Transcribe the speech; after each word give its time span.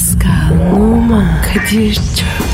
Pascal, 0.00 0.72
Oman, 0.72 1.42
Kadir 1.42 1.94
çok 1.94 2.49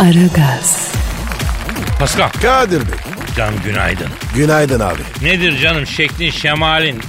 Aragaz, 0.00 0.92
Pascal. 1.98 2.28
Kadir 2.42 2.78
Bey. 2.80 2.98
Canım 3.36 3.54
günaydın. 3.64 4.06
Günaydın 4.34 4.80
abi. 4.80 5.00
Nedir 5.22 5.58
canım 5.58 5.86
şeklin 5.86 6.30
şemalin? 6.30 7.00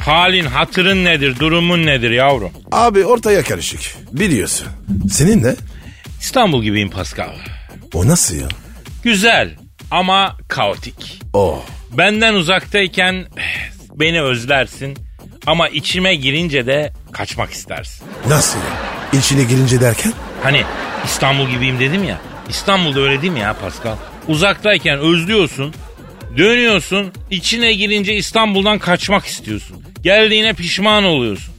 Halin 0.00 0.44
hatırın 0.44 1.04
nedir 1.04 1.38
durumun 1.40 1.86
nedir 1.86 2.10
yavrum? 2.10 2.50
Abi 2.72 3.04
ortaya 3.04 3.42
karışık. 3.42 3.80
Biliyorsun. 4.12 4.68
Senin 5.10 5.42
ne? 5.42 5.54
İstanbul 6.20 6.62
gibiyim 6.62 6.90
Pascal. 6.90 7.30
O 7.94 8.06
nasıl 8.08 8.34
ya? 8.36 8.48
Güzel 9.02 9.56
ama 9.90 10.36
kaotik. 10.48 11.20
O. 11.32 11.62
Benden 11.92 12.34
uzaktayken 12.34 13.14
eh, 13.36 13.70
beni 13.94 14.22
özlersin 14.22 14.98
ama 15.46 15.68
içime 15.68 16.14
girince 16.14 16.66
de 16.66 16.92
kaçmak 17.12 17.50
istersin. 17.50 18.06
Nasıl 18.28 18.58
ya? 18.58 19.18
İçine 19.20 19.42
girince 19.44 19.80
derken? 19.80 20.12
Hani 20.42 20.62
İstanbul 21.04 21.48
gibiyim 21.48 21.80
dedim 21.80 22.04
ya. 22.04 22.18
İstanbul'da 22.48 23.00
öyle 23.00 23.22
değil 23.22 23.32
mi 23.32 23.40
ya 23.40 23.52
Pascal? 23.54 23.96
Uzaktayken 24.28 24.98
özlüyorsun, 24.98 25.74
dönüyorsun, 26.36 27.12
içine 27.30 27.72
girince 27.72 28.14
İstanbul'dan 28.14 28.78
kaçmak 28.78 29.26
istiyorsun. 29.26 29.82
Geldiğine 30.02 30.52
pişman 30.52 31.04
oluyorsun. 31.04 31.54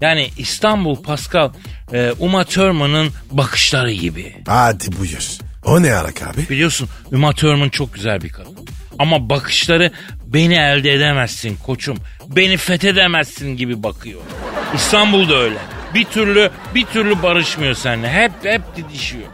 Yani 0.00 0.30
İstanbul 0.38 1.02
Pascal, 1.02 1.50
e, 1.92 2.12
Uma 2.18 2.44
Thurman'ın 2.44 3.10
bakışları 3.30 3.92
gibi. 3.92 4.36
Hadi 4.46 4.84
buyur. 4.98 5.28
O 5.64 5.82
ne 5.82 5.94
arak 5.94 6.22
abi? 6.22 6.48
Biliyorsun 6.50 6.88
Uma 7.12 7.32
Thurman 7.32 7.68
çok 7.68 7.94
güzel 7.94 8.20
bir 8.20 8.28
kadın. 8.28 8.56
Ama 8.98 9.30
bakışları 9.30 9.92
beni 10.26 10.54
elde 10.54 10.92
edemezsin 10.92 11.56
koçum. 11.66 11.98
Beni 12.26 12.56
fethedemezsin 12.56 13.56
gibi 13.56 13.82
bakıyor. 13.82 14.20
İstanbul'da 14.74 15.36
öyle. 15.36 15.58
Bir 15.94 16.04
türlü 16.04 16.50
bir 16.74 16.84
türlü 16.84 17.22
barışmıyor 17.22 17.74
seninle. 17.74 18.12
Hep 18.12 18.32
hep 18.42 18.62
didişiyor. 18.76 19.28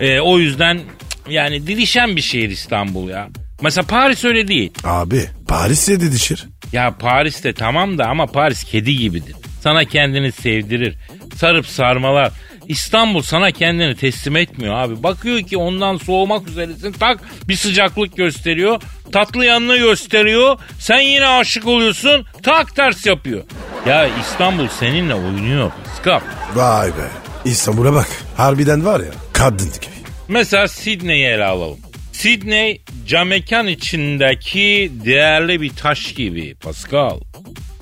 Ee, 0.00 0.20
o 0.20 0.38
yüzden 0.38 0.80
yani 1.28 1.66
didişen 1.66 2.16
bir 2.16 2.20
şehir 2.20 2.50
İstanbul 2.50 3.08
ya. 3.08 3.28
Mesela 3.62 3.86
Paris 3.86 4.24
öyle 4.24 4.48
değil. 4.48 4.72
Abi 4.84 5.28
Paris'e 5.48 6.00
didişir. 6.00 6.46
Ya 6.72 6.94
Paris'te 6.98 7.52
tamam 7.52 7.98
da 7.98 8.06
ama 8.06 8.26
Paris 8.26 8.64
kedi 8.64 8.96
gibidir. 8.96 9.36
Sana 9.60 9.84
kendini 9.84 10.32
sevdirir. 10.32 10.94
Sarıp 11.36 11.66
sarmalar. 11.66 12.32
İstanbul 12.68 13.22
sana 13.22 13.50
kendini 13.50 13.96
teslim 13.96 14.36
etmiyor 14.36 14.74
abi. 14.74 15.02
Bakıyor 15.02 15.40
ki 15.40 15.56
ondan 15.56 15.96
soğumak 15.96 16.48
üzeresin. 16.48 16.92
Tak 16.92 17.20
bir 17.48 17.56
sıcaklık 17.56 18.16
gösteriyor. 18.16 18.82
Tatlı 19.12 19.44
yanını 19.44 19.76
gösteriyor. 19.76 20.58
Sen 20.78 21.00
yine 21.00 21.26
aşık 21.26 21.66
oluyorsun. 21.66 22.26
Tak 22.42 22.76
ters 22.76 23.06
yapıyor. 23.06 23.44
Ya 23.86 24.08
İstanbul 24.20 24.68
seninle 24.80 25.14
oynuyor. 25.14 25.72
Skap. 26.00 26.22
Vay 26.54 26.88
be. 26.88 27.08
İstanbul'a 27.44 27.92
bak. 27.92 28.08
Harbiden 28.36 28.84
var 28.84 29.00
ya 29.00 29.23
kadın 29.34 29.66
gibi. 29.66 29.94
Mesela 30.28 30.68
Sydney'i 30.68 31.24
ele 31.26 31.44
alalım. 31.44 31.78
Sydney 32.12 32.82
camekan 33.06 33.66
içindeki 33.66 34.92
değerli 35.04 35.60
bir 35.60 35.70
taş 35.70 36.14
gibi 36.14 36.54
Pascal. 36.54 37.20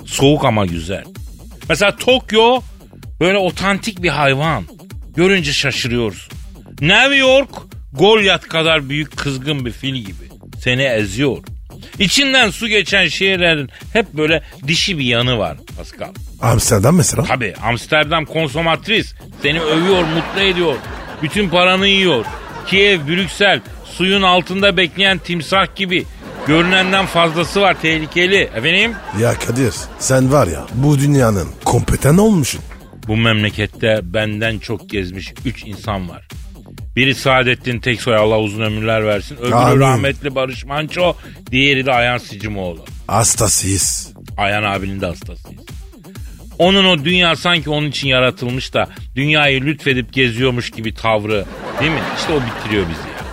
Soğuk 0.06 0.44
ama 0.44 0.66
güzel. 0.66 1.04
Mesela 1.68 1.96
Tokyo 1.96 2.60
böyle 3.20 3.38
otantik 3.38 4.02
bir 4.02 4.08
hayvan. 4.08 4.64
Görünce 5.16 5.52
şaşırıyorsun. 5.52 6.32
New 6.80 7.16
York 7.16 7.50
Goliath 7.92 8.48
kadar 8.48 8.88
büyük 8.88 9.16
kızgın 9.16 9.66
bir 9.66 9.72
fil 9.72 9.94
gibi. 9.94 10.28
Seni 10.64 10.82
eziyor. 10.82 11.38
İçinden 11.98 12.50
su 12.50 12.68
geçen 12.68 13.08
şehirlerin 13.08 13.70
hep 13.92 14.12
böyle 14.12 14.42
dişi 14.66 14.98
bir 14.98 15.04
yanı 15.04 15.38
var 15.38 15.56
Pascal. 15.76 16.08
Amsterdam 16.40 16.96
mesela. 16.96 17.24
Tabii 17.24 17.54
Amsterdam 17.62 18.24
konsomatris. 18.24 19.14
Seni 19.42 19.60
övüyor, 19.60 20.02
mutlu 20.04 20.40
ediyor. 20.40 20.74
Bütün 21.22 21.48
paranı 21.48 21.86
yiyor. 21.86 22.24
Kiev, 22.66 23.08
Brüksel 23.08 23.60
suyun 23.84 24.22
altında 24.22 24.76
bekleyen 24.76 25.18
timsah 25.18 25.76
gibi. 25.76 26.04
Görünenden 26.46 27.06
fazlası 27.06 27.60
var 27.60 27.76
tehlikeli. 27.82 28.36
Efendim? 28.36 28.92
Ya 29.20 29.34
Kadir 29.38 29.74
sen 29.98 30.32
var 30.32 30.46
ya 30.46 30.66
bu 30.74 30.98
dünyanın 30.98 31.48
kompeten 31.64 32.16
olmuşsun. 32.16 32.60
Bu 33.08 33.16
memlekette 33.16 34.00
benden 34.02 34.58
çok 34.58 34.90
gezmiş 34.90 35.32
3 35.44 35.64
insan 35.66 36.08
var. 36.08 36.28
Biri 36.96 37.14
Saadettin 37.14 37.80
Teksoy 37.80 38.16
Allah 38.16 38.38
uzun 38.40 38.62
ömürler 38.62 39.06
versin. 39.06 39.36
Öbürü 39.36 39.54
Amin. 39.54 39.80
rahmetli 39.80 40.34
Barış 40.34 40.64
Manço. 40.64 41.14
Diğeri 41.50 41.86
de 41.86 41.92
Ayhan 41.92 42.18
Sicimoğlu. 42.18 42.84
Hastasıyız. 43.06 44.12
Ayhan 44.38 44.62
abinin 44.62 45.00
de 45.00 45.06
hastasıyız. 45.06 45.62
Onun 46.62 46.84
o 46.84 47.04
dünya 47.04 47.36
sanki 47.36 47.70
onun 47.70 47.88
için 47.88 48.08
yaratılmış 48.08 48.74
da 48.74 48.88
dünyayı 49.16 49.64
lütfedip 49.64 50.12
geziyormuş 50.12 50.70
gibi 50.70 50.94
tavrı 50.94 51.44
değil 51.80 51.92
mi? 51.92 52.00
İşte 52.18 52.32
o 52.32 52.36
bitiriyor 52.36 52.86
bizi 52.90 53.08
ya. 53.08 53.24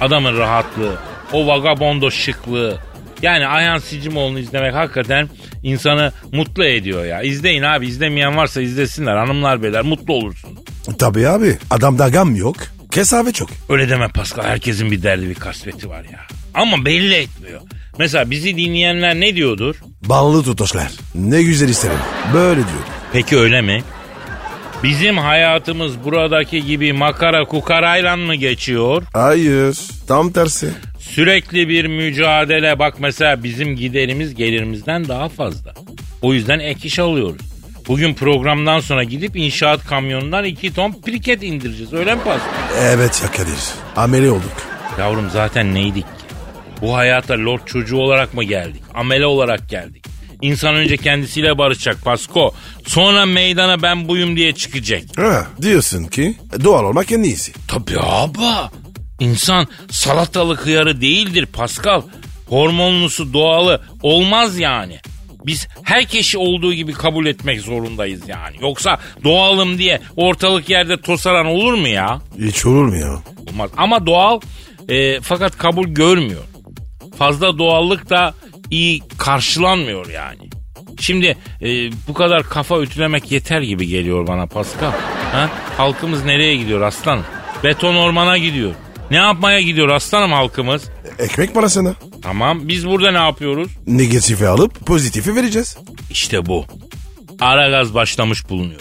Adamın 0.00 0.38
rahatlığı, 0.38 0.98
o 1.32 1.46
vagabondo 1.46 2.10
şıklığı. 2.10 2.78
Yani 3.22 3.46
Ayhan 3.46 3.78
Sicimoğlu'nu 3.78 4.38
izlemek 4.38 4.74
hakikaten 4.74 5.28
insanı 5.62 6.12
mutlu 6.32 6.64
ediyor 6.64 7.04
ya. 7.04 7.22
İzleyin 7.22 7.62
abi 7.62 7.86
izlemeyen 7.86 8.36
varsa 8.36 8.60
izlesinler 8.60 9.16
hanımlar 9.16 9.62
beyler 9.62 9.82
mutlu 9.82 10.14
olursun. 10.14 10.58
Tabii 10.98 11.28
abi 11.28 11.58
adamda 11.70 12.08
gam 12.08 12.36
yok. 12.36 12.56
Kesabe 12.92 13.32
çok. 13.32 13.50
Öyle 13.68 13.88
deme 13.88 14.08
Pascal 14.08 14.44
herkesin 14.44 14.90
bir 14.90 15.02
derdi 15.02 15.28
bir 15.28 15.34
kasveti 15.34 15.88
var 15.88 16.04
ya. 16.04 16.20
Ama 16.54 16.84
belli 16.84 17.14
etmiyor. 17.14 17.60
Mesela 17.98 18.30
bizi 18.30 18.56
dinleyenler 18.56 19.14
ne 19.20 19.34
diyordur? 19.36 19.76
Ballı 20.04 20.42
tutoşlar. 20.42 20.88
Ne 21.14 21.42
güzel 21.42 21.68
isterim. 21.68 21.96
Böyle 22.34 22.56
diyor. 22.56 22.84
Peki 23.12 23.36
öyle 23.38 23.60
mi? 23.60 23.82
Bizim 24.82 25.18
hayatımız 25.18 26.04
buradaki 26.04 26.64
gibi 26.66 26.92
makara 26.92 27.44
kukarayla 27.44 28.16
mı 28.16 28.34
geçiyor? 28.34 29.02
Hayır. 29.12 29.78
Tam 30.08 30.32
tersi. 30.32 30.70
Sürekli 30.98 31.68
bir 31.68 31.86
mücadele. 31.86 32.78
Bak 32.78 32.94
mesela 32.98 33.42
bizim 33.44 33.76
giderimiz 33.76 34.34
gelirimizden 34.34 35.08
daha 35.08 35.28
fazla. 35.28 35.74
O 36.22 36.34
yüzden 36.34 36.58
ek 36.58 36.80
iş 36.88 36.98
alıyoruz. 36.98 37.40
Bugün 37.88 38.14
programdan 38.14 38.80
sonra 38.80 39.04
gidip 39.04 39.36
inşaat 39.36 39.86
kamyonundan 39.86 40.44
iki 40.44 40.74
ton 40.74 40.92
priket 40.92 41.42
indireceğiz. 41.42 41.92
Öyle 41.92 42.14
mi 42.14 42.20
Pascal? 42.24 42.82
Evet 42.82 43.22
ya 43.24 43.30
Kadir. 43.30 43.58
Ameli 43.96 44.30
olduk. 44.30 44.52
Yavrum 44.98 45.30
zaten 45.32 45.74
neydik? 45.74 46.04
Bu 46.82 46.94
hayata 46.94 47.34
lord 47.34 47.60
çocuğu 47.66 47.96
olarak 47.96 48.34
mı 48.34 48.44
geldik? 48.44 48.82
Amele 48.94 49.26
olarak 49.26 49.68
geldik. 49.68 50.04
İnsan 50.42 50.74
önce 50.74 50.96
kendisiyle 50.96 51.58
barışacak 51.58 52.04
Pasko. 52.04 52.54
Sonra 52.86 53.26
meydana 53.26 53.82
ben 53.82 54.08
buyum 54.08 54.36
diye 54.36 54.52
çıkacak. 54.52 55.02
Ha, 55.16 55.46
diyorsun 55.62 56.04
ki 56.04 56.34
doğal 56.64 56.84
olmak 56.84 57.12
en 57.12 57.22
iyisi. 57.22 57.52
Tabii 57.68 58.00
abi. 58.00 58.38
İnsan 59.20 59.66
salatalık 59.90 60.66
hıyarı 60.66 61.00
değildir 61.00 61.46
Pascal. 61.46 62.02
Hormonlusu 62.48 63.32
doğalı 63.32 63.82
olmaz 64.02 64.58
yani. 64.58 64.98
Biz 65.46 65.68
herkesi 65.82 66.38
olduğu 66.38 66.74
gibi 66.74 66.92
kabul 66.92 67.26
etmek 67.26 67.60
zorundayız 67.60 68.20
yani. 68.28 68.56
Yoksa 68.60 68.98
doğalım 69.24 69.78
diye 69.78 70.00
ortalık 70.16 70.70
yerde 70.70 71.00
tosaran 71.00 71.46
olur 71.46 71.74
mu 71.74 71.88
ya? 71.88 72.20
Hiç 72.38 72.66
olur 72.66 72.84
mu 72.84 72.96
ya? 72.96 73.22
Olmaz. 73.50 73.70
Ama 73.76 74.06
doğal 74.06 74.40
e, 74.88 75.20
fakat 75.20 75.58
kabul 75.58 75.86
görmüyor. 75.88 76.44
Fazla 77.18 77.58
doğallık 77.58 78.10
da 78.10 78.34
iyi 78.70 79.02
karşılanmıyor 79.18 80.08
yani. 80.08 80.50
Şimdi 81.00 81.36
e, 81.62 81.68
bu 82.08 82.14
kadar 82.14 82.42
kafa 82.42 82.80
ütülemek 82.80 83.32
yeter 83.32 83.60
gibi 83.62 83.86
geliyor 83.86 84.26
bana 84.26 84.46
Pascal. 84.46 84.92
Ha? 85.32 85.50
Halkımız 85.76 86.24
nereye 86.24 86.56
gidiyor 86.56 86.80
aslanım? 86.80 87.24
Beton 87.64 87.94
ormana 87.94 88.38
gidiyor. 88.38 88.74
Ne 89.10 89.16
yapmaya 89.16 89.60
gidiyor 89.60 89.88
aslanım 89.88 90.32
halkımız? 90.32 90.84
Ekmek 91.18 91.54
parasına. 91.54 91.94
Tamam 92.22 92.68
biz 92.68 92.86
burada 92.86 93.10
ne 93.10 93.18
yapıyoruz? 93.18 93.68
Negatifi 93.86 94.46
alıp 94.48 94.86
pozitifi 94.86 95.36
vereceğiz. 95.36 95.78
İşte 96.10 96.46
bu. 96.46 96.64
Ara 97.40 97.68
gaz 97.70 97.94
başlamış 97.94 98.48
bulunuyor. 98.48 98.80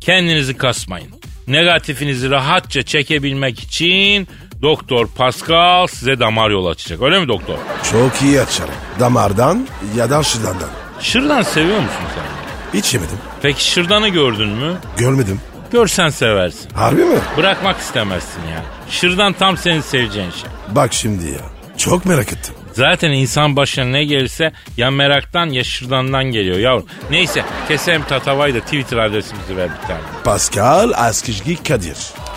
Kendinizi 0.00 0.56
kasmayın. 0.56 1.08
Negatifinizi 1.48 2.30
rahatça 2.30 2.82
çekebilmek 2.82 3.60
için 3.60 4.28
Doktor 4.62 5.06
Pascal 5.06 5.86
size 5.86 6.20
damar 6.20 6.50
yolu 6.50 6.68
açacak. 6.68 7.02
Öyle 7.02 7.20
mi 7.20 7.28
doktor? 7.28 7.54
Çok 7.90 8.22
iyi 8.22 8.40
açarım. 8.40 8.74
Damardan 9.00 9.68
ya 9.96 10.10
da 10.10 10.22
şırdandan. 10.22 10.68
Şırdan 11.00 11.42
seviyor 11.42 11.78
musun 11.78 12.04
sen? 12.14 12.78
Hiç 12.78 12.94
yemedim. 12.94 13.18
Peki 13.42 13.64
şırdanı 13.64 14.08
gördün 14.08 14.48
mü? 14.48 14.74
Görmedim. 14.96 15.40
Görsen 15.72 16.08
seversin. 16.08 16.70
Harbi 16.70 17.04
mi? 17.04 17.18
Bırakmak 17.36 17.78
istemezsin 17.80 18.40
ya. 18.52 18.62
Şırdan 18.90 19.32
tam 19.32 19.56
senin 19.56 19.80
seveceğin 19.80 20.30
şey. 20.30 20.50
Bak 20.68 20.92
şimdi 20.92 21.24
ya. 21.30 21.40
Çok 21.76 22.04
merak 22.04 22.32
ettim. 22.32 22.54
Zaten 22.72 23.10
insan 23.10 23.56
başına 23.56 23.84
ne 23.84 24.04
gelirse 24.04 24.52
ya 24.76 24.90
meraktan 24.90 25.46
ya 25.46 25.64
şırdandan 25.64 26.24
geliyor 26.24 26.58
yavrum. 26.58 26.86
Neyse 27.10 27.44
keselim 27.68 28.02
tatavayı 28.08 28.54
da 28.54 28.60
Twitter 28.60 28.96
adresimizi 28.96 29.56
ver 29.56 29.68
bir 29.82 29.86
tane. 29.88 30.00
Pascal 30.24 30.90
Askizgi 30.96 31.62
Kadir. 31.62 31.96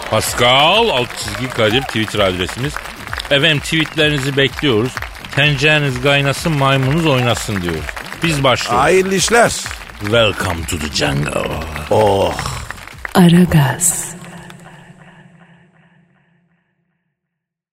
Pascal 0.09 0.89
alt 0.89 1.17
çizgi 1.17 1.49
Kadir 1.49 1.81
Twitter 1.81 2.19
adresimiz. 2.19 2.73
Efendim 3.31 3.59
tweetlerinizi 3.59 4.37
bekliyoruz. 4.37 4.95
Tencereniz 5.35 6.01
kaynasın 6.01 6.51
maymununuz 6.51 7.05
oynasın 7.05 7.61
diyoruz. 7.61 7.85
Biz 8.23 8.43
başlıyoruz. 8.43 8.81
Hayırlı 8.83 9.15
işler. 9.15 9.51
Welcome 9.99 10.65
to 10.65 10.77
the 10.79 10.87
jungle. 10.95 11.51
Oh. 11.91 12.33
Aragaz. 13.15 14.15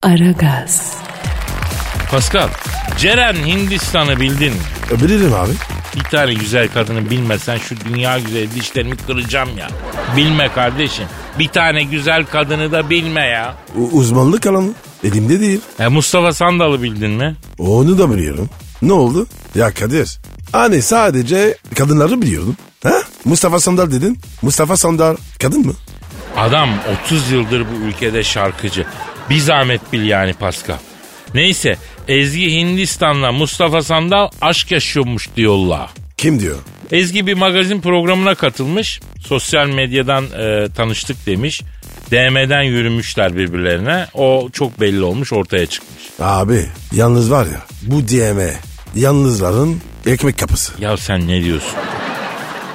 Aragaz. 0.04 0.98
Pascal, 2.12 2.50
Ceren 2.98 3.34
Hindistan'ı 3.34 4.20
bildin 4.20 4.54
mi? 4.54 4.60
Bilirim 5.02 5.34
abi. 5.34 5.52
Bir 5.96 6.04
tane 6.04 6.34
güzel 6.34 6.68
kadını 6.68 7.10
bilmesen 7.10 7.58
şu 7.58 7.76
dünya 7.86 8.20
güzel 8.20 8.52
dişlerimi 8.56 8.98
kıracağım 8.98 9.50
ya. 9.58 9.68
Bilme 10.18 10.50
kardeşim. 10.54 11.06
Bir 11.40 11.48
tane 11.48 11.84
güzel 11.84 12.26
kadını 12.26 12.72
da 12.72 12.90
bilme 12.90 13.22
ya. 13.28 13.56
U- 13.76 13.90
uzmanlık 13.98 14.48
alanı. 14.48 14.70
Elimde 15.04 15.40
değil. 15.40 15.62
E 15.80 15.88
Mustafa 15.88 16.34
Sandal'ı 16.34 16.84
bildin 16.84 17.12
mi? 17.12 17.36
Onu 17.58 17.98
da 17.98 18.12
biliyorum. 18.16 18.50
Ne 18.82 18.94
oldu? 18.94 19.28
Ya 19.56 19.74
Kadir. 19.74 20.20
Hani 20.52 20.82
sadece 20.82 21.58
kadınları 21.78 22.22
biliyordum. 22.22 22.58
Ha? 22.84 23.02
Mustafa 23.26 23.60
Sandal 23.60 23.92
dedin. 23.92 24.20
Mustafa 24.42 24.78
Sandal 24.78 25.16
kadın 25.42 25.66
mı? 25.66 25.74
Adam 26.38 26.70
30 27.06 27.32
yıldır 27.32 27.62
bu 27.62 27.86
ülkede 27.88 28.24
şarkıcı. 28.24 28.86
Bir 29.30 29.40
zahmet 29.40 29.94
bil 29.94 30.04
yani 30.08 30.34
Pascal. 30.34 30.78
Neyse 31.34 31.78
Ezgi 32.08 32.52
Hindistan'la 32.52 33.32
Mustafa 33.32 33.82
Sandal 33.82 34.30
aşk 34.42 34.72
yaşıyormuş 34.72 35.30
diyorlar. 35.36 35.90
Kim 36.18 36.40
diyor? 36.40 36.58
Ezgi 36.92 37.28
bir 37.28 37.34
magazin 37.34 37.82
programına 37.82 38.36
katılmış. 38.36 39.00
Sosyal 39.28 39.68
medyadan 39.68 40.26
e, 40.26 40.68
tanıştık 40.76 41.26
demiş. 41.26 41.62
DM'den 42.12 42.62
yürümüşler 42.62 43.38
birbirlerine. 43.38 44.08
O 44.14 44.50
çok 44.54 44.82
belli 44.82 45.04
olmuş 45.04 45.34
ortaya 45.34 45.66
çıkmış. 45.66 46.04
Abi 46.20 46.66
yalnız 46.92 47.32
var 47.32 47.46
ya 47.46 47.62
bu 47.82 48.08
DM 48.08 48.40
yalnızların 48.96 49.82
ekmek 50.06 50.38
kapısı. 50.40 50.74
Ya 50.80 50.98
sen 50.98 51.28
ne 51.28 51.44
diyorsun? 51.44 51.74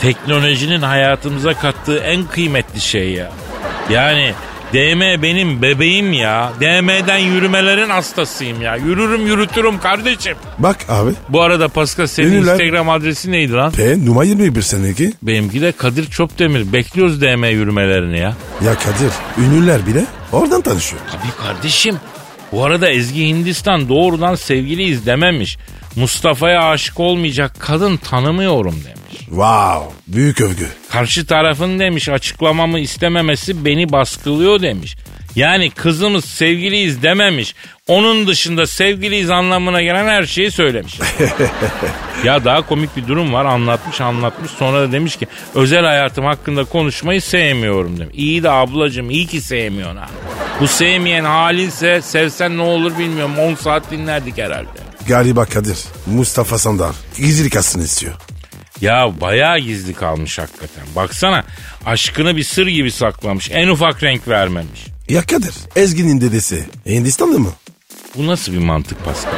Teknolojinin 0.00 0.82
hayatımıza 0.82 1.54
kattığı 1.54 1.98
en 1.98 2.26
kıymetli 2.26 2.80
şey 2.80 3.10
ya. 3.12 3.32
Yani 3.90 4.34
DM 4.72 5.22
benim 5.22 5.62
bebeğim 5.62 6.12
ya. 6.12 6.52
DM'den 6.60 7.18
yürümelerin 7.18 7.90
hastasıyım 7.90 8.62
ya. 8.62 8.76
Yürürüm 8.76 9.26
yürütürüm 9.26 9.78
kardeşim. 9.80 10.36
Bak 10.58 10.76
abi 10.88 11.10
Bu 11.28 11.42
arada 11.42 11.68
Pascal 11.68 12.06
senin 12.06 12.28
Ünlüler- 12.32 12.52
Instagram 12.52 12.88
adresi 12.90 13.32
neydi 13.32 13.52
lan? 13.52 13.72
P 13.72 14.06
numara 14.06 14.24
21 14.24 14.62
seneki. 14.62 15.12
Benimki 15.22 15.60
de 15.62 15.72
Kadir 15.72 16.06
Çopdemir. 16.10 16.72
Bekliyoruz 16.72 17.20
DM 17.20 17.44
yürümelerini 17.50 18.18
ya. 18.18 18.34
Ya 18.64 18.74
Kadir 18.74 19.12
ünlüler 19.44 19.86
bile 19.86 20.04
oradan 20.32 20.60
tanışıyor. 20.60 21.02
Tabii 21.12 21.46
kardeşim. 21.46 21.96
Bu 22.52 22.64
arada 22.64 22.90
Ezgi 22.90 23.26
Hindistan 23.28 23.88
doğrudan 23.88 24.34
sevgiliyiz 24.34 25.06
dememiş. 25.06 25.58
Mustafa'ya 25.96 26.60
aşık 26.62 27.00
olmayacak 27.00 27.52
kadın 27.58 27.96
tanımıyorum 27.96 28.74
demiş. 28.84 28.99
Wow 29.30 29.94
büyük 30.06 30.40
övgü. 30.40 30.68
Karşı 30.90 31.26
tarafın 31.26 31.78
demiş 31.78 32.08
açıklamamı 32.08 32.80
istememesi 32.80 33.64
beni 33.64 33.92
baskılıyor 33.92 34.62
demiş. 34.62 34.96
Yani 35.36 35.70
kızımız 35.70 36.24
sevgiliyiz 36.24 37.02
dememiş. 37.02 37.54
Onun 37.88 38.26
dışında 38.26 38.66
sevgiliyiz 38.66 39.30
anlamına 39.30 39.82
gelen 39.82 40.06
her 40.06 40.24
şeyi 40.24 40.50
söylemiş. 40.50 40.98
ya 42.24 42.44
daha 42.44 42.66
komik 42.66 42.96
bir 42.96 43.08
durum 43.08 43.32
var 43.32 43.44
anlatmış 43.44 44.00
anlatmış 44.00 44.50
sonra 44.50 44.80
da 44.80 44.92
demiş 44.92 45.16
ki 45.16 45.26
özel 45.54 45.84
hayatım 45.84 46.24
hakkında 46.24 46.64
konuşmayı 46.64 47.22
sevmiyorum 47.22 48.00
demiş. 48.00 48.14
İyi 48.18 48.42
de 48.42 48.50
ablacığım 48.50 49.10
iyi 49.10 49.26
ki 49.26 49.40
sevmiyorsun 49.40 49.96
ha. 49.96 50.08
Bu 50.60 50.68
sevmeyen 50.68 51.24
halinse 51.24 52.02
sevsen 52.02 52.58
ne 52.58 52.62
olur 52.62 52.98
bilmiyorum 52.98 53.38
10 53.38 53.54
saat 53.54 53.90
dinlerdik 53.90 54.38
herhalde. 54.38 54.68
Galiba 55.08 55.44
Kadir 55.44 55.78
Mustafa 56.06 56.58
Sandal 56.58 56.92
gizlilik 57.16 57.56
aslını 57.56 57.84
istiyor. 57.84 58.14
Ya 58.80 59.20
bayağı 59.20 59.58
gizli 59.58 59.94
kalmış 59.94 60.38
hakikaten. 60.38 60.84
Baksana 60.96 61.44
aşkını 61.86 62.36
bir 62.36 62.42
sır 62.44 62.66
gibi 62.66 62.90
saklamış. 62.90 63.50
En 63.52 63.68
ufak 63.68 64.02
renk 64.02 64.28
vermemiş. 64.28 64.86
Ya 65.08 65.22
Kadir 65.22 65.54
Ezgi'nin 65.76 66.20
dedesi 66.20 66.64
Hindistanlı 66.86 67.38
mı? 67.38 67.52
Bu 68.16 68.26
nasıl 68.26 68.52
bir 68.52 68.58
mantık 68.58 69.04
Pascal? 69.04 69.32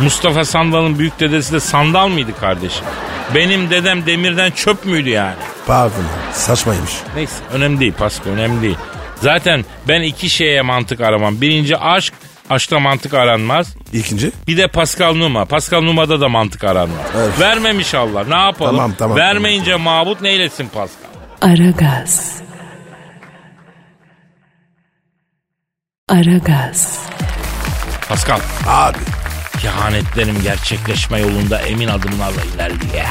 Mustafa 0.00 0.44
Sandal'ın 0.44 0.98
büyük 0.98 1.20
dedesi 1.20 1.52
de 1.52 1.60
sandal 1.60 2.08
mıydı 2.08 2.30
kardeşim? 2.40 2.84
Benim 3.34 3.70
dedem 3.70 4.06
demirden 4.06 4.50
çöp 4.50 4.84
müydü 4.84 5.08
yani? 5.08 5.36
Pardon 5.66 6.04
saçmaymış. 6.32 6.92
Neyse 7.14 7.34
önemli 7.52 7.80
değil 7.80 7.92
Pascal 7.92 8.30
önemli 8.30 8.62
değil. 8.62 8.76
Zaten 9.22 9.64
ben 9.88 10.02
iki 10.02 10.30
şeye 10.30 10.62
mantık 10.62 11.00
aramam. 11.00 11.40
Birinci 11.40 11.76
aşk, 11.76 12.14
aşkta 12.50 12.80
mantık 12.80 13.14
aranmaz. 13.14 13.74
İkinci 13.92 14.32
Bir 14.46 14.56
de 14.56 14.68
Pascal 14.68 15.14
Numa. 15.14 15.44
Pascal 15.44 15.80
Numa'da 15.80 16.20
da 16.20 16.28
mantık 16.28 16.64
aranmaz. 16.64 17.06
Evet. 17.16 17.40
Vermemiş 17.40 17.94
Allah 17.94 18.24
ne 18.24 18.34
yapalım? 18.36 18.76
Tamam, 18.76 18.94
tamam, 18.98 19.16
Vermeyince 19.16 19.76
mabut 19.76 20.20
neylesin 20.20 20.68
Pascal? 20.68 21.10
Aragaz. 21.42 22.40
Aragaz. 26.08 26.98
Pascal. 28.08 28.40
abi 28.66 28.98
Kehanetlerim 29.62 30.42
gerçekleşme 30.42 31.18
yolunda 31.20 31.60
emin 31.62 31.88
adımlarla 31.88 32.42
ilerliyor. 32.54 33.04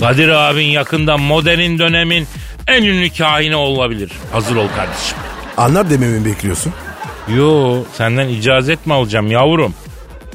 Kadir 0.00 0.28
abin 0.28 0.66
yakında 0.66 1.16
modern 1.16 1.78
dönemin 1.78 2.26
en 2.66 2.82
ünlü 2.82 3.10
kahini 3.10 3.56
olabilir. 3.56 4.12
Hazır 4.32 4.56
ol 4.56 4.68
kardeşim. 4.76 5.18
anlar 5.56 5.90
dememi 5.90 6.24
bekliyorsun. 6.24 6.72
Yo 7.28 7.76
senden 7.92 8.28
icazet 8.28 8.86
mi 8.86 8.94
alacağım 8.94 9.30
yavrum? 9.30 9.74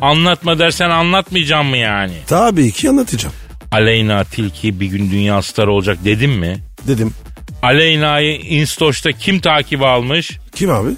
Anlatma 0.01 0.59
dersen 0.59 0.89
anlatmayacağım 0.89 1.67
mı 1.67 1.77
yani? 1.77 2.13
Tabii 2.27 2.71
ki 2.71 2.89
anlatacağım. 2.89 3.35
Aleyna 3.71 4.23
Tilki 4.23 4.79
bir 4.79 4.85
gün 4.85 5.11
dünya 5.11 5.41
starı 5.41 5.71
olacak 5.71 5.97
dedim 6.05 6.31
mi? 6.31 6.57
Dedim. 6.87 7.13
Aleyna'yı 7.61 8.35
Instoş'ta 8.39 9.11
kim 9.11 9.39
takip 9.39 9.81
almış? 9.83 10.39
Kim 10.55 10.69
abi? 10.71 10.89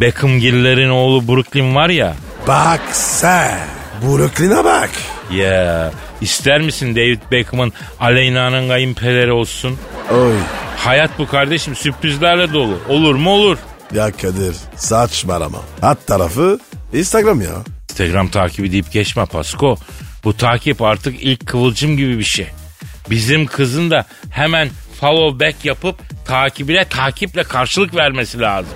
Beckhamgillerin 0.00 0.90
oğlu 0.90 1.28
Brooklyn 1.28 1.74
var 1.74 1.88
ya. 1.88 2.14
Bak 2.46 2.80
sen. 2.92 3.58
Brooklyn'a 4.02 4.64
bak. 4.64 4.90
Ya 5.32 5.90
ister 6.20 6.60
misin 6.60 6.94
David 6.96 7.18
Beckham'ın 7.32 7.72
Aleyna'nın 8.00 8.68
kayınpederi 8.68 9.32
olsun? 9.32 9.76
Oy. 10.12 10.32
Hayat 10.76 11.10
bu 11.18 11.26
kardeşim 11.26 11.76
sürprizlerle 11.76 12.52
dolu. 12.52 12.78
Olur 12.88 13.14
mu 13.14 13.30
olur. 13.30 13.58
Ya 13.94 14.10
Kadir 14.12 14.56
saçmalama. 14.76 15.58
At 15.82 16.06
tarafı 16.06 16.58
Instagram 16.92 17.40
ya. 17.40 17.54
Instagram 17.90 18.28
takibi 18.28 18.72
deyip 18.72 18.92
geçme 18.92 19.26
Pasko. 19.26 19.76
Bu 20.24 20.36
takip 20.36 20.82
artık 20.82 21.22
ilk 21.22 21.46
kıvılcım 21.46 21.96
gibi 21.96 22.18
bir 22.18 22.24
şey. 22.24 22.46
Bizim 23.10 23.46
kızın 23.46 23.90
da 23.90 24.04
hemen 24.30 24.68
follow 25.00 25.46
back 25.46 25.64
yapıp 25.64 25.96
takibine 26.24 26.84
takiple 26.84 27.42
karşılık 27.42 27.94
vermesi 27.94 28.40
lazım. 28.40 28.72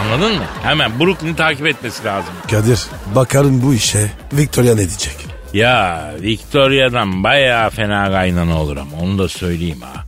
Anladın 0.00 0.34
mı? 0.34 0.44
Hemen 0.62 1.00
Brooklyn'i 1.00 1.36
takip 1.36 1.66
etmesi 1.66 2.04
lazım. 2.04 2.30
Kadir 2.50 2.80
bakarım 3.14 3.62
bu 3.62 3.74
işe 3.74 4.10
Victoria 4.32 4.74
ne 4.74 4.88
diyecek? 4.88 5.16
Ya 5.54 6.10
Victoria'dan 6.20 7.24
bayağı 7.24 7.70
fena 7.70 8.10
kaynana 8.10 8.60
olur 8.60 8.76
ama 8.76 8.96
onu 9.02 9.18
da 9.18 9.28
söyleyeyim 9.28 9.80
ha. 9.80 10.04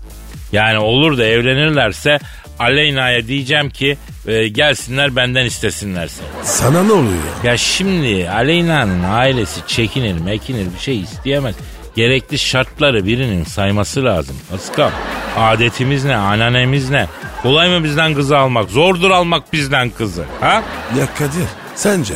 Yani 0.53 0.79
olur 0.79 1.19
da 1.19 1.25
evlenirlerse 1.25 2.19
Aleyna'ya 2.59 3.27
diyeceğim 3.27 3.71
ki 3.71 3.99
e, 4.27 4.49
gelsinler 4.49 5.17
benden 5.17 5.45
istesinler 5.45 6.09
seni. 6.09 6.27
Sana 6.45 6.83
ne 6.83 6.93
oluyor 6.93 7.13
ya? 7.45 7.51
Ya 7.51 7.57
şimdi 7.57 8.31
Aleyna'nın 8.31 9.03
ailesi 9.05 9.61
çekinir 9.67 10.19
mekinir 10.21 10.67
bir 10.75 10.79
şey 10.79 11.01
isteyemez. 11.01 11.55
Gerekli 11.97 12.39
şartları 12.39 13.07
birinin 13.07 13.45
sayması 13.45 14.05
lazım. 14.05 14.37
Pascal 14.51 14.91
adetimiz 15.37 16.05
ne 16.05 16.17
ananemiz 16.17 16.91
ne? 16.91 17.07
Kolay 17.43 17.69
mı 17.79 17.85
bizden 17.85 18.15
kızı 18.15 18.39
almak? 18.39 18.71
Zordur 18.71 19.11
almak 19.11 19.53
bizden 19.53 19.91
kızı. 19.91 20.25
Ha? 20.41 20.63
Ya 20.99 21.07
Kadir 21.19 21.47
sence 21.75 22.15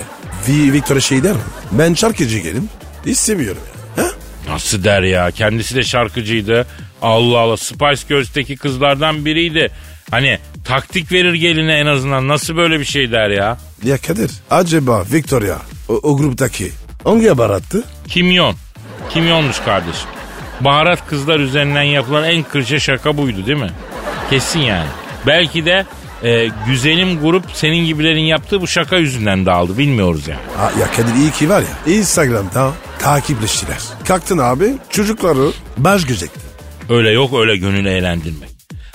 Vi- 0.49 0.73
Victoria 0.73 1.01
şey 1.01 1.23
der 1.23 1.33
mi? 1.33 1.39
Ben 1.73 1.95
şarkıcı 1.95 2.39
gelim 2.39 2.69
istemiyorum 3.05 3.63
ya. 3.97 4.05
Ha? 4.05 4.11
Nasıl 4.49 4.85
der 4.85 5.03
ya? 5.03 5.31
Kendisi 5.31 5.75
de 5.77 5.83
şarkıcıydı. 5.85 6.67
Allah 7.03 7.39
Allah 7.39 7.57
Spice 7.57 8.03
Girls'teki 8.09 8.57
kızlardan 8.57 9.25
biriydi. 9.25 9.71
Hani 10.11 10.39
taktik 10.65 11.13
verir 11.13 11.35
geline 11.35 11.75
en 11.75 11.87
azından. 11.87 12.29
Nasıl 12.29 12.57
böyle 12.57 12.81
bir 12.81 12.85
şey 12.85 13.13
der 13.13 13.31
ya? 13.31 13.59
Ya 13.85 13.99
Kadir 13.99 14.31
acaba 14.51 15.05
Victoria 15.13 15.57
o, 15.89 15.95
o 16.03 16.17
gruptaki 16.17 16.73
hangi 17.05 17.39
barattı? 17.39 17.85
Kimyon. 18.09 18.55
Kimyonmuş 19.11 19.59
kardeşim. 19.59 20.09
Baharat 20.61 21.07
kızlar 21.07 21.41
üzerinden 21.41 21.83
yapılan 21.83 22.25
en 22.25 22.43
kırıcı 22.43 22.81
şaka 22.81 23.17
buydu 23.17 23.47
değil 23.47 23.59
mi? 23.59 23.71
Kesin 24.31 24.61
yani. 24.61 24.89
Belki 25.27 25.65
de 25.67 25.87
e, 26.23 26.49
güzelim 26.67 27.21
grup 27.21 27.45
senin 27.55 27.87
gibilerin 27.87 28.21
yaptığı 28.25 28.61
bu 28.61 28.67
şaka 28.67 28.97
yüzünden 28.97 29.47
dağıldı. 29.47 29.79
Bilmiyoruz 29.79 30.29
yani. 30.29 30.41
Ha, 30.57 30.73
ya 30.81 30.87
Kadir 30.93 31.15
iyi 31.15 31.31
ki 31.31 31.49
var 31.49 31.61
ya 31.61 31.95
Instagram'da 31.95 32.73
takipleştiler. 32.99 33.79
Kalktın 34.09 34.39
abi 34.39 34.75
çocukları 34.91 35.51
baş 35.77 36.07
gözettin. 36.07 36.43
Öyle 36.89 37.11
yok 37.11 37.31
öyle 37.41 37.57
gönül 37.57 37.87
eğlendirmek. 37.87 38.44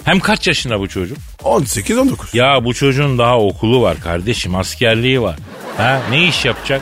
Hem 0.09 0.19
kaç 0.19 0.47
yaşında 0.47 0.79
bu 0.79 0.87
çocuk? 0.87 1.17
18-19. 1.43 2.37
Ya 2.37 2.65
bu 2.65 2.73
çocuğun 2.73 3.17
daha 3.17 3.39
okulu 3.39 3.81
var 3.81 3.99
kardeşim 3.99 4.55
askerliği 4.55 5.21
var. 5.21 5.35
Ha 5.77 6.01
ne 6.11 6.27
iş 6.27 6.45
yapacak? 6.45 6.81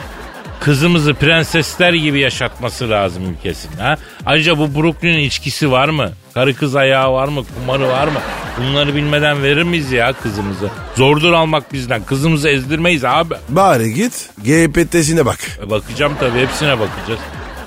Kızımızı 0.60 1.14
prensesler 1.14 1.92
gibi 1.92 2.20
yaşatması 2.20 2.90
lazım 2.90 3.22
ülkesinde. 3.30 3.82
Ha? 3.82 3.96
Ayrıca 4.26 4.58
bu 4.58 4.74
Brooklyn'in 4.74 5.18
içkisi 5.18 5.70
var 5.70 5.88
mı? 5.88 6.10
Karı 6.34 6.54
kız 6.54 6.76
ayağı 6.76 7.12
var 7.12 7.28
mı? 7.28 7.42
Kumarı 7.54 7.88
var 7.88 8.08
mı? 8.08 8.20
Bunları 8.60 8.94
bilmeden 8.94 9.42
verir 9.42 9.62
miyiz 9.62 9.92
ya 9.92 10.12
kızımızı? 10.12 10.70
Zordur 10.96 11.32
almak 11.32 11.72
bizden. 11.72 12.04
Kızımızı 12.04 12.48
ezdirmeyiz 12.48 13.04
abi. 13.04 13.34
Bari 13.48 13.94
git 13.94 14.30
GPT'sine 14.38 15.26
bak. 15.26 15.38
E, 15.66 15.70
Bakacağım 15.70 16.12
tabii 16.20 16.40
hepsine 16.40 16.78
bakacağız. 16.78 17.20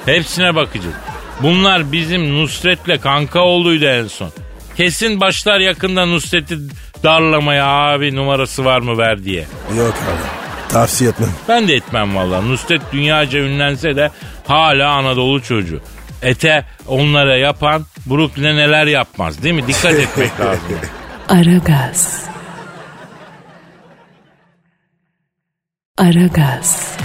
Hepsine 0.06 0.56
bakacağız. 0.56 0.96
Bunlar 1.42 1.92
bizim 1.92 2.42
Nusret'le 2.42 3.02
kanka 3.02 3.40
olduydu 3.40 3.86
en 3.86 4.08
son. 4.08 4.32
Kesin 4.82 5.20
başlar 5.20 5.60
yakında 5.60 6.06
Nusret'i 6.06 6.58
darlamaya 7.04 7.66
abi 7.68 8.16
numarası 8.16 8.66
var 8.66 8.80
mı 8.80 8.98
ver 8.98 9.24
diye. 9.24 9.46
Yok 9.78 9.94
abi. 9.94 10.72
Tavsiye 10.74 11.10
etmem. 11.10 11.30
Ben 11.50 11.68
de 11.68 11.74
etmem 11.76 12.16
valla. 12.16 12.42
Nusret 12.42 12.82
dünyaca 12.94 13.40
ünlense 13.40 13.96
de 13.96 14.12
hala 14.48 14.92
Anadolu 14.92 15.44
çocuğu. 15.44 15.82
Ete 16.22 16.66
onlara 16.88 17.38
yapan 17.38 17.86
Brooklyn'e 18.06 18.56
neler 18.56 18.86
yapmaz 18.88 19.44
değil 19.44 19.56
mi? 19.56 19.68
Dikkat 19.68 19.94
etmek 19.94 20.32
lazım. 20.40 20.80
Aragaz. 21.30 22.26
Aragaz. 25.98 26.96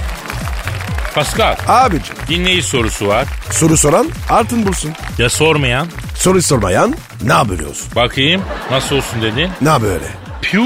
Pascal 1.14 1.56
Abicim 1.68 2.16
dinleyici 2.28 2.66
sorusu 2.68 3.06
var. 3.06 3.26
soru 3.50 3.76
soran 3.76 4.06
altın 4.30 4.66
bulsun. 4.66 4.92
Ya 5.18 5.28
sormayan? 5.30 5.86
Soru 6.18 6.42
sormayan 6.42 6.94
ne 7.24 7.32
yapıyorsun? 7.32 7.88
Bakayım 7.96 8.42
nasıl 8.70 8.96
olsun 8.96 9.22
dedin? 9.22 9.50
Ne 9.60 9.82
böyle? 9.82 10.04
Piu. 10.42 10.62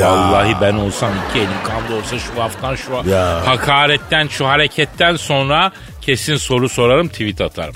Ya. 0.00 0.10
Vallahi 0.12 0.54
ben 0.60 0.74
olsam 0.74 1.10
iki 1.30 1.38
elim 1.38 1.48
kanda 1.64 1.94
olsa 1.94 2.18
şu 2.18 2.42
haftan 2.42 2.74
şu 2.74 3.10
Ya. 3.10 3.46
hakaretten 3.46 4.28
şu 4.28 4.46
hareketten 4.46 5.16
sonra 5.16 5.72
kesin 6.00 6.36
soru 6.36 6.68
sorarım 6.68 7.08
tweet 7.08 7.40
atarım. 7.40 7.74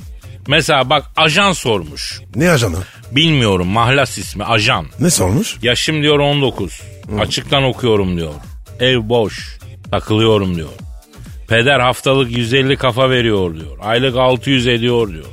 Mesela 0.48 0.90
bak 0.90 1.04
ajan 1.16 1.52
sormuş. 1.52 2.20
Ne 2.34 2.50
ajanı? 2.50 2.76
Bilmiyorum 3.12 3.66
mahlas 3.66 4.18
ismi 4.18 4.44
ajan. 4.44 4.86
Ne 5.00 5.10
sormuş? 5.10 5.56
Yaşım 5.62 6.02
diyor 6.02 6.18
19. 6.18 6.82
Açıktan 7.20 7.62
okuyorum 7.64 8.16
diyor. 8.16 8.34
Ev 8.80 9.08
boş. 9.08 9.58
Takılıyorum 9.90 10.56
diyor. 10.56 10.68
Peder 11.48 11.80
haftalık 11.80 12.36
150 12.36 12.76
kafa 12.76 13.10
veriyor 13.10 13.54
diyor. 13.54 13.78
Aylık 13.82 14.16
600 14.16 14.66
ediyor 14.66 15.08
diyor. 15.08 15.24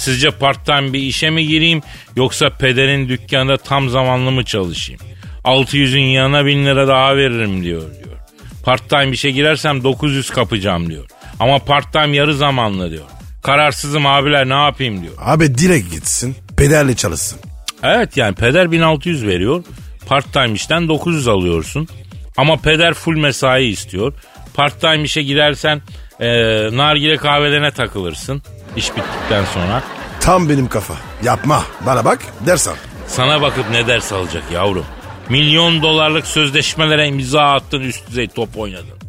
Sizce 0.00 0.30
part 0.30 0.66
time 0.66 0.92
bir 0.92 0.98
işe 0.98 1.30
mi 1.30 1.46
gireyim 1.46 1.82
yoksa 2.16 2.50
pederin 2.50 3.08
dükkanında 3.08 3.56
tam 3.56 3.88
zamanlı 3.88 4.30
mı 4.30 4.44
çalışayım? 4.44 5.00
600'ün 5.44 6.02
yanına 6.02 6.46
1000 6.46 6.66
lira 6.66 6.88
daha 6.88 7.16
veririm 7.16 7.64
diyor 7.64 7.80
diyor. 7.80 8.16
Part 8.64 8.90
time 8.90 9.10
işe 9.10 9.30
girersem 9.30 9.84
900 9.84 10.30
kapacağım 10.30 10.90
diyor. 10.90 11.06
Ama 11.40 11.58
part 11.58 11.92
time 11.92 12.16
yarı 12.16 12.34
zamanlı 12.34 12.90
diyor. 12.90 13.04
Kararsızım 13.42 14.06
abiler 14.06 14.48
ne 14.48 14.64
yapayım 14.64 15.02
diyor. 15.02 15.14
Abi 15.18 15.58
direkt 15.58 15.90
gitsin. 15.90 16.36
Pederle 16.56 16.96
çalışsın. 16.96 17.38
Evet 17.82 18.16
yani 18.16 18.34
peder 18.34 18.72
1600 18.72 19.26
veriyor. 19.26 19.64
Part 20.06 20.32
time 20.32 20.52
işten 20.52 20.88
900 20.88 21.28
alıyorsun. 21.28 21.88
Ama 22.36 22.56
peder 22.56 22.94
full 22.94 23.16
mesai 23.16 23.64
istiyor. 23.64 24.12
Part 24.54 24.80
time 24.80 25.02
işe 25.02 25.22
girersen 25.22 25.82
e, 26.20 26.28
nargile 26.76 27.16
kahvelerine 27.16 27.70
takılırsın. 27.70 28.42
İş 28.76 28.90
bittikten 28.90 29.44
sonra. 29.54 29.82
Tam 30.20 30.48
benim 30.48 30.68
kafa. 30.68 30.94
Yapma. 31.22 31.64
Bana 31.86 32.04
bak 32.04 32.18
ders 32.46 32.68
al. 32.68 32.74
Sana 33.06 33.42
bakıp 33.42 33.70
ne 33.70 33.86
ders 33.86 34.12
alacak 34.12 34.42
yavrum. 34.52 34.84
Milyon 35.28 35.82
dolarlık 35.82 36.26
sözleşmelere 36.26 37.08
imza 37.08 37.42
attın 37.42 37.80
üst 37.80 38.08
düzey 38.08 38.28
top 38.28 38.58
oynadın. 38.58 39.00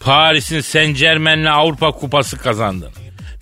Paris'in 0.00 0.60
Saint 0.60 0.98
Germain'le 0.98 1.46
Avrupa 1.46 1.90
Kupası 1.92 2.38
kazandın. 2.38 2.90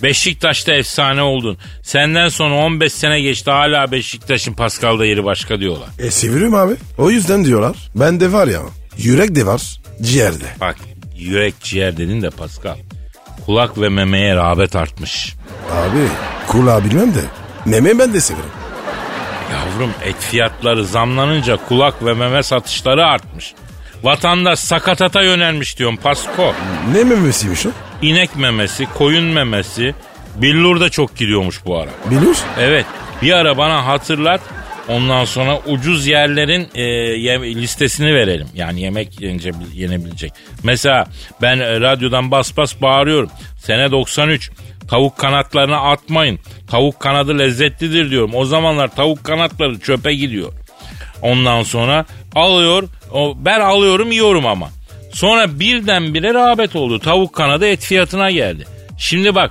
Beşiktaş'ta 0.02 0.72
efsane 0.74 1.22
oldun. 1.22 1.58
Senden 1.82 2.28
sonra 2.28 2.54
15 2.54 2.92
sene 2.92 3.20
geçti 3.20 3.50
hala 3.50 3.92
Beşiktaş'ın 3.92 4.52
Pascal'da 4.52 5.06
yeri 5.06 5.24
başka 5.24 5.60
diyorlar. 5.60 5.88
E 5.98 6.10
seviyorum 6.10 6.54
abi. 6.54 6.74
O 6.98 7.10
yüzden 7.10 7.44
diyorlar. 7.44 7.76
Ben 7.94 8.20
de 8.20 8.32
var 8.32 8.46
ya. 8.46 8.60
Yürek 8.98 9.34
de 9.34 9.46
var. 9.46 9.80
Ciğerde. 10.02 10.44
Bak 10.60 10.76
yürek 11.16 11.54
ciğer 11.60 11.96
dedin 11.96 12.22
de 12.22 12.30
Pascal. 12.30 12.76
Kulak 13.46 13.80
ve 13.80 13.88
memeye 13.88 14.36
rağbet 14.36 14.76
artmış. 14.76 15.34
Abi 15.72 16.08
kulağı 16.46 16.84
bilmem 16.84 17.14
de. 17.14 17.20
Meme 17.66 17.98
ben 17.98 18.12
de 18.12 18.20
severim. 18.20 18.50
Yavrum 19.52 19.90
et 20.04 20.16
fiyatları 20.20 20.86
zamlanınca 20.86 21.58
kulak 21.68 22.04
ve 22.04 22.14
meme 22.14 22.42
satışları 22.42 23.06
artmış. 23.06 23.54
Vatandaş 24.02 24.58
sakatata 24.58 25.22
yönelmiş 25.22 25.78
diyorum 25.78 25.96
Pasko. 25.96 26.54
Ne 26.92 27.04
memesiymiş 27.04 27.66
o? 27.66 27.68
İnek 28.02 28.36
memesi, 28.36 28.86
koyun 28.98 29.24
memesi, 29.24 29.94
billur 30.36 30.80
da 30.80 30.88
çok 30.90 31.16
gidiyormuş 31.16 31.60
bu 31.66 31.78
ara. 31.78 31.90
Bilir. 32.10 32.36
Evet 32.58 32.86
bir 33.22 33.32
ara 33.32 33.58
bana 33.58 33.86
hatırlat. 33.86 34.40
Ondan 34.88 35.24
sonra 35.24 35.58
ucuz 35.66 36.06
yerlerin 36.06 36.68
e, 36.74 36.82
yem- 37.16 37.54
listesini 37.54 38.14
verelim. 38.14 38.46
Yani 38.54 38.80
yemek 38.80 39.20
yenince, 39.20 39.50
yenebilecek. 39.74 40.32
Mesela 40.62 41.06
ben 41.42 41.58
e, 41.60 41.80
radyodan 41.80 42.30
bas 42.30 42.56
bas 42.56 42.82
bağırıyorum. 42.82 43.30
Sene 43.58 43.90
93. 43.90 44.50
Tavuk 44.88 45.18
kanatlarını 45.18 45.76
atmayın. 45.80 46.38
Tavuk 46.70 47.00
kanadı 47.00 47.38
lezzetlidir 47.38 48.10
diyorum. 48.10 48.30
O 48.34 48.44
zamanlar 48.44 48.94
tavuk 48.96 49.24
kanatları 49.24 49.80
çöpe 49.80 50.14
gidiyor. 50.14 50.52
Ondan 51.22 51.62
sonra 51.62 52.04
alıyor. 52.34 52.88
O, 53.12 53.34
ben 53.38 53.60
alıyorum 53.60 54.12
yiyorum 54.12 54.46
ama. 54.46 54.68
Sonra 55.12 55.60
birdenbire 55.60 56.34
rağbet 56.34 56.76
oldu. 56.76 56.98
Tavuk 56.98 57.34
kanadı 57.34 57.66
et 57.66 57.80
fiyatına 57.84 58.30
geldi. 58.30 58.64
Şimdi 58.98 59.34
bak 59.34 59.50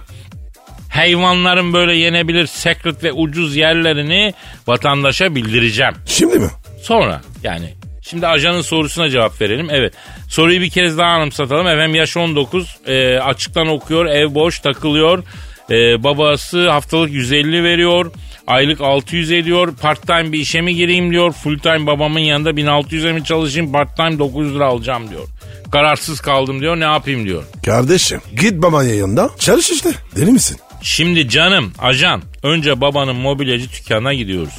hayvanların 0.89 1.74
böyle 1.74 1.96
yenebilir 1.96 2.48
secret 2.48 3.03
ve 3.03 3.12
ucuz 3.12 3.55
yerlerini 3.55 4.34
vatandaşa 4.67 5.36
bildireceğim. 5.36 5.93
Şimdi 6.05 6.39
mi? 6.39 6.50
Sonra 6.81 7.22
yani 7.43 7.74
şimdi 8.01 8.27
ajanın 8.27 8.62
sorusuna 8.62 9.10
cevap 9.10 9.41
verelim. 9.41 9.67
Evet 9.72 9.93
soruyu 10.29 10.62
bir 10.62 10.69
kez 10.69 10.98
daha 10.98 11.10
anımsatalım. 11.10 11.67
Efendim 11.67 11.96
yaş 11.96 12.17
19 12.17 12.77
e, 12.88 13.19
açıktan 13.19 13.67
okuyor 13.67 14.05
ev 14.05 14.34
boş 14.36 14.60
takılıyor. 14.60 15.24
E, 15.69 16.03
babası 16.03 16.69
haftalık 16.69 17.12
150 17.12 17.63
veriyor. 17.63 18.12
Aylık 18.48 18.81
600 18.81 19.31
ediyor. 19.31 19.75
Part 19.81 20.08
time 20.08 20.31
bir 20.31 20.39
işe 20.39 20.62
mi 20.62 20.75
gireyim 20.75 21.12
diyor. 21.12 21.31
Full 21.31 21.60
time 21.60 21.88
babamın 21.88 22.19
yanında 22.19 22.50
1600'e 22.50 23.13
mi 23.13 23.24
çalışayım? 23.24 23.72
Part 23.72 23.98
time 23.98 24.19
900 24.19 24.55
lira 24.55 24.65
alacağım 24.65 25.10
diyor. 25.10 25.27
Kararsız 25.72 26.19
kaldım 26.19 26.62
diyor. 26.62 26.79
Ne 26.79 26.84
yapayım 26.84 27.25
diyor. 27.25 27.43
Kardeşim 27.65 28.22
git 28.41 28.62
babanın 28.62 28.93
yanında 28.93 29.29
çalış 29.39 29.69
işte. 29.69 29.91
Deli 30.15 30.31
misin? 30.31 30.58
Şimdi 30.81 31.29
canım 31.29 31.74
ajan 31.79 32.21
önce 32.43 32.81
babanın 32.81 33.15
mobilyacı 33.15 33.71
dükkanına 33.71 34.13
gidiyoruz. 34.13 34.53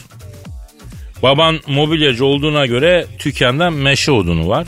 Baban 1.23 1.61
mobilyacı 1.67 2.25
olduğuna 2.25 2.67
göre 2.67 3.07
dükkanda 3.25 3.71
meşe 3.71 4.13
odunu 4.13 4.49
var. 4.49 4.67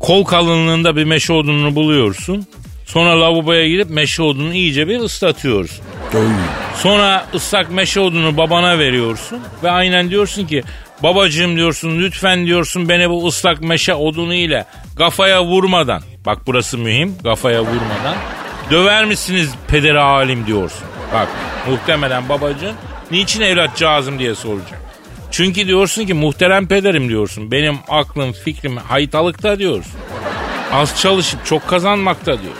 Kol 0.00 0.24
kalınlığında 0.24 0.96
bir 0.96 1.04
meşe 1.04 1.32
odununu 1.32 1.74
buluyorsun. 1.74 2.46
Sonra 2.86 3.20
lavaboya 3.20 3.68
gidip 3.68 3.90
meşe 3.90 4.22
odununu 4.22 4.54
iyice 4.54 4.88
bir 4.88 5.00
ıslatıyorsun. 5.00 5.84
Oy. 6.14 6.26
Sonra 6.82 7.26
ıslak 7.34 7.70
meşe 7.70 8.00
odunu 8.00 8.36
babana 8.36 8.78
veriyorsun 8.78 9.38
ve 9.62 9.70
aynen 9.70 10.10
diyorsun 10.10 10.46
ki 10.46 10.62
babacığım 11.02 11.56
diyorsun 11.56 11.98
lütfen 11.98 12.46
diyorsun 12.46 12.88
beni 12.88 13.10
bu 13.10 13.26
ıslak 13.26 13.60
meşe 13.60 13.94
odunu 13.94 14.34
ile 14.34 14.64
kafaya 14.98 15.44
vurmadan 15.44 16.02
bak 16.26 16.38
burası 16.46 16.78
mühim 16.78 17.14
kafaya 17.22 17.60
vurmadan 17.60 18.16
döver 18.72 19.04
misiniz 19.04 19.50
pederi 19.68 20.00
alim 20.00 20.46
diyorsun. 20.46 20.84
Bak 21.14 21.28
muhtemelen 21.68 22.28
babacığım 22.28 22.76
niçin 23.10 23.40
evlatcağızım 23.40 24.18
diye 24.18 24.34
soracak. 24.34 24.80
Çünkü 25.30 25.66
diyorsun 25.66 26.06
ki 26.06 26.14
muhterem 26.14 26.66
pederim 26.66 27.08
diyorsun 27.08 27.50
benim 27.50 27.78
aklım 27.88 28.32
fikrim 28.32 28.76
haytalıkta 28.76 29.58
diyorsun. 29.58 29.92
Az 30.72 31.00
çalışıp 31.00 31.46
çok 31.46 31.68
kazanmakta 31.68 32.32
diyor. 32.42 32.54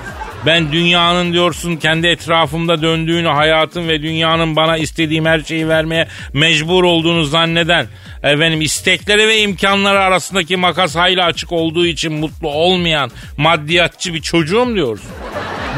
Ben 0.47 0.73
dünyanın 0.73 1.33
diyorsun 1.33 1.77
kendi 1.77 2.07
etrafımda 2.07 2.83
döndüğünü, 2.83 3.29
hayatın 3.29 3.89
ve 3.89 4.03
dünyanın 4.03 4.57
bana 4.57 4.77
istediğim 4.77 5.25
her 5.25 5.41
şeyi 5.41 5.69
vermeye 5.69 6.09
mecbur 6.33 6.85
olduğunu 6.85 7.25
zanneden, 7.25 7.87
efendim 8.23 8.61
istekleri 8.61 9.29
ve 9.29 9.39
imkanları 9.39 10.01
arasındaki 10.01 10.57
makas 10.57 10.97
hayli 10.97 11.23
açık 11.23 11.53
olduğu 11.53 11.87
için 11.87 12.13
mutlu 12.13 12.49
olmayan 12.49 13.11
maddiyatçı 13.37 14.15
bir 14.15 14.23
çocuğum 14.23 14.75
diyorsun. 14.75 15.11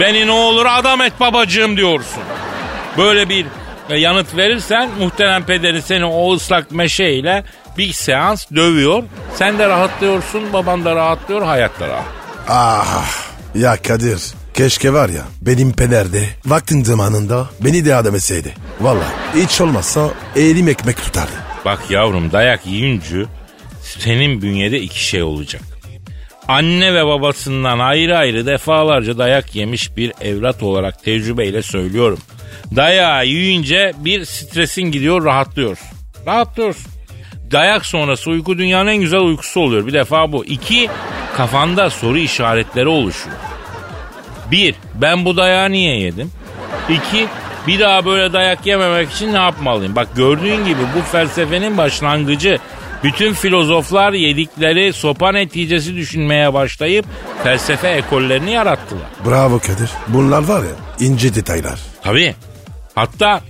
Beni 0.00 0.26
ne 0.26 0.30
olur 0.30 0.66
adam 0.68 1.00
et 1.00 1.12
babacığım 1.20 1.76
diyorsun. 1.76 2.22
Böyle 2.98 3.28
bir 3.28 3.46
e, 3.90 3.98
yanıt 3.98 4.36
verirsen 4.36 4.90
muhterem 4.98 5.44
pederin 5.44 5.80
seni 5.80 6.04
o 6.04 6.34
ıslak 6.34 6.70
meşeyle 6.70 7.44
bir 7.78 7.92
seans 7.92 8.50
dövüyor. 8.54 9.02
Sen 9.34 9.58
de 9.58 9.68
rahatlıyorsun, 9.68 10.52
baban 10.52 10.84
da 10.84 10.96
rahatlıyor, 10.96 11.42
hayat 11.42 11.80
da 11.80 11.88
rahat. 11.88 12.04
Ah 12.48 13.12
ya 13.54 13.82
Kadir 13.82 14.43
keşke 14.54 14.92
var 14.92 15.08
ya 15.08 15.22
benim 15.42 15.72
pederde 15.72 16.28
vaktin 16.46 16.84
zamanında 16.84 17.48
beni 17.60 17.84
de 17.84 17.94
adam 17.94 18.14
etseydi. 18.14 18.54
Valla 18.80 19.12
hiç 19.34 19.60
olmazsa 19.60 20.10
elim 20.36 20.68
ekmek 20.68 20.96
tutardı. 20.96 21.32
Bak 21.64 21.80
yavrum 21.90 22.32
dayak 22.32 22.66
yiyince 22.66 23.24
senin 23.82 24.42
bünyede 24.42 24.80
iki 24.80 25.04
şey 25.04 25.22
olacak. 25.22 25.62
Anne 26.48 26.94
ve 26.94 27.06
babasından 27.06 27.78
ayrı 27.78 28.18
ayrı 28.18 28.46
defalarca 28.46 29.18
dayak 29.18 29.54
yemiş 29.54 29.96
bir 29.96 30.12
evlat 30.20 30.62
olarak 30.62 31.04
tecrübeyle 31.04 31.62
söylüyorum. 31.62 32.18
Dayağı 32.76 33.26
yiyince 33.26 33.92
bir 33.96 34.24
stresin 34.24 34.82
gidiyor 34.82 35.24
rahatlıyorsun. 35.24 35.88
Rahatlıyorsun. 36.26 36.92
Dayak 37.50 37.86
sonrası 37.86 38.30
uyku 38.30 38.58
dünyanın 38.58 38.90
en 38.90 38.96
güzel 38.96 39.20
uykusu 39.20 39.60
oluyor. 39.60 39.86
Bir 39.86 39.92
defa 39.92 40.32
bu. 40.32 40.44
İki, 40.44 40.88
kafanda 41.36 41.90
soru 41.90 42.18
işaretleri 42.18 42.88
oluşuyor. 42.88 43.36
Bir, 44.50 44.74
ben 44.94 45.24
bu 45.24 45.36
dayağı 45.36 45.70
niye 45.70 46.00
yedim? 46.00 46.30
İki, 46.88 47.26
bir 47.66 47.80
daha 47.80 48.04
böyle 48.04 48.32
dayak 48.32 48.66
yememek 48.66 49.10
için 49.10 49.32
ne 49.32 49.36
yapmalıyım? 49.36 49.96
Bak 49.96 50.08
gördüğün 50.16 50.64
gibi 50.64 50.80
bu 50.96 51.02
felsefenin 51.12 51.78
başlangıcı. 51.78 52.58
Bütün 53.04 53.32
filozoflar 53.32 54.12
yedikleri 54.12 54.92
sopa 54.92 55.32
neticesi 55.32 55.96
düşünmeye 55.96 56.54
başlayıp 56.54 57.06
felsefe 57.44 57.88
ekollerini 57.88 58.50
yarattılar. 58.50 59.06
Bravo 59.26 59.58
Kadir. 59.58 59.90
Bunlar 60.08 60.44
var 60.44 60.62
ya 60.62 60.70
ince 61.06 61.34
detaylar. 61.34 61.78
Tabii. 62.02 62.34
Hatta 62.94 63.40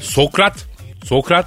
Sokrat, 0.00 0.54
Sokrat 1.04 1.46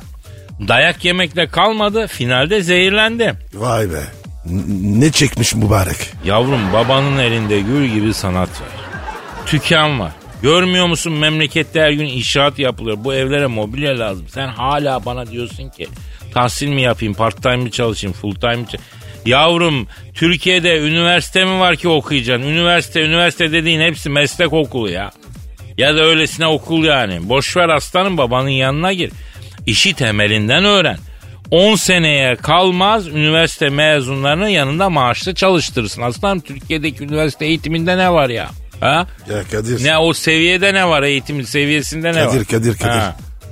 dayak 0.67 1.05
yemekle 1.05 1.47
kalmadı, 1.47 2.07
finalde 2.07 2.61
zehirlendi. 2.61 3.33
Vay 3.53 3.91
be. 3.91 4.01
Ne 4.45 5.11
çekmiş 5.11 5.55
mübarek. 5.55 5.97
Yavrum 6.25 6.73
babanın 6.73 7.17
elinde 7.19 7.59
gül 7.59 7.85
gibi 7.85 8.13
sanat 8.13 8.49
var. 8.49 8.69
Tüken 9.45 9.99
var. 9.99 10.11
Görmüyor 10.41 10.87
musun 10.87 11.13
memlekette 11.13 11.81
her 11.81 11.91
gün 11.91 12.05
inşaat 12.05 12.59
yapılıyor. 12.59 12.97
Bu 13.03 13.13
evlere 13.13 13.47
mobilya 13.47 13.99
lazım. 13.99 14.25
Sen 14.29 14.47
hala 14.47 15.05
bana 15.05 15.27
diyorsun 15.27 15.69
ki 15.69 15.87
tahsil 16.33 16.67
mi 16.67 16.81
yapayım, 16.81 17.13
part 17.13 17.43
time 17.43 17.57
mi 17.57 17.71
çalışayım, 17.71 18.13
full 18.13 18.35
time 18.35 18.55
mi 18.55 18.65
çalışayım? 18.65 18.85
Yavrum 19.25 19.87
Türkiye'de 20.13 20.79
üniversite 20.79 21.45
mi 21.45 21.59
var 21.59 21.75
ki 21.75 21.87
okuyacaksın? 21.87 22.47
Üniversite, 22.47 23.01
üniversite 23.01 23.51
dediğin 23.51 23.81
hepsi 23.81 24.09
meslek 24.09 24.53
okulu 24.53 24.89
ya. 24.89 25.11
Ya 25.77 25.95
da 25.95 26.01
öylesine 26.01 26.47
okul 26.47 26.83
yani. 26.83 27.29
Boş 27.29 27.57
ver 27.57 27.69
aslanım 27.69 28.17
babanın 28.17 28.49
yanına 28.49 28.93
gir. 28.93 29.11
İşi 29.65 29.93
temelinden 29.93 30.65
öğren. 30.65 30.97
10 31.51 31.75
seneye 31.75 32.35
kalmaz 32.35 33.07
üniversite 33.07 33.69
mezunlarının 33.69 34.47
yanında 34.47 34.89
maaşlı 34.89 35.35
çalıştırırsın. 35.35 36.01
Aslanım 36.01 36.39
Türkiye'deki 36.39 37.03
üniversite 37.03 37.45
eğitiminde 37.45 37.97
ne 37.97 38.11
var 38.13 38.29
ya? 38.29 38.49
Ha? 38.79 39.07
Ya 39.29 39.43
Kadir. 39.51 39.83
Ne 39.83 39.97
o 39.97 40.13
seviyede 40.13 40.73
ne 40.73 40.87
var 40.87 41.03
eğitim 41.03 41.43
seviyesinde 41.43 42.13
ne 42.13 42.25
var? 42.25 42.31
Kadir 42.31 42.45
Kadir 42.45 42.77
Kadir. 42.77 43.01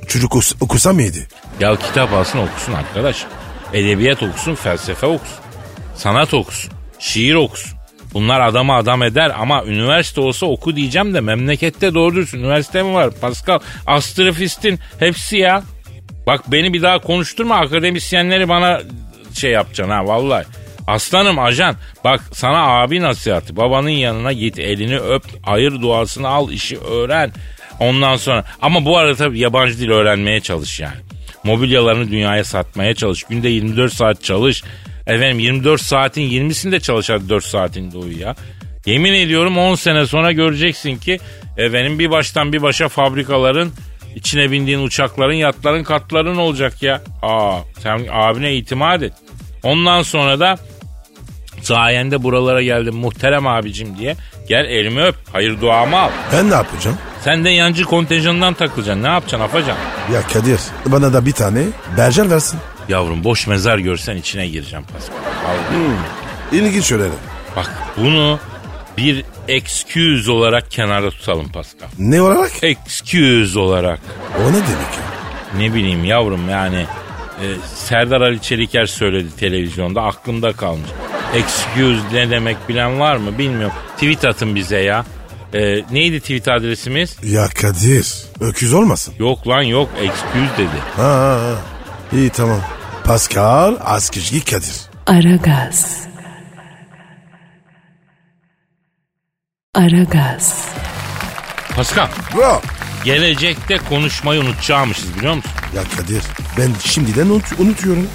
Çocuk 0.08 0.36
okus- 0.36 0.56
okusa 0.62 0.94
mıydı? 0.94 1.18
Ya 1.60 1.75
kitap 1.75 2.13
alsın 2.13 2.39
okusun 2.39 2.74
arkadaş. 2.74 3.25
Edebiyat 3.74 4.24
okusun, 4.24 4.56
felsefe 4.56 5.06
okusun. 5.06 5.38
Sanat 5.96 6.34
okusun, 6.34 6.72
şiir 7.00 7.36
okusun. 7.36 7.79
Bunlar 8.13 8.41
adamı 8.41 8.74
adam 8.75 9.03
eder 9.03 9.32
ama 9.39 9.63
üniversite 9.65 10.22
olsa 10.22 10.46
oku 10.46 10.75
diyeceğim 10.75 11.13
de 11.13 11.22
memlekette 11.22 11.94
doğru 11.94 12.15
dürüst 12.15 12.34
üniversite 12.34 12.84
mi 12.84 12.94
var? 12.94 13.12
Pascal, 13.22 13.60
astrofistin 13.88 14.79
hepsi 15.00 15.38
ya. 15.38 15.63
Bak 16.30 16.52
beni 16.52 16.74
bir 16.74 16.82
daha 16.82 17.00
konuşturma 17.00 17.56
akademisyenleri 17.56 18.50
bana 18.50 18.82
şey 19.34 19.52
yapacaksın 19.52 19.94
ha 19.94 20.08
vallahi. 20.08 20.46
Aslanım 20.88 21.40
ajan 21.40 21.76
bak 22.04 22.22
sana 22.34 22.68
abi 22.68 23.02
nasihatı 23.02 23.58
babanın 23.58 23.89
yanına 23.89 24.34
git 24.34 24.60
elini 24.60 25.00
öp 25.00 25.24
hayır 25.42 25.82
duasını 25.82 26.28
al 26.28 26.52
işi 26.52 26.78
öğren. 26.80 27.32
Ondan 27.80 28.15
sonra 28.15 28.44
ama 28.62 28.86
bu 28.86 28.98
arada 28.98 29.15
tabii 29.15 29.39
yabancı 29.39 29.80
dil 29.80 29.89
öğrenmeye 29.89 30.39
çalış 30.39 30.80
yani. 30.80 30.98
Mobilyalarını 31.44 32.12
dünyaya 32.12 32.44
satmaya 32.44 32.96
çalış. 32.96 33.24
Günde 33.24 33.50
24 33.50 33.94
saat 33.94 34.24
çalış. 34.24 34.63
Efendim 35.08 35.39
24 35.39 35.82
saatin 35.82 36.30
20'sinde 36.30 36.80
çalış 36.80 37.10
hadi 37.10 37.30
4 37.30 37.44
saatinde 37.46 37.98
uyu 37.98 38.20
ya. 38.20 38.36
Yemin 38.86 39.13
ediyorum 39.13 39.58
10 39.58 39.76
sene 39.76 40.06
sonra 40.06 40.32
göreceksin 40.32 40.98
ki 40.98 41.20
efendim 41.58 42.00
bir 42.00 42.12
baştan 42.12 42.54
bir 42.54 42.62
başa 42.62 42.89
fabrikaların 42.89 43.72
içine 44.15 44.52
bindiğin 44.52 44.80
uçakların, 44.80 45.34
yatların, 45.34 45.84
katların 45.84 46.38
olacak 46.38 46.84
ya. 46.84 47.02
Aa, 47.22 47.60
sen 47.80 48.06
abine 48.12 48.56
itimat 48.56 49.04
et. 49.04 49.13
Ondan 49.63 50.02
sonra 50.02 50.39
da 50.39 50.58
sayende 51.62 52.24
buralara 52.24 52.62
geldim 52.62 52.95
muhterem 52.95 53.48
abicim 53.48 53.98
diye. 53.98 54.15
Gel 54.50 54.65
elimi 54.65 55.02
öp, 55.02 55.15
hayır 55.34 55.62
duamı 55.62 56.00
al. 56.00 56.10
Ben 56.34 56.50
ne 56.50 56.54
yapacağım? 56.54 56.98
Sen 57.24 57.45
de 57.45 57.50
yancı 57.50 57.84
kontenjanından 57.84 58.54
takılacaksın. 58.54 59.04
Ne 59.04 59.08
yapacaksın 59.08 59.39
afacan? 59.45 59.78
Ya 60.13 60.22
Kadir 60.34 60.60
bana 60.86 61.13
da 61.13 61.26
bir 61.26 61.32
tane 61.32 61.63
berjer 61.98 62.30
versin. 62.30 62.60
Yavrum 62.89 63.24
boş 63.24 63.48
mezar 63.48 63.78
görsen 63.78 64.15
içine 64.17 64.48
gireceğim 64.48 64.86
Pascal. 64.93 65.15
Vallahi. 65.15 65.95
İlginç 66.52 66.86
şöyle. 66.86 67.04
Bak 67.56 67.72
bunu 67.98 68.39
bir 69.04 69.26
excuse 69.48 70.32
olarak 70.32 70.72
kenarda 70.72 71.10
tutalım 71.10 71.52
Pascal. 71.52 71.88
Ne 72.00 72.22
olarak? 72.22 72.52
Excuse 72.64 73.60
olarak. 73.60 74.00
O 74.38 74.50
ne 74.50 74.54
demek 74.54 74.68
ya? 74.70 75.10
Ne 75.58 75.74
bileyim 75.74 76.04
yavrum 76.06 76.50
yani 76.50 76.86
e, 77.42 77.46
Serdar 77.76 78.22
Ali 78.22 78.42
Çeliker 78.42 78.86
söyledi 78.86 79.28
televizyonda 79.40 80.02
aklımda 80.02 80.54
kalmış. 80.54 80.90
Excuse 81.36 82.02
ne 82.14 82.30
demek 82.30 82.70
bilen 82.70 83.00
var 83.00 83.16
mı 83.16 83.38
bilmiyorum. 83.38 83.76
Tweet 83.96 84.26
atın 84.26 84.56
bize 84.56 84.80
ya. 84.80 85.06
E, 85.54 85.60
neydi 85.92 86.20
tweet 86.20 86.48
adresimiz? 86.48 87.18
Ya 87.24 87.48
Kadir 87.62 88.14
öküz 88.40 88.74
olmasın. 88.74 89.14
Yok 89.20 89.48
lan 89.48 89.62
yok 89.62 89.90
excuse 90.02 90.58
dedi. 90.58 90.80
Ha, 90.96 91.04
ha, 91.04 91.40
ha. 91.42 91.56
İyi 92.14 92.30
tamam. 92.30 92.60
Pascal 93.04 93.76
Askizgi 93.80 94.46
Kadir. 94.46 94.76
Aragaz. 95.08 96.09
Aragaz. 99.75 100.65
Pascal 101.75 102.08
Bro. 102.36 102.62
gelecekte 103.05 103.77
konuşmayı 103.77 104.41
unutacağımışız 104.41 105.15
biliyor 105.17 105.34
musun? 105.36 105.51
Ya 105.75 105.84
Kadir 105.97 106.23
ben 106.58 106.69
şimdiden 106.86 107.27
unut- 107.29 107.60
unutuyorum. 107.62 108.08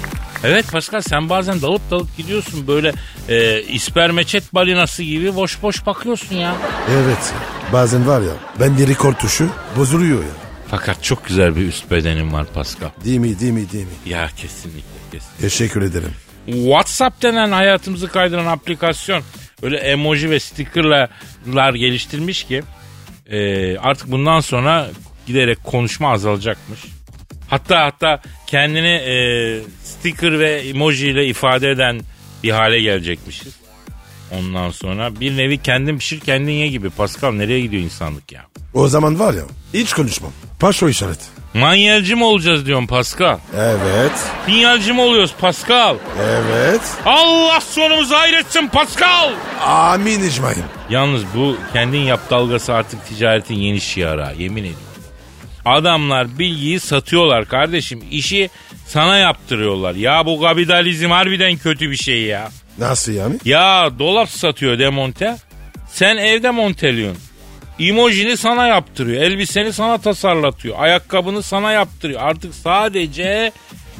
Evet 0.43 0.71
Pascal 0.71 1.01
sen 1.01 1.29
bazen 1.29 1.61
dalıp 1.61 1.91
dalıp 1.91 2.17
gidiyorsun 2.17 2.67
böyle 2.67 2.93
e, 3.29 3.61
ispermeçet 3.61 4.53
balinası 4.53 5.03
gibi 5.03 5.35
boş 5.35 5.61
boş 5.61 5.85
bakıyorsun 5.85 6.35
ya. 6.35 6.55
Evet 6.91 7.33
bazen 7.73 8.07
var 8.07 8.21
ya 8.21 8.33
ben 8.59 8.77
de 8.77 8.87
rekor 8.87 9.13
tuşu 9.13 9.49
bozuluyor 9.77 10.19
ya. 10.23 10.29
Fakat 10.71 11.03
çok 11.03 11.25
güzel 11.27 11.55
bir 11.55 11.67
üst 11.67 11.91
bedenin 11.91 12.33
var 12.33 12.45
Pascal. 12.53 12.89
Değil 13.05 13.17
mi 13.17 13.39
değil 13.39 13.51
mi 13.53 13.71
değil 13.71 13.85
mi? 13.85 13.93
Ya 14.05 14.29
kesinlikle 14.37 14.81
kesinlikle. 15.11 15.41
Teşekkür 15.41 15.81
ederim. 15.81 16.11
WhatsApp 16.45 17.21
denen 17.21 17.51
hayatımızı 17.51 18.07
kaydıran 18.07 18.45
aplikasyon 18.45 19.23
öyle 19.61 19.77
emoji 19.77 20.29
ve 20.29 20.39
stickerlar 20.39 21.73
geliştirmiş 21.73 22.43
ki 22.43 22.63
e, 23.29 23.77
artık 23.77 24.11
bundan 24.11 24.39
sonra 24.39 24.87
giderek 25.27 25.63
konuşma 25.63 26.11
azalacakmış. 26.11 26.79
Hatta 27.47 27.85
hatta 27.85 28.21
kendini 28.47 28.87
e, 28.87 29.15
sticker 29.83 30.39
ve 30.39 30.55
emoji 30.55 31.07
ile 31.07 31.27
ifade 31.27 31.71
eden 31.71 32.01
bir 32.43 32.51
hale 32.51 32.81
gelecekmişiz. 32.81 33.55
Ondan 34.31 34.71
sonra 34.71 35.19
bir 35.19 35.37
nevi 35.37 35.57
kendin 35.57 35.97
pişir 35.97 36.19
kendin 36.19 36.51
ye 36.51 36.67
gibi. 36.67 36.89
Pascal 36.89 37.31
nereye 37.31 37.61
gidiyor 37.61 37.83
insanlık 37.83 38.31
ya? 38.31 38.45
O 38.73 38.87
zaman 38.87 39.19
var 39.19 39.33
ya 39.33 39.43
hiç 39.73 39.93
konuşmam. 39.93 40.31
Paşo 40.59 40.89
işaret. 40.89 41.19
Manyelci 41.55 42.15
mi 42.15 42.23
olacağız 42.23 42.65
diyorum 42.65 42.87
Pascal? 42.87 43.37
Evet. 43.57 44.11
Sinyalci 44.45 44.93
mi 44.93 45.01
oluyoruz 45.01 45.33
Pascal? 45.39 45.95
Evet. 46.21 46.81
Allah 47.05 47.61
sonumuzu 47.61 48.15
hayretsin 48.15 48.67
Pascal. 48.67 49.31
Amin 49.61 50.23
icmaim. 50.23 50.63
Yalnız 50.89 51.23
bu 51.35 51.57
kendin 51.73 51.99
yap 51.99 52.19
dalgası 52.29 52.73
artık 52.73 53.07
ticaretin 53.07 53.55
yeni 53.55 53.81
şiarı 53.81 54.33
yemin 54.37 54.61
ediyorum. 54.63 54.79
Adamlar 55.65 56.39
bilgiyi 56.39 56.79
satıyorlar 56.79 57.45
kardeşim. 57.45 58.03
İşi 58.11 58.49
sana 58.87 59.17
yaptırıyorlar. 59.17 59.95
Ya 59.95 60.25
bu 60.25 60.41
kapitalizm 60.41 61.09
harbiden 61.09 61.57
kötü 61.57 61.91
bir 61.91 61.97
şey 61.97 62.21
ya. 62.21 62.49
Nasıl 62.77 63.11
yani? 63.11 63.39
Ya 63.45 63.89
dolap 63.99 64.29
satıyor 64.29 64.79
demonte. 64.79 65.35
Sen 65.91 66.17
evde 66.17 66.51
monteliyorsun. 66.51 67.23
Emojini 67.79 68.37
sana 68.37 68.67
yaptırıyor. 68.67 69.21
Elbiseni 69.23 69.73
sana 69.73 69.97
tasarlatıyor. 69.97 70.75
Ayakkabını 70.79 71.43
sana 71.43 71.71
yaptırıyor. 71.71 72.21
Artık 72.21 72.55
sadece 72.55 73.51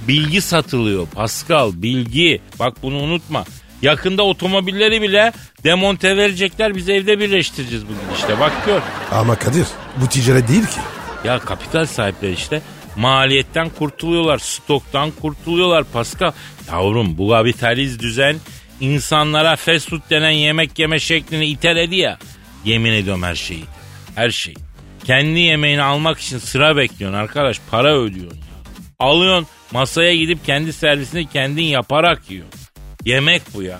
bilgi 0.07 0.41
satılıyor. 0.41 1.07
Pascal 1.07 1.71
bilgi. 1.75 2.41
Bak 2.59 2.73
bunu 2.83 2.97
unutma. 2.97 3.45
Yakında 3.81 4.23
otomobilleri 4.23 5.01
bile 5.01 5.31
demonte 5.63 6.17
verecekler. 6.17 6.75
Biz 6.75 6.89
evde 6.89 7.19
birleştireceğiz 7.19 7.83
bugün 7.85 8.15
işte. 8.15 8.39
Bak 8.39 8.65
gör. 8.65 8.81
Ama 9.11 9.35
Kadir 9.35 9.67
bu 10.01 10.09
ticaret 10.09 10.47
değil 10.47 10.65
ki. 10.65 10.79
Ya 11.23 11.39
kapital 11.39 11.85
sahipleri 11.85 12.33
işte 12.33 12.61
Maliyetten 12.95 13.69
kurtuluyorlar, 13.69 14.38
stoktan 14.38 15.11
kurtuluyorlar 15.11 15.83
Pascal. 15.83 16.31
Yavrum 16.71 17.17
bu 17.17 17.29
kapitaliz 17.29 17.99
düzen 17.99 18.35
insanlara 18.81 19.55
fast 19.55 19.89
food 19.89 20.01
denen 20.09 20.29
yemek 20.29 20.79
yeme 20.79 20.99
şeklini 20.99 21.45
iteledi 21.45 21.95
ya. 21.95 22.17
Yemin 22.65 22.91
ediyorum 22.91 23.23
her 23.23 23.36
şeyi. 23.36 23.63
Her 24.15 24.30
şey. 24.30 24.54
Kendi 25.04 25.39
yemeğini 25.39 25.82
almak 25.84 26.19
için 26.19 26.38
sıra 26.38 26.78
bekliyorsun 26.78 27.17
arkadaş. 27.17 27.62
Para 27.71 27.95
ödüyorsun. 27.97 28.38
ya. 28.38 28.43
Alıyorsun 28.99 29.47
masaya 29.71 30.15
gidip 30.15 30.45
kendi 30.45 30.73
servisini 30.73 31.30
kendin 31.30 31.63
yaparak 31.63 32.32
yiyorsun. 32.32 32.60
Yemek 33.06 33.41
bu 33.54 33.63
ya. 33.63 33.80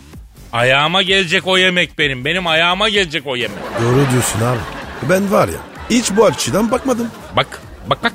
Ayağıma 0.54 1.02
gelecek 1.02 1.48
o 1.48 1.58
yemek 1.58 2.00
benim. 2.00 2.26
Benim 2.26 2.48
ayağıma 2.48 2.90
gelecek 2.90 3.28
o 3.28 3.36
yemek. 3.36 3.58
Doğru 3.82 4.12
diyorsun 4.12 4.42
abi. 4.42 4.60
Ben 5.10 5.32
var 5.32 5.48
ya 5.48 5.60
hiç 5.90 6.12
bu 6.18 6.26
açıdan 6.26 6.72
bakmadım. 6.72 7.12
Bak 7.36 7.62
bak 7.90 8.04
bak. 8.04 8.14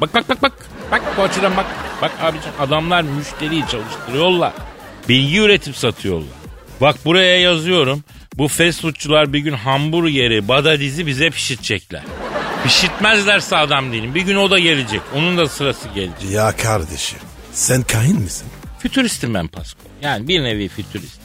Bak 0.00 0.14
bak 0.14 0.28
bak 0.28 0.42
bak. 0.42 0.52
Bak 0.90 1.02
bu 1.16 1.22
açıdan 1.22 1.56
bak. 1.56 1.66
Bak 2.02 2.10
abicim 2.22 2.52
adamlar 2.60 3.02
müşteriyi 3.02 3.64
çalıştırıyorlar. 3.70 4.52
Bilgi 5.08 5.38
üretip 5.40 5.76
satıyorlar. 5.76 6.28
Bak 6.80 6.96
buraya 7.04 7.40
yazıyorum. 7.40 8.04
Bu 8.38 8.48
fast 8.48 8.80
foodçular 8.82 9.32
bir 9.32 9.38
gün 9.38 9.52
hamburgeri, 9.52 10.48
badadizi 10.48 11.06
bize 11.06 11.30
pişirtecekler. 11.30 12.02
Pişirtmezlerse 12.64 13.56
adam 13.56 13.92
değilim. 13.92 14.14
Bir 14.14 14.20
gün 14.22 14.36
o 14.36 14.50
da 14.50 14.58
gelecek. 14.58 15.00
Onun 15.14 15.38
da 15.38 15.48
sırası 15.48 15.88
gelecek. 15.94 16.30
Ya 16.30 16.56
kardeşim 16.56 17.18
sen 17.52 17.82
kahin 17.82 18.20
misin? 18.20 18.46
Fütüristim 18.78 19.34
ben 19.34 19.48
Pasko. 19.48 19.80
Yani 20.02 20.28
bir 20.28 20.42
nevi 20.42 20.68
fütürist. 20.68 21.20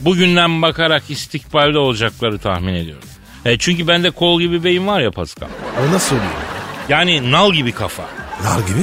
Bugünden 0.00 0.62
bakarak 0.62 1.02
istikbalde 1.10 1.78
olacakları 1.78 2.38
tahmin 2.38 2.74
ediyorum. 2.74 3.08
E 3.44 3.58
çünkü 3.58 3.88
bende 3.88 4.10
kol 4.10 4.40
gibi 4.40 4.64
beyin 4.64 4.86
var 4.86 5.00
ya 5.00 5.10
Pascal. 5.10 5.48
O 5.80 5.92
nasıl 5.92 6.16
oluyor? 6.16 6.30
Yani 6.88 7.30
nal 7.32 7.52
gibi 7.52 7.72
kafa. 7.72 8.04
Nar 8.44 8.58
gibi? 8.60 8.80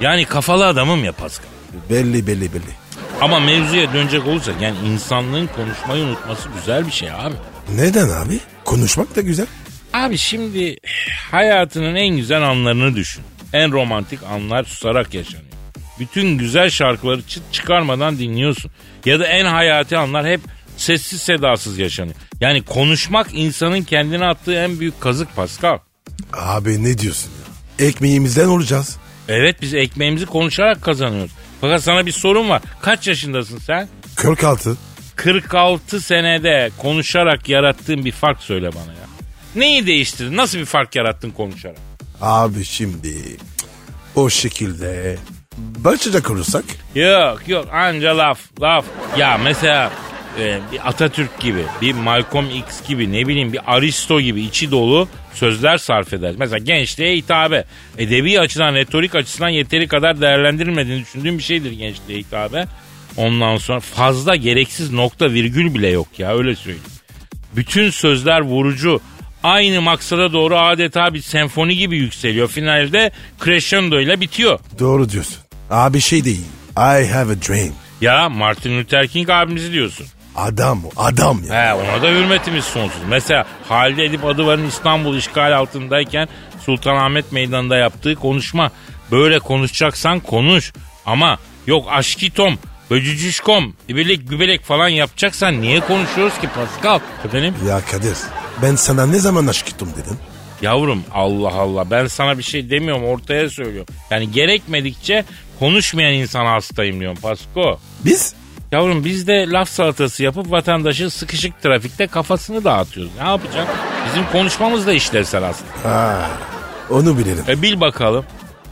Yani 0.00 0.24
kafalı 0.24 0.66
adamım 0.66 1.04
ya 1.04 1.12
Pascal. 1.12 1.46
Belli 1.90 2.26
belli 2.26 2.52
belli. 2.54 2.85
Ama 3.20 3.40
mevzuya 3.40 3.92
dönecek 3.92 4.26
olursak 4.26 4.54
yani 4.60 4.76
insanlığın 4.86 5.46
konuşmayı 5.46 6.04
unutması 6.04 6.48
güzel 6.58 6.86
bir 6.86 6.92
şey 6.92 7.10
abi. 7.10 7.34
Neden 7.76 8.08
abi? 8.08 8.40
Konuşmak 8.64 9.16
da 9.16 9.20
güzel. 9.20 9.46
Abi 9.92 10.18
şimdi 10.18 10.76
hayatının 11.30 11.94
en 11.94 12.16
güzel 12.16 12.42
anlarını 12.42 12.96
düşün. 12.96 13.22
En 13.52 13.72
romantik 13.72 14.22
anlar 14.22 14.64
susarak 14.64 15.14
yaşanıyor. 15.14 15.46
Bütün 15.98 16.38
güzel 16.38 16.70
şarkıları 16.70 17.22
çıt 17.22 17.42
çıkarmadan 17.52 18.18
dinliyorsun. 18.18 18.70
Ya 19.04 19.20
da 19.20 19.26
en 19.26 19.44
hayati 19.44 19.96
anlar 19.96 20.26
hep 20.26 20.40
sessiz 20.76 21.20
sedasız 21.22 21.78
yaşanıyor. 21.78 22.16
Yani 22.40 22.62
konuşmak 22.62 23.26
insanın 23.32 23.82
kendine 23.82 24.24
attığı 24.26 24.54
en 24.54 24.80
büyük 24.80 25.00
kazık 25.00 25.36
Pascal. 25.36 25.78
Abi 26.32 26.84
ne 26.84 26.98
diyorsun 26.98 27.30
ya? 27.78 27.86
Ekmeğimizden 27.86 28.46
olacağız. 28.48 28.96
Evet 29.28 29.56
biz 29.62 29.74
ekmeğimizi 29.74 30.26
konuşarak 30.26 30.82
kazanıyoruz. 30.82 31.32
Fakat 31.60 31.82
sana 31.82 32.06
bir 32.06 32.12
sorun 32.12 32.48
var. 32.48 32.62
Kaç 32.82 33.06
yaşındasın 33.08 33.58
sen? 33.58 33.88
46. 34.16 34.76
46 35.16 36.00
senede 36.00 36.70
konuşarak 36.78 37.48
yarattığın 37.48 38.04
bir 38.04 38.12
fark 38.12 38.42
söyle 38.42 38.70
bana 38.72 38.92
ya. 38.92 39.06
Neyi 39.54 39.86
değiştirdin? 39.86 40.36
Nasıl 40.36 40.58
bir 40.58 40.64
fark 40.64 40.96
yarattın 40.96 41.30
konuşarak? 41.30 41.76
Abi 42.20 42.64
şimdi 42.64 43.14
o 44.14 44.30
şekilde 44.30 45.18
başlayacak 45.58 46.30
olursak 46.30 46.64
Yok 46.94 47.40
yok 47.48 47.68
anca 47.72 48.18
laf 48.18 48.40
laf. 48.60 48.84
Ya 49.18 49.38
mesela 49.38 49.92
e, 50.40 50.58
bir 50.72 50.88
Atatürk 50.88 51.40
gibi 51.40 51.64
bir 51.80 51.92
Malcolm 51.92 52.50
X 52.50 52.88
gibi 52.88 53.12
ne 53.12 53.28
bileyim 53.28 53.52
bir 53.52 53.60
Aristo 53.66 54.20
gibi 54.20 54.42
içi 54.42 54.70
dolu 54.70 55.08
sözler 55.36 55.78
sarf 55.78 56.12
eder. 56.12 56.34
Mesela 56.38 56.58
gençliğe 56.58 57.16
hitabe. 57.16 57.64
Edebi 57.98 58.40
açıdan 58.40 58.74
retorik 58.74 59.14
açısından 59.14 59.48
yeteri 59.48 59.88
kadar 59.88 60.20
değerlendirilmediğini 60.20 61.02
düşündüğüm 61.02 61.38
bir 61.38 61.42
şeydir 61.42 61.72
gençliğe 61.72 62.18
hitabe. 62.18 62.64
Ondan 63.16 63.56
sonra 63.56 63.80
fazla 63.80 64.36
gereksiz 64.36 64.92
nokta 64.92 65.30
virgül 65.32 65.74
bile 65.74 65.88
yok 65.88 66.08
ya 66.18 66.36
öyle 66.36 66.56
söyleyeyim. 66.56 66.84
Bütün 67.56 67.90
sözler 67.90 68.40
vurucu. 68.40 69.00
Aynı 69.42 69.82
maksada 69.82 70.32
doğru 70.32 70.56
adeta 70.58 71.14
bir 71.14 71.20
senfoni 71.20 71.76
gibi 71.76 71.96
yükseliyor. 71.96 72.48
Finalde 72.48 73.10
crescendo 73.44 74.00
ile 74.00 74.20
bitiyor. 74.20 74.58
doğru 74.78 75.08
diyorsun. 75.10 75.36
Abi 75.70 76.00
şey 76.00 76.24
değil. 76.24 76.44
I 76.76 77.06
have 77.12 77.32
a 77.32 77.42
dream. 77.48 77.72
Ya 78.00 78.28
Martin 78.28 78.78
Luther 78.78 79.08
King 79.08 79.30
abimizi 79.30 79.72
diyorsun. 79.72 80.06
Adam 80.36 80.84
o 80.84 80.90
adam 80.96 81.40
ya. 81.48 81.54
He 81.54 81.74
ona 81.74 82.02
da 82.02 82.08
hürmetimiz 82.08 82.64
sonsuz. 82.64 83.00
Mesela 83.08 83.46
Halide 83.68 84.04
Edip 84.04 84.24
Adıvar'ın 84.24 84.66
İstanbul 84.66 85.16
işgal 85.16 85.56
altındayken 85.56 86.28
Sultanahmet 86.64 87.32
Meydanı'nda 87.32 87.76
yaptığı 87.76 88.14
konuşma. 88.14 88.70
Böyle 89.10 89.38
konuşacaksan 89.38 90.20
konuş. 90.20 90.72
Ama 91.06 91.38
yok 91.66 91.86
aşkitom, 91.90 92.58
böcücüşkom, 92.90 93.76
ibelek 93.88 94.28
gübelek 94.28 94.64
falan 94.64 94.88
yapacaksan 94.88 95.60
niye 95.60 95.80
konuşuyoruz 95.80 96.38
ki 96.38 96.48
Pascal? 96.54 97.00
Efendim? 97.24 97.54
Ya 97.68 97.80
Kadir 97.90 98.16
ben 98.62 98.76
sana 98.76 99.06
ne 99.06 99.18
zaman 99.18 99.46
aşk 99.46 99.68
ettim 99.68 99.88
dedim. 99.96 100.18
Yavrum 100.62 101.04
Allah 101.14 101.54
Allah 101.54 101.90
ben 101.90 102.06
sana 102.06 102.38
bir 102.38 102.42
şey 102.42 102.70
demiyorum 102.70 103.04
ortaya 103.04 103.50
söylüyorum. 103.50 103.94
Yani 104.10 104.30
gerekmedikçe 104.30 105.24
konuşmayan 105.58 106.14
insana 106.14 106.50
hastayım 106.52 107.00
diyorum 107.00 107.18
Pasko. 107.22 107.80
Biz? 108.04 108.34
Yavrum 108.72 109.04
biz 109.04 109.26
de 109.26 109.46
laf 109.50 109.68
salatası 109.68 110.22
yapıp 110.22 110.50
vatandaşın 110.50 111.08
sıkışık 111.08 111.62
trafikte 111.62 112.06
kafasını 112.06 112.64
dağıtıyoruz. 112.64 113.12
Ne 113.20 113.28
yapacak? 113.28 113.68
Bizim 114.08 114.26
konuşmamız 114.32 114.86
da 114.86 114.92
işlevsel 114.92 115.42
aslında. 115.42 115.70
Ha, 115.82 116.30
onu 116.90 117.18
bilelim. 117.18 117.44
E 117.48 117.62
bil 117.62 117.80
bakalım. 117.80 118.24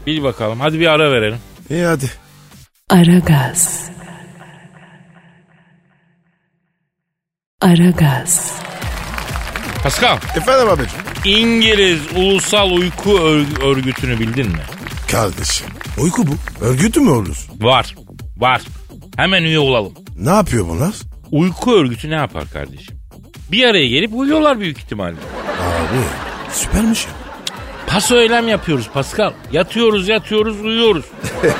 Bil 0.07 0.23
bakalım. 0.23 0.59
Hadi 0.59 0.79
bir 0.79 0.87
ara 0.87 1.11
verelim. 1.11 1.37
İyi 1.69 1.85
hadi. 1.85 2.11
Aragaz. 2.89 3.89
Aragaz. 7.61 8.51
Pascal, 9.83 10.17
Efendim 10.37 10.69
abicim. 10.69 10.99
İngiliz 11.25 11.99
Ulusal 12.15 12.71
Uyku 12.71 13.09
Örg- 13.09 13.63
Örgütü'nü 13.63 14.19
bildin 14.19 14.47
mi? 14.51 14.59
Kardeşim 15.11 15.67
uyku 15.97 16.27
bu. 16.27 16.35
Örgütü 16.65 16.99
mü 16.99 17.09
olur? 17.09 17.47
Var. 17.61 17.95
Var. 18.37 18.61
Hemen 19.15 19.43
üye 19.43 19.59
olalım. 19.59 19.93
Ne 20.19 20.29
yapıyor 20.29 20.67
bunlar? 20.69 20.95
Uyku 21.31 21.75
örgütü 21.75 22.09
ne 22.09 22.15
yapar 22.15 22.49
kardeşim? 22.53 22.95
Bir 23.51 23.63
araya 23.63 23.87
gelip 23.87 24.11
uyuyorlar 24.13 24.59
büyük 24.59 24.77
ihtimalle. 24.77 25.15
Abi 25.61 25.97
süpermiş 26.53 27.05
ya. 27.05 27.11
Paso 27.87 28.15
eylem 28.19 28.47
yapıyoruz 28.47 28.89
Pascal. 28.93 29.33
Yatıyoruz 29.51 30.07
yatıyoruz 30.07 30.61
uyuyoruz. 30.61 31.05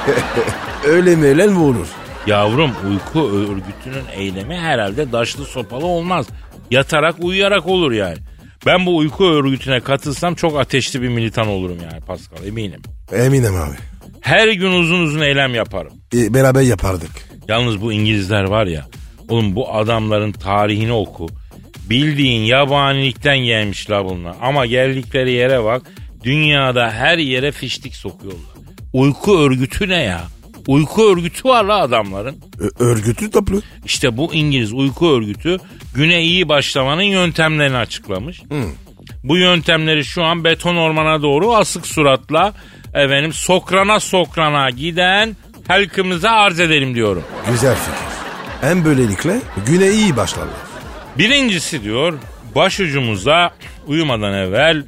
Öyle 0.88 1.15
mi 1.15 1.28
eğlen 1.28 1.50
mi 1.50 1.60
olur? 1.60 1.88
Yavrum 2.28 2.72
uyku 2.89 3.30
örgütünün 3.30 4.06
eylemi 4.15 4.56
herhalde 4.58 5.12
daşlı 5.12 5.46
sopalı 5.46 5.86
olmaz. 5.86 6.28
Yatarak 6.72 7.15
uyuyarak 7.20 7.68
olur 7.68 7.91
yani. 7.91 8.18
Ben 8.65 8.86
bu 8.86 8.98
uyku 8.98 9.26
örgütüne 9.26 9.80
katılsam 9.80 10.36
çok 10.36 10.60
ateşli 10.60 11.02
bir 11.02 11.10
militan 11.10 11.48
olurum 11.48 11.78
yani 11.91 12.02
Pascal 12.02 12.46
eminim. 12.46 12.82
Eminim 13.12 13.56
abi. 13.56 13.76
Her 14.22 14.48
gün 14.48 14.72
uzun 14.72 15.02
uzun 15.02 15.22
eylem 15.22 15.56
yaparım. 15.56 15.94
E, 16.15 16.34
beraber 16.34 16.62
yapardık. 16.62 17.12
Yalnız 17.47 17.81
bu 17.81 17.93
İngilizler 17.93 18.43
var 18.43 18.67
ya. 18.67 18.86
Oğlum 19.29 19.55
bu 19.55 19.73
adamların 19.73 20.31
tarihini 20.31 20.91
oku. 20.93 21.27
Bildiğin 21.89 22.41
yabanilikten 22.41 23.38
gelmişler 23.38 24.05
bunlar. 24.05 24.36
Ama 24.41 24.65
geldikleri 24.65 25.31
yere 25.31 25.63
bak. 25.63 25.81
Dünyada 26.23 26.91
her 26.91 27.17
yere 27.17 27.51
fiştik 27.51 27.95
sokuyorlar. 27.95 28.41
Uyku 28.93 29.39
örgütü 29.39 29.89
ne 29.89 30.03
ya? 30.03 30.21
Uyku 30.67 31.03
örgütü 31.12 31.49
var 31.49 31.63
la 31.63 31.81
adamların. 31.81 32.36
Ö- 32.60 32.86
örgütü 32.86 33.31
toplu. 33.31 33.62
İşte 33.86 34.17
bu 34.17 34.34
İngiliz 34.34 34.73
uyku 34.73 35.10
örgütü 35.17 35.58
güne 35.95 36.21
iyi 36.23 36.49
başlamanın 36.49 37.01
yöntemlerini 37.01 37.77
açıklamış. 37.77 38.41
Bu 39.23 39.38
yöntemleri 39.38 40.05
şu 40.05 40.23
an 40.23 40.43
beton 40.43 40.75
ormana 40.75 41.21
doğru 41.21 41.55
asık 41.55 41.88
suratla 41.88 42.53
efendim 42.93 43.34
sokrana 43.34 43.99
sokrana 43.99 44.69
giden 44.69 45.36
halkımıza 45.67 46.30
arz 46.30 46.60
edelim 46.60 46.95
diyorum. 46.95 47.23
Güzel 47.51 47.75
fikir. 47.75 48.15
Hem 48.62 48.86
böylelikle 48.86 49.41
güne 49.67 49.91
iyi 49.91 50.17
başlarlar. 50.17 50.56
Birincisi 51.17 51.84
diyor 51.84 52.13
başucumuza 52.56 53.51
uyumadan 53.88 54.34
evvel 54.34 54.84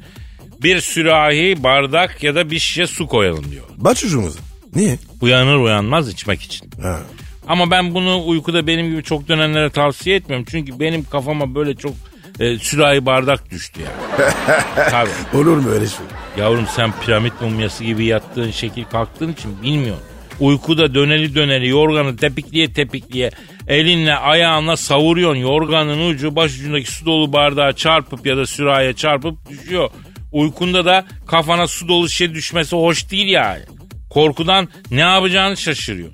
bir 0.62 0.80
sürahi, 0.80 1.62
bardak 1.62 2.22
ya 2.22 2.34
da 2.34 2.50
bir 2.50 2.58
şişe 2.58 2.86
su 2.86 3.06
koyalım 3.06 3.50
diyor. 3.50 3.64
Başucumuza. 3.76 4.40
Niye? 4.74 4.98
Uyanır 5.20 5.56
uyanmaz 5.56 6.08
içmek 6.08 6.42
için. 6.42 6.70
Ha. 6.82 7.00
Ama 7.48 7.70
ben 7.70 7.94
bunu 7.94 8.26
uykuda 8.26 8.66
benim 8.66 8.90
gibi 8.90 9.02
çok 9.02 9.28
dönenlere 9.28 9.70
tavsiye 9.70 10.16
etmiyorum. 10.16 10.46
Çünkü 10.50 10.80
benim 10.80 11.04
kafama 11.04 11.54
böyle 11.54 11.74
çok 11.74 11.92
e, 12.40 12.58
sürahi 12.58 13.06
bardak 13.06 13.50
düştü 13.50 13.80
yani. 13.80 14.30
Tabii. 14.90 15.38
Olur 15.38 15.56
mu 15.56 15.70
öyle 15.70 15.86
şey? 15.86 16.06
Yavrum 16.38 16.66
sen 16.76 16.92
piramit 17.04 17.40
mumyası 17.40 17.84
gibi 17.84 18.04
yattığın 18.04 18.50
şekil 18.50 18.84
kalktığın 18.84 19.32
için 19.32 19.62
bilmiyorsun. 19.62 20.04
Uykuda 20.40 20.94
döneli 20.94 21.34
döneli 21.34 21.68
yorganı 21.68 22.16
tepikliye 22.16 22.72
tepikliye 22.72 23.30
elinle 23.68 24.14
ayağınla 24.14 24.76
savuruyorsun. 24.76 25.40
Yorganın 25.40 26.08
ucu 26.10 26.36
başucundaki 26.36 26.92
su 26.92 27.06
dolu 27.06 27.32
bardağa 27.32 27.72
çarpıp 27.72 28.26
ya 28.26 28.36
da 28.36 28.46
sürahiye 28.46 28.92
çarpıp 28.92 29.50
düşüyor. 29.50 29.90
Uykunda 30.32 30.84
da 30.84 31.06
kafana 31.26 31.66
su 31.66 31.88
dolu 31.88 32.08
şişe 32.08 32.34
düşmesi 32.34 32.76
hoş 32.76 33.10
değil 33.10 33.28
yani. 33.28 33.62
Korkudan 34.10 34.68
ne 34.90 35.00
yapacağını 35.00 35.56
şaşırıyor. 35.56 36.12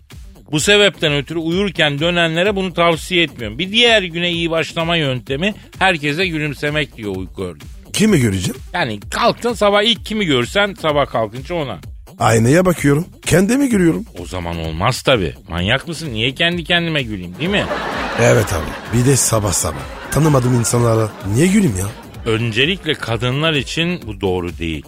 Bu 0.52 0.60
sebepten 0.60 1.12
ötürü 1.12 1.38
uyurken 1.38 1.98
dönenlere 1.98 2.56
bunu 2.56 2.74
tavsiye 2.74 3.22
etmiyorum. 3.22 3.58
Bir 3.58 3.72
diğer 3.72 4.02
güne 4.02 4.30
iyi 4.30 4.50
başlama 4.50 4.96
yöntemi 4.96 5.54
herkese 5.78 6.26
gülümsemek 6.26 6.96
diyor 6.96 7.16
uyku 7.16 7.44
örgütü. 7.44 7.66
Kimi 7.92 8.20
göreceğim? 8.20 8.60
Yani 8.72 9.00
kalktın 9.10 9.52
sabah 9.52 9.82
ilk 9.82 10.06
kimi 10.06 10.26
görsen 10.26 10.74
sabah 10.74 11.06
kalkınca 11.06 11.54
ona. 11.54 11.78
Aynaya 12.18 12.64
bakıyorum. 12.64 13.06
Kendimi 13.26 13.68
görüyorum. 13.68 14.04
O 14.22 14.26
zaman 14.26 14.58
olmaz 14.58 15.02
tabi. 15.02 15.34
Manyak 15.48 15.88
mısın? 15.88 16.08
Niye 16.12 16.34
kendi 16.34 16.64
kendime 16.64 17.02
güleyim 17.02 17.34
değil 17.38 17.50
mi? 17.50 17.64
Evet 18.20 18.52
abi. 18.52 18.98
Bir 18.98 19.06
de 19.06 19.16
sabah 19.16 19.52
sabah. 19.52 19.78
Tanımadığım 20.10 20.54
insanlara 20.54 21.08
niye 21.34 21.46
güleyim 21.46 21.76
ya? 21.78 21.86
Öncelikle 22.32 22.94
kadınlar 22.94 23.52
için 23.52 24.00
bu 24.06 24.20
doğru 24.20 24.58
değil. 24.58 24.84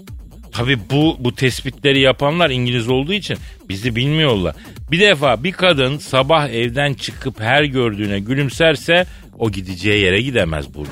Tabi 0.52 0.78
bu, 0.90 1.16
bu 1.20 1.34
tespitleri 1.34 2.00
yapanlar 2.00 2.50
İngiliz 2.50 2.88
olduğu 2.88 3.12
için 3.12 3.38
bizi 3.68 3.96
bilmiyorlar. 3.96 4.54
Bir 4.90 5.00
defa 5.00 5.44
bir 5.44 5.52
kadın 5.52 5.98
sabah 5.98 6.48
evden 6.48 6.94
çıkıp 6.94 7.40
her 7.40 7.64
gördüğüne 7.64 8.18
gülümserse 8.20 9.06
o 9.38 9.50
gideceği 9.50 10.02
yere 10.04 10.20
gidemez 10.22 10.74
burada. 10.74 10.90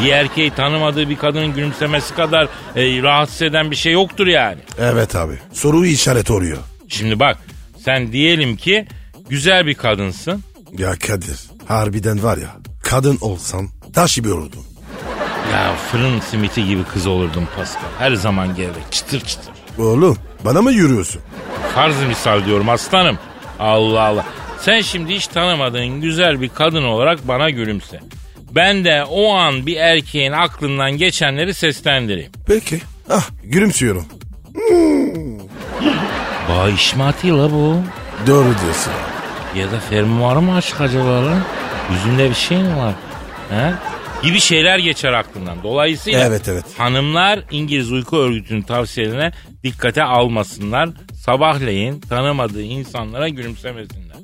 Bir 0.00 0.12
erkeği 0.12 0.50
tanımadığı 0.50 1.08
bir 1.08 1.16
kadının 1.16 1.54
gülümsemesi 1.54 2.14
kadar 2.14 2.48
e, 2.76 3.02
rahatsız 3.02 3.42
eden 3.42 3.70
bir 3.70 3.76
şey 3.76 3.92
yoktur 3.92 4.26
yani. 4.26 4.58
Evet 4.78 5.16
abi. 5.16 5.34
Soru 5.52 5.86
işaret 5.86 6.30
oluyor. 6.30 6.58
Şimdi 6.88 7.20
bak 7.20 7.38
sen 7.84 8.12
diyelim 8.12 8.56
ki 8.56 8.86
güzel 9.28 9.66
bir 9.66 9.74
kadınsın. 9.74 10.42
Ya 10.78 10.92
Kadir 11.06 11.38
harbiden 11.68 12.22
var 12.22 12.36
ya 12.36 12.56
kadın 12.82 13.18
olsam 13.20 13.68
taş 13.94 14.14
gibi 14.14 14.32
olurdum. 14.32 14.64
Ya 15.52 15.74
fırın 15.92 16.20
simiti 16.20 16.66
gibi 16.66 16.84
kız 16.84 17.06
olurdum 17.06 17.48
Pascal. 17.56 17.80
Her 17.98 18.14
zaman 18.14 18.54
gevrek 18.54 18.92
çıtır 18.92 19.20
çıtır. 19.20 19.54
Oğlum 19.78 20.16
bana 20.44 20.62
mı 20.62 20.72
yürüyorsun? 20.72 21.22
Farz 21.74 22.02
misal 22.02 22.44
diyorum 22.46 22.68
aslanım. 22.68 23.18
Allah 23.58 24.00
Allah. 24.02 24.26
Sen 24.60 24.80
şimdi 24.80 25.14
hiç 25.14 25.26
tanımadığın 25.26 26.00
güzel 26.00 26.40
bir 26.40 26.48
kadın 26.48 26.84
olarak 26.84 27.28
bana 27.28 27.50
gülümse. 27.50 28.00
Ben 28.56 28.84
de 28.84 29.04
o 29.04 29.32
an 29.32 29.66
bir 29.66 29.76
erkeğin 29.76 30.32
aklından 30.32 30.90
geçenleri 30.92 31.54
seslendireyim. 31.54 32.32
Peki. 32.46 32.80
Ah 33.10 33.30
gülümsüyorum. 33.44 34.06
Bağışmatı 36.48 37.38
la 37.38 37.52
bu. 37.52 37.76
Doğru 38.26 38.54
diyorsun. 38.62 38.92
Ya 39.56 39.72
da 39.72 39.80
fermuarı 39.80 40.40
mı 40.40 40.54
açık 40.54 40.80
acaba 40.80 41.26
lan? 41.26 41.40
Yüzünde 41.92 42.30
bir 42.30 42.34
şey 42.34 42.58
mi 42.58 42.76
var? 42.76 42.94
He? 43.50 43.72
Gibi 44.22 44.40
şeyler 44.40 44.78
geçer 44.78 45.12
aklından. 45.12 45.62
Dolayısıyla 45.62 46.26
Evet, 46.26 46.48
evet. 46.48 46.64
hanımlar 46.78 47.40
İngiliz 47.50 47.92
Uyku 47.92 48.16
Örgütü'nün 48.16 48.62
tavsiyelerine 48.62 49.32
dikkate 49.64 50.02
almasınlar. 50.02 50.88
Sabahleyin 51.24 52.00
tanımadığı 52.00 52.62
insanlara 52.62 53.28
gülümsemesinler. 53.28 54.16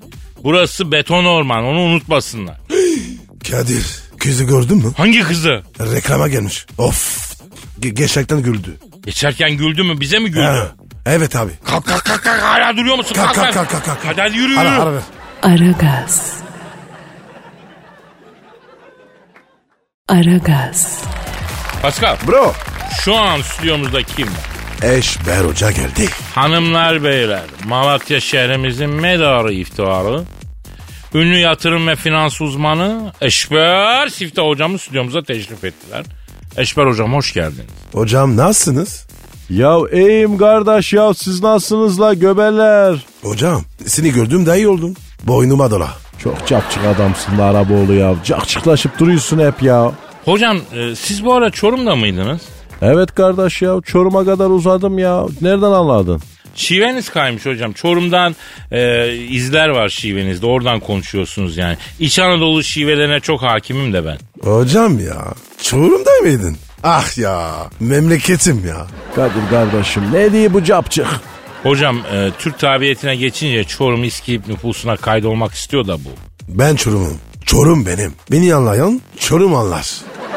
Burası 0.44 0.92
beton 0.92 1.24
orman 1.24 1.64
onu 1.64 1.80
unutmasınlar. 1.80 2.56
Kadir 3.50 4.01
kızı 4.22 4.44
gördün 4.44 4.76
mü? 4.76 4.92
Hangi 4.96 5.22
kızı? 5.22 5.62
Reklama 5.80 6.28
gelmiş. 6.28 6.66
Of. 6.78 7.32
Ge- 7.80 7.88
gerçekten 7.88 8.42
güldü. 8.42 8.76
Geçerken 9.04 9.50
güldü 9.56 9.82
mü 9.82 10.00
bize 10.00 10.18
mi 10.18 10.30
güldü? 10.30 10.40
Ha. 10.42 10.68
Evet 11.06 11.36
abi. 11.36 11.50
Kalk 11.64 11.86
kalk 11.86 12.04
kalk 12.04 12.24
kalk 12.24 12.42
hala 12.42 12.76
duruyor 12.76 12.96
musun? 12.96 13.14
Kalk, 13.14 13.34
kalk, 13.34 13.54
kalk, 13.54 13.70
kalk, 13.70 13.84
kalk. 13.84 13.98
Hadi 14.04 14.20
hadi 14.20 14.36
yürü 14.36 14.56
Ara, 14.58 14.68
yürü. 14.68 14.80
ara 14.80 14.92
ver. 14.94 15.02
Aragaz. 15.42 16.32
Aragaz. 20.08 21.02
Pascal 21.82 22.16
Bro. 22.26 22.52
şu 23.04 23.14
an 23.16 23.42
stüdyomuzda 23.42 24.02
kim 24.02 24.26
var? 24.26 24.92
Eşber 24.92 25.44
Hoca 25.44 25.70
geldi. 25.70 26.08
Hanımlar 26.34 27.04
beyler 27.04 27.42
Malatya 27.64 28.20
şehrimizin 28.20 28.90
medarı 28.90 29.52
iftiharı. 29.52 30.22
Ünlü 31.14 31.38
yatırım 31.38 31.86
ve 31.86 31.96
finans 31.96 32.40
uzmanı 32.40 33.12
Eşber 33.20 34.08
Sifte 34.08 34.42
hocamız 34.42 34.80
stüdyomuza 34.80 35.22
teşrif 35.22 35.64
ettiler. 35.64 36.04
Eşber 36.56 36.86
hocam 36.86 37.14
hoş 37.14 37.32
geldiniz. 37.32 37.66
Hocam 37.92 38.36
nasılsınız? 38.36 39.06
Ya 39.50 39.76
iyiyim 39.92 40.38
kardeş 40.38 40.92
ya 40.92 41.14
siz 41.14 41.42
nasılsınız 41.42 42.00
la 42.00 42.14
göbeler? 42.14 42.96
Hocam 43.22 43.62
seni 43.86 44.12
gördüm 44.12 44.46
daha 44.46 44.56
iyi 44.56 44.68
oldum. 44.68 44.94
Boynuma 45.22 45.70
dola. 45.70 45.88
Çok 46.22 46.46
çapçık 46.46 46.84
adamsın 46.84 47.38
la 47.38 47.44
Araboğlu 47.44 47.92
ya. 47.94 48.14
Cakçıklaşıp 48.24 48.98
duruyorsun 48.98 49.38
hep 49.38 49.62
ya. 49.62 49.92
Hocam 50.24 50.56
e, 50.56 50.94
siz 50.96 51.24
bu 51.24 51.34
ara 51.34 51.50
Çorum'da 51.50 51.96
mıydınız? 51.96 52.40
Evet 52.82 53.14
kardeş 53.14 53.62
ya 53.62 53.80
Çorum'a 53.84 54.24
kadar 54.24 54.50
uzadım 54.50 54.98
ya. 54.98 55.24
Nereden 55.40 55.72
anladın? 55.72 56.20
Şiveniz 56.54 57.08
kaymış 57.10 57.46
hocam. 57.46 57.72
Çorum'dan 57.72 58.36
e, 58.72 59.12
izler 59.14 59.68
var 59.68 59.88
şivenizde. 59.88 60.46
Oradan 60.46 60.80
konuşuyorsunuz 60.80 61.56
yani. 61.56 61.76
İç 62.00 62.18
Anadolu 62.18 62.62
şivelerine 62.62 63.20
çok 63.20 63.42
hakimim 63.42 63.92
de 63.92 64.04
ben. 64.04 64.18
Hocam 64.50 64.98
ya 64.98 65.24
Çorum'da 65.62 66.10
mıydın? 66.22 66.56
Ah 66.82 67.18
ya 67.18 67.50
memleketim 67.80 68.66
ya. 68.66 68.86
Kadir 69.14 69.50
kardeşim 69.50 70.02
ne 70.12 70.32
diye 70.32 70.54
bu 70.54 70.64
capçık? 70.64 71.06
Hocam 71.62 71.98
e, 72.12 72.30
Türk 72.38 72.58
tabiyetine 72.58 73.16
geçince 73.16 73.64
Çorum 73.64 74.04
İskilip 74.04 74.48
nüfusuna 74.48 74.96
kaydolmak 74.96 75.52
istiyor 75.52 75.86
da 75.86 76.04
bu. 76.04 76.08
Ben 76.48 76.76
Çorum'um. 76.76 77.18
Çorum 77.46 77.86
benim. 77.86 78.12
Beni 78.30 78.54
anlayan 78.54 79.00
Çorum 79.18 79.54
anlar. 79.54 79.86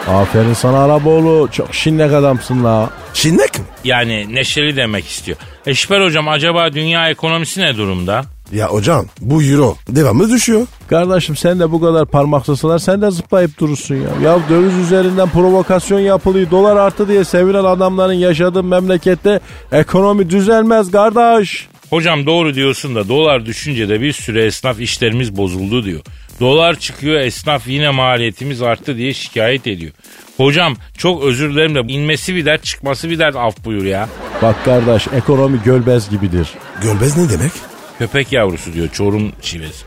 Aferin 0.07 0.53
sana 0.53 0.83
Araboğlu. 0.83 1.49
Çok 1.51 1.75
şinnek 1.75 2.13
adamsın 2.13 2.63
la. 2.63 2.89
Şinnek 3.13 3.59
mi? 3.59 3.65
Yani 3.83 4.35
neşeli 4.35 4.75
demek 4.75 5.07
istiyor. 5.07 5.37
Eşber 5.65 6.01
hocam 6.01 6.27
acaba 6.27 6.73
dünya 6.73 7.09
ekonomisi 7.09 7.61
ne 7.61 7.77
durumda? 7.77 8.25
Ya 8.53 8.67
hocam 8.67 9.05
bu 9.21 9.43
euro 9.43 9.75
devamlı 9.89 10.29
düşüyor. 10.29 10.67
Kardeşim 10.87 11.35
sen 11.35 11.59
de 11.59 11.71
bu 11.71 11.81
kadar 11.81 12.05
parmaksasalar 12.05 12.79
sen 12.79 13.01
de 13.01 13.11
zıplayıp 13.11 13.59
durursun 13.59 13.95
ya. 13.95 14.09
Ya 14.23 14.39
döviz 14.49 14.73
üzerinden 14.77 15.29
provokasyon 15.29 15.99
yapılıyor. 15.99 16.51
Dolar 16.51 16.75
arttı 16.75 17.07
diye 17.07 17.23
sevinen 17.23 17.63
adamların 17.63 18.13
yaşadığı 18.13 18.63
memlekette 18.63 19.39
ekonomi 19.71 20.29
düzelmez 20.29 20.91
kardeş. 20.91 21.67
Hocam 21.89 22.25
doğru 22.25 22.55
diyorsun 22.55 22.95
da 22.95 23.07
dolar 23.09 23.45
düşünce 23.45 23.89
de 23.89 24.01
bir 24.01 24.13
süre 24.13 24.45
esnaf 24.45 24.79
işlerimiz 24.79 25.37
bozuldu 25.37 25.83
diyor. 25.85 26.01
Dolar 26.39 26.79
çıkıyor 26.79 27.15
esnaf 27.19 27.67
yine 27.67 27.89
maliyetimiz 27.89 28.61
arttı 28.61 28.97
diye 28.97 29.13
şikayet 29.13 29.67
ediyor. 29.67 29.91
Hocam 30.37 30.75
çok 30.97 31.23
özür 31.23 31.53
dilerim 31.53 31.75
de 31.75 31.93
inmesi 31.93 32.35
bir 32.35 32.45
dert 32.45 32.63
çıkması 32.63 33.09
bir 33.09 33.19
dert 33.19 33.35
af 33.35 33.65
buyur 33.65 33.85
ya. 33.85 34.09
Bak 34.41 34.55
kardeş 34.65 35.07
ekonomi 35.07 35.59
gölbez 35.65 36.09
gibidir. 36.09 36.49
Gölbez 36.81 37.17
ne 37.17 37.29
demek? 37.29 37.51
Köpek 37.99 38.31
yavrusu 38.33 38.73
diyor 38.73 38.89
Çorum 38.93 39.31
şivesi. 39.41 39.85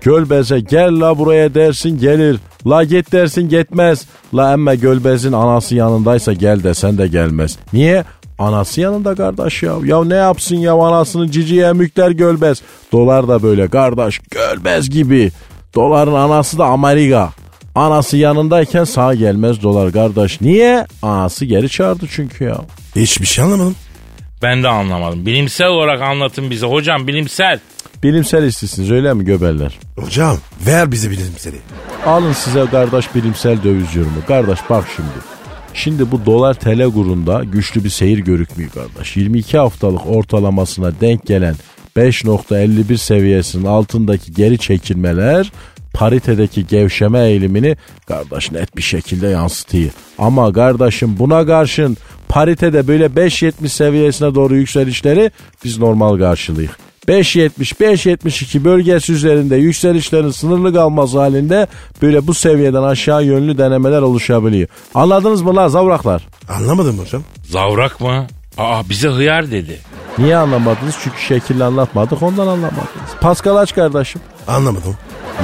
Gölbeze 0.00 0.60
gel 0.60 1.00
la 1.00 1.18
buraya 1.18 1.54
dersin 1.54 1.98
gelir. 1.98 2.36
La 2.66 2.84
git 2.84 3.12
dersin 3.12 3.48
gitmez. 3.48 4.06
La 4.34 4.52
emme 4.52 4.76
gölbezin 4.76 5.32
anası 5.32 5.74
yanındaysa 5.74 6.32
gel 6.32 6.62
desen 6.62 6.98
de 6.98 7.06
gelmez. 7.08 7.58
Niye? 7.72 8.04
Anası 8.38 8.80
yanında 8.80 9.14
kardeş 9.14 9.62
ya. 9.62 9.74
Ya 9.84 10.04
ne 10.04 10.14
yapsın 10.14 10.56
ya 10.56 10.72
anasını 10.74 11.30
ciciye 11.30 11.72
mükler 11.72 12.10
gölbez. 12.10 12.62
Dolar 12.92 13.28
da 13.28 13.42
böyle 13.42 13.68
kardeş 13.68 14.20
gölbez 14.30 14.90
gibi. 14.90 15.30
Doların 15.74 16.14
anası 16.14 16.58
da 16.58 16.64
Amerika. 16.66 17.30
Anası 17.74 18.16
yanındayken 18.16 18.84
sağ 18.84 19.14
gelmez 19.14 19.62
dolar 19.62 19.92
kardeş. 19.92 20.40
Niye? 20.40 20.86
Anası 21.02 21.44
geri 21.44 21.68
çağırdı 21.68 22.06
çünkü 22.10 22.44
ya. 22.44 22.58
Hiçbir 22.96 23.26
şey 23.26 23.44
anlamadım. 23.44 23.76
Ben 24.42 24.62
de 24.62 24.68
anlamadım. 24.68 25.26
Bilimsel 25.26 25.68
olarak 25.68 26.02
anlatın 26.02 26.50
bize 26.50 26.66
hocam 26.66 27.06
bilimsel. 27.06 27.60
Bilimsel 28.02 28.42
istisiniz 28.44 28.90
öyle 28.90 29.14
mi 29.14 29.24
göbeller? 29.24 29.78
Hocam 29.98 30.36
ver 30.66 30.92
bize 30.92 31.10
bilimseli. 31.10 31.56
Alın 32.06 32.32
size 32.32 32.66
kardeş 32.66 33.14
bilimsel 33.14 33.62
döviz 33.64 33.96
yorumu. 33.96 34.26
Kardeş 34.28 34.58
bak 34.70 34.84
şimdi. 34.96 35.08
Şimdi 35.74 36.10
bu 36.10 36.26
dolar 36.26 36.54
TL 36.54 36.92
kurunda 36.92 37.44
güçlü 37.44 37.84
bir 37.84 37.90
seyir 37.90 38.18
görükmüyor 38.18 38.70
kardeş. 38.70 39.16
22 39.16 39.58
haftalık 39.58 40.06
ortalamasına 40.06 40.92
denk 41.00 41.26
gelen 41.26 41.54
5.51 41.96 42.96
seviyesinin 42.96 43.64
altındaki 43.64 44.32
geri 44.32 44.58
çekilmeler 44.58 45.52
paritedeki 45.94 46.66
gevşeme 46.66 47.20
eğilimini 47.20 47.76
kardeş 48.08 48.52
net 48.52 48.76
bir 48.76 48.82
şekilde 48.82 49.26
yansıtıyor. 49.26 49.90
Ama 50.18 50.52
kardeşim 50.52 51.18
buna 51.18 51.46
karşın 51.46 51.96
paritede 52.28 52.88
böyle 52.88 53.06
5.70 53.06 53.68
seviyesine 53.68 54.34
doğru 54.34 54.56
yükselişleri 54.56 55.30
biz 55.64 55.78
normal 55.78 56.18
karşılıyız. 56.18 56.70
5.70-5.72 57.08 58.64
bölgesi 58.64 59.12
üzerinde 59.12 59.56
yükselişlerin 59.56 60.30
sınırlı 60.30 60.74
kalması 60.74 61.18
halinde 61.18 61.66
böyle 62.02 62.26
bu 62.26 62.34
seviyeden 62.34 62.82
aşağı 62.82 63.24
yönlü 63.24 63.58
denemeler 63.58 64.02
oluşabiliyor. 64.02 64.68
Anladınız 64.94 65.42
mı 65.42 65.56
lan 65.56 65.68
zavraklar? 65.68 66.28
Anlamadım 66.48 66.98
hocam. 66.98 67.22
Zavrak 67.48 68.00
mı? 68.00 68.26
Aa 68.58 68.88
bize 68.90 69.08
hıyar 69.08 69.50
dedi. 69.50 69.78
Niye 70.20 70.36
anlamadınız? 70.36 70.94
Çünkü 71.02 71.20
şekilli 71.20 71.64
anlatmadık 71.64 72.22
ondan 72.22 72.46
anlamadınız. 72.46 73.10
Pascal 73.20 73.56
aç 73.56 73.74
kardeşim. 73.74 74.20
Anlamadım. 74.48 74.96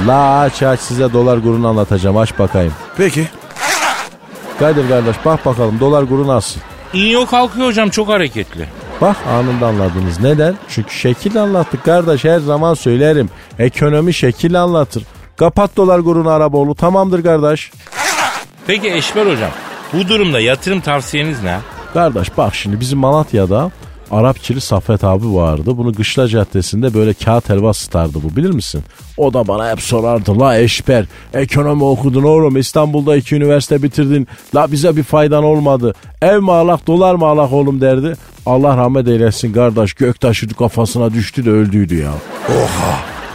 La 0.07 0.39
aç 0.39 0.63
aç 0.63 0.79
size 0.79 1.13
dolar 1.13 1.43
kurunu 1.43 1.67
anlatacağım 1.67 2.17
aç 2.17 2.39
bakayım. 2.39 2.73
Peki. 2.97 3.27
Kadir 4.59 4.89
kardeş 4.89 5.15
bak 5.25 5.45
bakalım 5.45 5.79
dolar 5.79 6.07
kuru 6.09 6.27
nasıl? 6.27 6.59
İniyor 6.93 7.27
kalkıyor 7.27 7.67
hocam 7.67 7.89
çok 7.89 8.07
hareketli. 8.09 8.67
Bak 9.01 9.15
anında 9.29 9.67
anladınız. 9.67 10.19
Neden? 10.19 10.55
Çünkü 10.69 10.93
şekil 10.93 11.41
anlattık 11.41 11.85
kardeş 11.85 12.23
her 12.23 12.39
zaman 12.39 12.73
söylerim. 12.73 13.29
Ekonomi 13.59 14.13
şekil 14.13 14.61
anlatır. 14.63 15.03
Kapat 15.37 15.77
dolar 15.77 16.03
kurunu 16.03 16.29
Araboğlu 16.29 16.75
tamamdır 16.75 17.23
kardeş. 17.23 17.71
Peki 18.67 18.91
Eşber 18.93 19.25
hocam 19.25 19.51
bu 19.93 20.07
durumda 20.07 20.39
yatırım 20.39 20.81
tavsiyeniz 20.81 21.43
ne? 21.43 21.59
Kardeş 21.93 22.37
bak 22.37 22.55
şimdi 22.55 22.79
bizim 22.79 22.99
Malatya'da 22.99 23.71
Arapçili 24.11 24.61
Saffet 24.61 25.03
abi 25.03 25.33
vardı. 25.33 25.77
Bunu 25.77 25.93
Kışla 25.93 26.27
Caddesi'nde 26.27 26.93
böyle 26.93 27.13
kağıt 27.13 27.49
helva 27.49 27.73
sıtardı 27.73 28.19
bu 28.23 28.35
bilir 28.35 28.49
misin? 28.51 28.83
O 29.17 29.33
da 29.33 29.47
bana 29.47 29.71
hep 29.71 29.81
sorardı. 29.81 30.39
La 30.39 30.57
eşber 30.57 31.05
ekonomi 31.33 31.83
okudun 31.83 32.23
oğlum 32.23 32.57
İstanbul'da 32.57 33.15
iki 33.15 33.35
üniversite 33.35 33.83
bitirdin. 33.83 34.27
La 34.55 34.71
bize 34.71 34.95
bir 34.97 35.03
faydan 35.03 35.43
olmadı. 35.43 35.93
Ev 36.21 36.41
mi 36.41 36.51
alak 36.51 36.87
dolar 36.87 37.15
mı 37.15 37.25
alak 37.25 37.53
oğlum 37.53 37.81
derdi. 37.81 38.15
Allah 38.45 38.77
rahmet 38.77 39.07
eylesin 39.07 39.53
kardeş 39.53 39.93
göktaşı 39.93 40.47
kafasına 40.49 41.13
düştü 41.13 41.45
de 41.45 41.49
öldüydü 41.49 41.95
ya. 41.95 42.11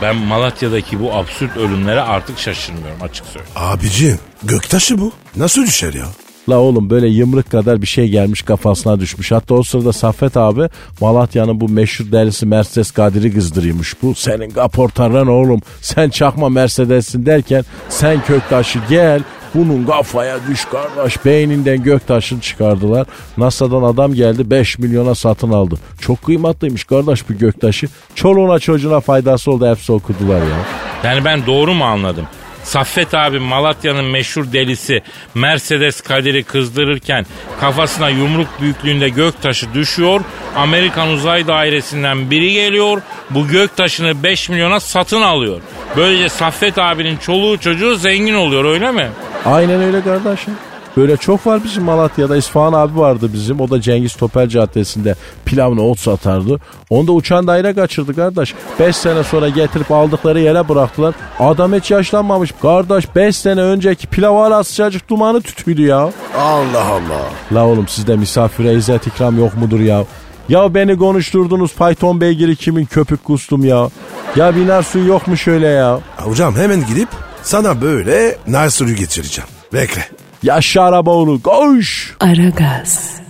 Ben 0.02 0.16
Malatya'daki 0.16 1.00
bu 1.00 1.12
absürt 1.12 1.56
ölümlere 1.56 2.00
artık 2.00 2.38
şaşırmıyorum 2.38 3.02
açık 3.02 3.26
söyleyeyim. 3.26 3.52
Abicim 3.56 4.18
göktaşı 4.42 4.98
bu. 5.00 5.12
Nasıl 5.36 5.62
düşer 5.66 5.94
ya? 5.94 6.06
La 6.48 6.58
oğlum 6.58 6.90
böyle 6.90 7.08
yımrık 7.08 7.50
kadar 7.50 7.82
bir 7.82 7.86
şey 7.86 8.08
gelmiş 8.08 8.42
kafasına 8.42 9.00
düşmüş. 9.00 9.32
Hatta 9.32 9.54
o 9.54 9.62
sırada 9.62 9.92
Saffet 9.92 10.36
abi 10.36 10.68
Malatya'nın 11.00 11.60
bu 11.60 11.68
meşhur 11.68 12.12
delisi 12.12 12.46
Mercedes 12.46 12.90
Kadir'i 12.90 13.34
kızdırıyormuş. 13.34 13.94
Bu 14.02 14.14
senin 14.14 14.50
kaportaran 14.50 15.26
oğlum 15.26 15.60
sen 15.80 16.10
çakma 16.10 16.48
Mercedes'sin 16.48 17.26
derken 17.26 17.64
sen 17.88 18.22
köktaşı 18.24 18.78
gel 18.90 19.22
bunun 19.54 19.86
kafaya 19.86 20.38
düş 20.48 20.64
kardeş 20.64 21.24
beyninden 21.24 21.82
göktaşını 21.82 22.40
çıkardılar. 22.40 23.06
NASA'dan 23.36 23.82
adam 23.82 24.14
geldi 24.14 24.50
5 24.50 24.78
milyona 24.78 25.14
satın 25.14 25.50
aldı. 25.50 25.74
Çok 26.00 26.22
kıymatlıymış 26.22 26.84
kardeş 26.84 27.28
bu 27.28 27.34
göktaşı. 27.34 27.88
Çoluğuna 28.14 28.58
çocuğuna 28.58 29.00
faydası 29.00 29.50
oldu 29.52 29.70
hepsi 29.70 29.92
okudular 29.92 30.38
ya. 30.38 30.56
Yani 31.04 31.24
ben 31.24 31.46
doğru 31.46 31.74
mu 31.74 31.84
anladım? 31.84 32.26
Saffet 32.64 33.14
abi 33.14 33.38
Malatya'nın 33.38 34.04
meşhur 34.04 34.52
delisi 34.52 35.02
Mercedes 35.34 36.00
Kadir'i 36.00 36.42
kızdırırken 36.42 37.26
kafasına 37.60 38.08
yumruk 38.08 38.48
büyüklüğünde 38.60 39.08
göktaşı 39.08 39.74
düşüyor. 39.74 40.20
Amerikan 40.56 41.08
uzay 41.08 41.46
dairesinden 41.46 42.30
biri 42.30 42.52
geliyor. 42.52 43.02
Bu 43.30 43.48
göktaşını 43.48 44.22
5 44.22 44.48
milyona 44.48 44.80
satın 44.80 45.22
alıyor. 45.22 45.60
Böylece 45.96 46.28
Saffet 46.28 46.78
abinin 46.78 47.16
çoluğu 47.16 47.58
çocuğu 47.58 47.94
zengin 47.96 48.34
oluyor 48.34 48.64
öyle 48.64 48.92
mi? 48.92 49.08
Aynen 49.46 49.82
öyle 49.82 50.02
kardeşim. 50.02 50.54
Böyle 50.96 51.16
çok 51.16 51.46
var 51.46 51.64
bizim 51.64 51.84
Malatya'da. 51.84 52.36
İsfahan 52.36 52.72
abi 52.72 52.98
vardı 52.98 53.30
bizim. 53.32 53.60
O 53.60 53.70
da 53.70 53.80
Cengiz 53.80 54.16
Topel 54.16 54.48
Caddesi'nde 54.48 55.14
pilavını 55.44 55.82
ot 55.82 55.98
satardı. 55.98 56.60
Onda 56.90 57.12
uçan 57.12 57.46
daire 57.46 57.74
kaçırdı 57.74 58.14
kardeş. 58.16 58.54
5 58.80 58.96
sene 58.96 59.22
sonra 59.24 59.48
getirip 59.48 59.90
aldıkları 59.90 60.40
yere 60.40 60.68
bıraktılar. 60.68 61.14
Adam 61.40 61.72
hiç 61.72 61.90
yaşlanmamış. 61.90 62.52
Kardeş 62.62 63.16
5 63.16 63.36
sene 63.36 63.60
önceki 63.60 64.06
pilav 64.06 64.36
hala 64.36 64.64
sıcacık 64.64 65.08
dumanı 65.08 65.40
tütüydü 65.42 65.82
ya. 65.82 66.10
Allah 66.38 66.84
Allah. 66.86 67.22
La 67.52 67.66
oğlum 67.66 67.88
sizde 67.88 68.16
misafire 68.16 68.74
izzet 68.74 69.06
ikram 69.06 69.38
yok 69.38 69.56
mudur 69.56 69.80
ya? 69.80 70.04
Ya 70.48 70.74
beni 70.74 70.98
konuşturdunuz 70.98 71.72
fayton 71.72 72.20
beygiri 72.20 72.56
kimin 72.56 72.84
köpük 72.84 73.24
kustum 73.24 73.64
ya. 73.64 73.88
Ya 74.36 74.56
biner 74.56 74.82
suyu 74.82 75.06
yok 75.06 75.26
mu 75.28 75.36
şöyle 75.36 75.66
ya? 75.66 76.00
Hocam 76.16 76.56
hemen 76.56 76.86
gidip 76.86 77.08
sana 77.42 77.80
böyle 77.80 78.36
nar 78.46 78.68
suyu 78.68 78.96
geçireceğim. 78.96 79.50
Bekle. 79.72 80.08
Yaşa 80.42 80.82
Araboğlu 80.82 81.42
koş. 81.42 82.14
Aragaz. 82.20 83.20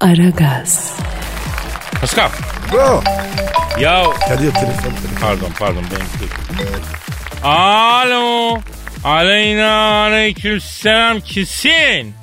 Aragaz. 0.00 0.92
Pascal. 2.00 2.28
Bro. 2.72 3.02
Ya 3.80 4.04
Kadir 4.28 4.52
telefon. 4.52 4.92
pardon 5.20 5.50
pardon 5.58 5.84
benim 5.90 6.06
Alo. 7.44 8.58
Aleyna 9.04 10.02
aleyküm 10.02 10.60
selam 10.60 11.20
kimsin? 11.20 12.14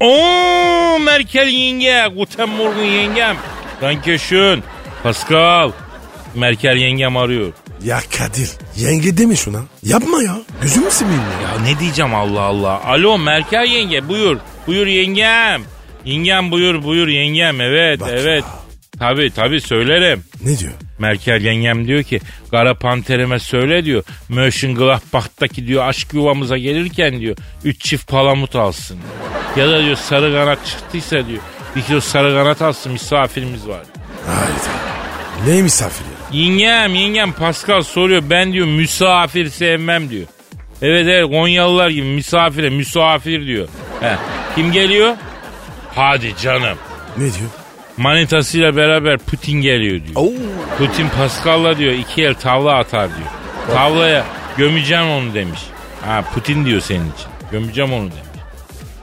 Oo 0.00 0.98
Merkel 0.98 1.46
yenge. 1.48 2.08
Guten 2.16 2.48
Morgen 2.48 2.82
yengem. 2.84 3.36
Danke 3.80 4.18
schön. 4.18 4.62
Pascal. 5.02 5.72
Merkel 6.34 6.76
yengem 6.76 7.16
arıyor. 7.16 7.52
Ya 7.84 8.00
Kadir 8.18 8.50
yenge 8.76 9.16
deme 9.16 9.36
şuna. 9.36 9.60
Yapma 9.82 10.22
ya. 10.22 10.36
Gözümü 10.62 10.90
seveyim 10.90 11.20
ya. 11.20 11.48
Ya 11.48 11.60
ne 11.60 11.78
diyeceğim 11.80 12.14
Allah 12.14 12.40
Allah. 12.40 12.84
Alo 12.84 13.18
Merkel 13.18 13.64
yenge 13.64 14.08
buyur. 14.08 14.38
Buyur 14.66 14.86
yengem. 14.86 15.62
Yengem 16.04 16.50
buyur 16.50 16.82
buyur 16.84 17.08
yengem 17.08 17.60
evet 17.60 18.00
Bak 18.00 18.10
evet. 18.12 18.44
Tabi 18.98 19.30
tabi 19.30 19.60
söylerim. 19.60 20.24
Ne 20.44 20.58
diyor? 20.58 20.72
Merkel 20.98 21.40
yengem 21.44 21.86
diyor 21.86 22.02
ki 22.02 22.20
Kara 22.50 22.74
Panterime 22.74 23.38
söyle 23.38 23.84
diyor. 23.84 24.04
Mönchengladbach'taki 24.28 25.66
diyor 25.66 25.84
aşk 25.88 26.14
yuvamıza 26.14 26.58
gelirken 26.58 27.20
diyor. 27.20 27.36
Üç 27.64 27.80
çift 27.80 28.08
palamut 28.08 28.56
alsın. 28.56 28.98
Ya 29.56 29.68
da 29.68 29.84
diyor 29.84 29.96
sarı 29.96 30.32
kanat 30.32 30.66
çıktıysa 30.66 31.26
diyor. 31.26 31.42
Bir 31.76 31.82
kilo 31.82 32.00
sarı 32.00 32.34
kanat 32.34 32.62
alsın 32.62 32.92
misafirimiz 32.92 33.68
var. 33.68 33.82
Hayda. 34.26 35.52
Ne 35.56 35.62
misafir 35.62 36.04
ya? 36.04 36.11
Yengem 36.32 36.94
yengem 36.94 37.32
Pascal 37.32 37.82
soruyor 37.82 38.22
ben 38.30 38.52
diyor 38.52 38.66
misafir 38.66 39.48
sevmem 39.50 40.10
diyor. 40.10 40.26
Evet 40.82 41.06
evet 41.08 41.30
Konyalılar 41.30 41.90
gibi 41.90 42.06
misafire 42.06 42.70
misafir 42.70 43.46
diyor. 43.46 43.68
He. 44.00 44.16
Kim 44.54 44.72
geliyor? 44.72 45.14
Hadi 45.94 46.34
canım. 46.42 46.78
Ne 47.16 47.24
diyor? 47.24 47.50
Manitasıyla 47.96 48.76
beraber 48.76 49.18
Putin 49.18 49.60
geliyor 49.60 50.00
diyor. 50.06 50.14
Oo. 50.16 50.32
Putin 50.78 51.08
Pascal'la 51.08 51.78
diyor 51.78 51.92
iki 51.92 52.22
el 52.24 52.34
tavla 52.34 52.74
atar 52.74 53.08
diyor. 53.08 53.28
Tavlaya 53.76 54.24
gömeceğim 54.56 55.08
onu 55.08 55.34
demiş. 55.34 55.60
Ha 56.06 56.24
Putin 56.34 56.64
diyor 56.64 56.80
senin 56.80 57.12
için. 57.12 57.26
Gömeceğim 57.52 57.92
onu 57.92 58.02
demiş. 58.02 58.16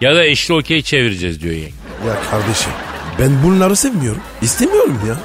Ya 0.02 0.16
da 0.16 0.26
eşli 0.26 0.54
okey 0.54 0.82
çevireceğiz 0.82 1.42
diyor 1.42 1.54
yenge. 1.54 1.74
Ya 2.08 2.16
kardeşim 2.32 2.72
ben 3.20 3.44
bunları 3.44 3.76
sevmiyorum. 3.76 4.22
İstemiyorum 4.42 5.00
ya. 5.08 5.16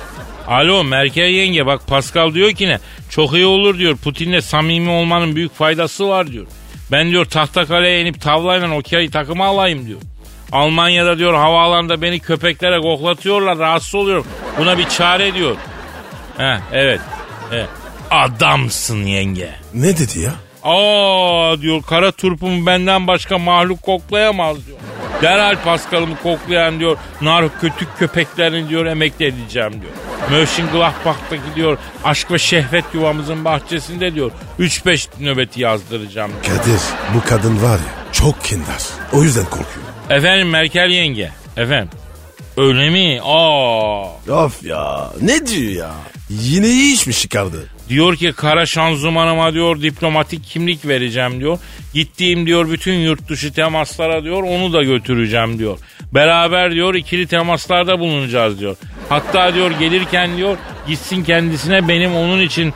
Alo 0.49 0.85
Merkel 0.85 1.31
yenge 1.31 1.67
bak 1.67 1.87
Pascal 1.87 2.35
diyor 2.35 2.51
ki 2.53 2.69
ne? 2.69 2.79
Çok 3.11 3.35
iyi 3.35 3.47
olur 3.47 3.79
diyor. 3.79 3.97
Putin'le 3.97 4.41
samimi 4.41 4.91
olmanın 4.91 5.37
büyük 5.37 5.55
faydası 5.55 6.09
var 6.09 6.33
diyor. 6.33 6.47
Ben 6.93 7.11
diyor 7.11 7.25
tahta 7.25 7.65
kaleye 7.67 8.01
inip 8.01 8.21
tavlayla 8.21 8.77
okey 8.77 9.11
takımı 9.11 9.45
alayım 9.45 9.87
diyor. 9.87 10.01
Almanya'da 10.53 11.19
diyor 11.19 11.35
havaalanında 11.35 12.03
beni 12.03 12.21
köpeklere 12.21 12.81
koklatıyorlar 12.81 13.59
rahatsız 13.59 13.95
oluyorum. 13.95 14.27
Buna 14.59 14.79
bir 14.79 14.89
çare 14.89 15.35
diyor. 15.35 15.57
Heh 16.37 16.59
evet. 16.73 17.01
evet. 17.53 17.69
Adamsın 18.11 19.07
yenge. 19.07 19.51
Ne 19.75 19.99
dedi 19.99 20.19
ya? 20.21 20.33
Aa 20.63 21.61
diyor 21.61 21.83
kara 21.83 22.13
turpumu 22.13 22.67
benden 22.67 23.07
başka 23.07 23.39
mahluk 23.39 23.83
koklayamaz 23.83 24.67
diyor. 24.67 24.79
Derhal 25.23 25.63
Paskal'ımı 25.65 26.17
koklayan 26.23 26.81
diyor 26.81 26.97
nar 27.21 27.61
kötük 27.61 27.99
köpeklerini 27.99 28.69
diyor 28.69 28.87
emekli 28.87 29.25
edeceğim 29.27 29.73
diyor. 29.73 29.93
Mönchengladbach'taki 30.31 31.55
diyor 31.55 31.79
aşk 32.05 32.31
ve 32.31 32.39
şehvet 32.39 32.85
yuvamızın 32.95 33.45
bahçesinde 33.45 34.15
diyor 34.15 34.31
3-5 34.59 35.07
nöbeti 35.21 35.61
yazdıracağım 35.61 36.31
diyor. 36.43 36.57
Kadir 36.59 36.81
bu 37.15 37.29
kadın 37.29 37.63
var 37.63 37.79
ya 37.79 38.13
çok 38.13 38.45
kindar. 38.45 38.83
O 39.13 39.23
yüzden 39.23 39.45
korkuyor. 39.45 39.87
Efendim 40.11 40.51
Merkel 40.51 40.91
yenge. 40.91 41.31
Efendim. 41.57 41.89
Öyle 42.57 42.91
mi? 42.91 43.21
Aa. 43.25 44.05
Of 44.45 44.63
ya 44.65 45.11
ne 45.21 45.47
diyor 45.47 45.73
ya? 45.73 45.91
Yine 46.31 46.67
iyi 46.67 46.95
iş 46.95 47.07
mi 47.07 47.15
çıkardı? 47.15 47.69
Diyor 47.89 48.17
ki 48.17 48.33
kara 48.37 48.67
şanzımanıma 48.67 49.53
diyor 49.55 49.83
diplomatik 49.83 50.45
kimlik 50.45 50.87
vereceğim 50.87 51.41
diyor. 51.41 51.59
Gittiğim 51.95 52.47
diyor 52.47 52.71
bütün 52.71 52.95
yurt 52.95 53.29
dışı 53.29 53.53
temaslara 53.53 54.25
diyor 54.25 54.43
onu 54.43 54.73
da 54.73 54.83
götüreceğim 54.83 55.59
diyor. 55.59 55.79
Beraber 56.15 56.73
diyor 56.73 56.95
ikili 56.95 57.27
temaslarda 57.27 57.99
bulunacağız 57.99 58.61
diyor. 58.61 58.77
Hatta 59.09 59.55
diyor 59.55 59.71
gelirken 59.71 60.37
diyor 60.37 60.57
gitsin 60.87 61.25
kendisine 61.25 61.89
benim 61.89 62.17
onun 62.17 62.41
için 62.41 62.75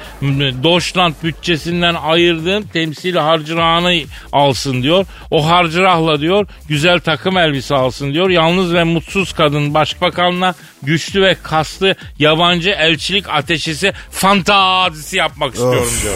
Deutschland 0.63 1.15
bütçesinden 1.23 1.95
ayırdığım 1.95 2.63
temsil 2.67 3.15
harcırağını 3.17 3.95
alsın 4.33 4.83
diyor. 4.83 5.07
O 5.31 5.49
harcırahla 5.49 6.21
diyor 6.21 6.47
güzel 6.69 7.01
takım 7.01 7.37
elbise 7.39 7.75
alsın 7.75 8.13
diyor. 8.13 8.31
Yalnız 8.31 8.75
ve 8.75 8.85
mutsuz 8.85 9.33
kadın 9.33 9.75
başbakanla 9.75 10.55
güçlü 10.83 11.23
ve 11.23 11.37
kaslı 11.43 11.95
yabancı 12.19 12.71
elçilik 12.71 13.29
ateşisi 13.29 13.93
fantazisi 14.11 15.17
yapmak 15.17 15.55
istiyorum 15.55 15.83
Of. 15.83 16.03
diyor. 16.03 16.15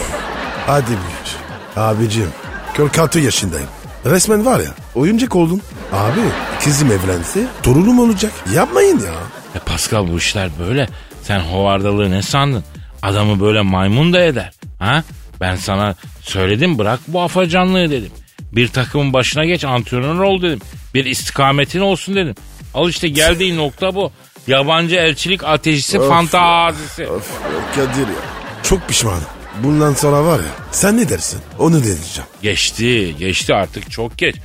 Hadi 0.67 0.87
buyur. 0.87 1.35
Abicim 1.75 2.29
46 2.77 3.19
yaşındayım. 3.19 3.67
Resmen 4.05 4.45
var 4.45 4.59
ya 4.59 4.69
oyuncak 4.95 5.35
oldum. 5.35 5.61
Abi 5.93 6.19
kızım 6.63 6.91
evlense 6.91 7.47
torunum 7.63 7.99
olacak. 7.99 8.31
Yapmayın 8.55 8.99
ya. 8.99 9.13
E 9.55 9.59
Pascal 9.59 10.07
bu 10.07 10.17
işler 10.17 10.49
böyle. 10.59 10.87
Sen 11.23 11.39
hovardalığı 11.39 12.11
ne 12.11 12.21
sandın? 12.21 12.63
Adamı 13.01 13.39
böyle 13.39 13.61
maymun 13.61 14.13
da 14.13 14.23
eder. 14.23 14.51
Ha? 14.79 15.03
Ben 15.41 15.55
sana 15.55 15.95
söyledim 16.21 16.77
bırak 16.77 16.99
bu 17.07 17.21
afacanlığı 17.21 17.89
dedim. 17.91 18.11
Bir 18.51 18.67
takımın 18.67 19.13
başına 19.13 19.45
geç 19.45 19.63
antrenör 19.65 20.19
ol 20.19 20.41
dedim. 20.41 20.59
Bir 20.93 21.05
istikametin 21.05 21.79
olsun 21.79 22.15
dedim. 22.15 22.35
Al 22.73 22.89
işte 22.89 23.07
geldiği 23.07 23.57
nokta 23.57 23.95
bu. 23.95 24.11
Yabancı 24.47 24.95
elçilik 24.95 25.43
ateşisi 25.43 25.99
Of 25.99 26.09
fantazisi. 26.09 27.07
Of 27.07 27.31
Kadir 27.75 28.07
ya. 28.07 28.23
Çok 28.63 28.87
pişmanım. 28.87 29.23
Bundan 29.63 29.93
sonra 29.93 30.25
var 30.25 30.39
ya 30.39 30.45
sen 30.71 30.97
ne 30.97 31.09
dersin 31.09 31.39
onu 31.59 31.73
deneyeceğim. 31.73 32.29
Geçti 32.41 33.15
geçti 33.19 33.53
artık 33.53 33.91
çok 33.91 34.17
geç. 34.17 34.35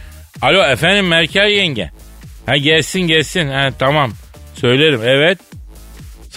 Alo 0.42 0.62
efendim 0.62 1.08
Merkel 1.08 1.48
yenge. 1.48 1.90
Ha 2.46 2.56
gelsin 2.56 3.00
gelsin 3.00 3.48
ha 3.48 3.70
tamam 3.78 4.12
söylerim 4.54 5.00
evet. 5.04 5.38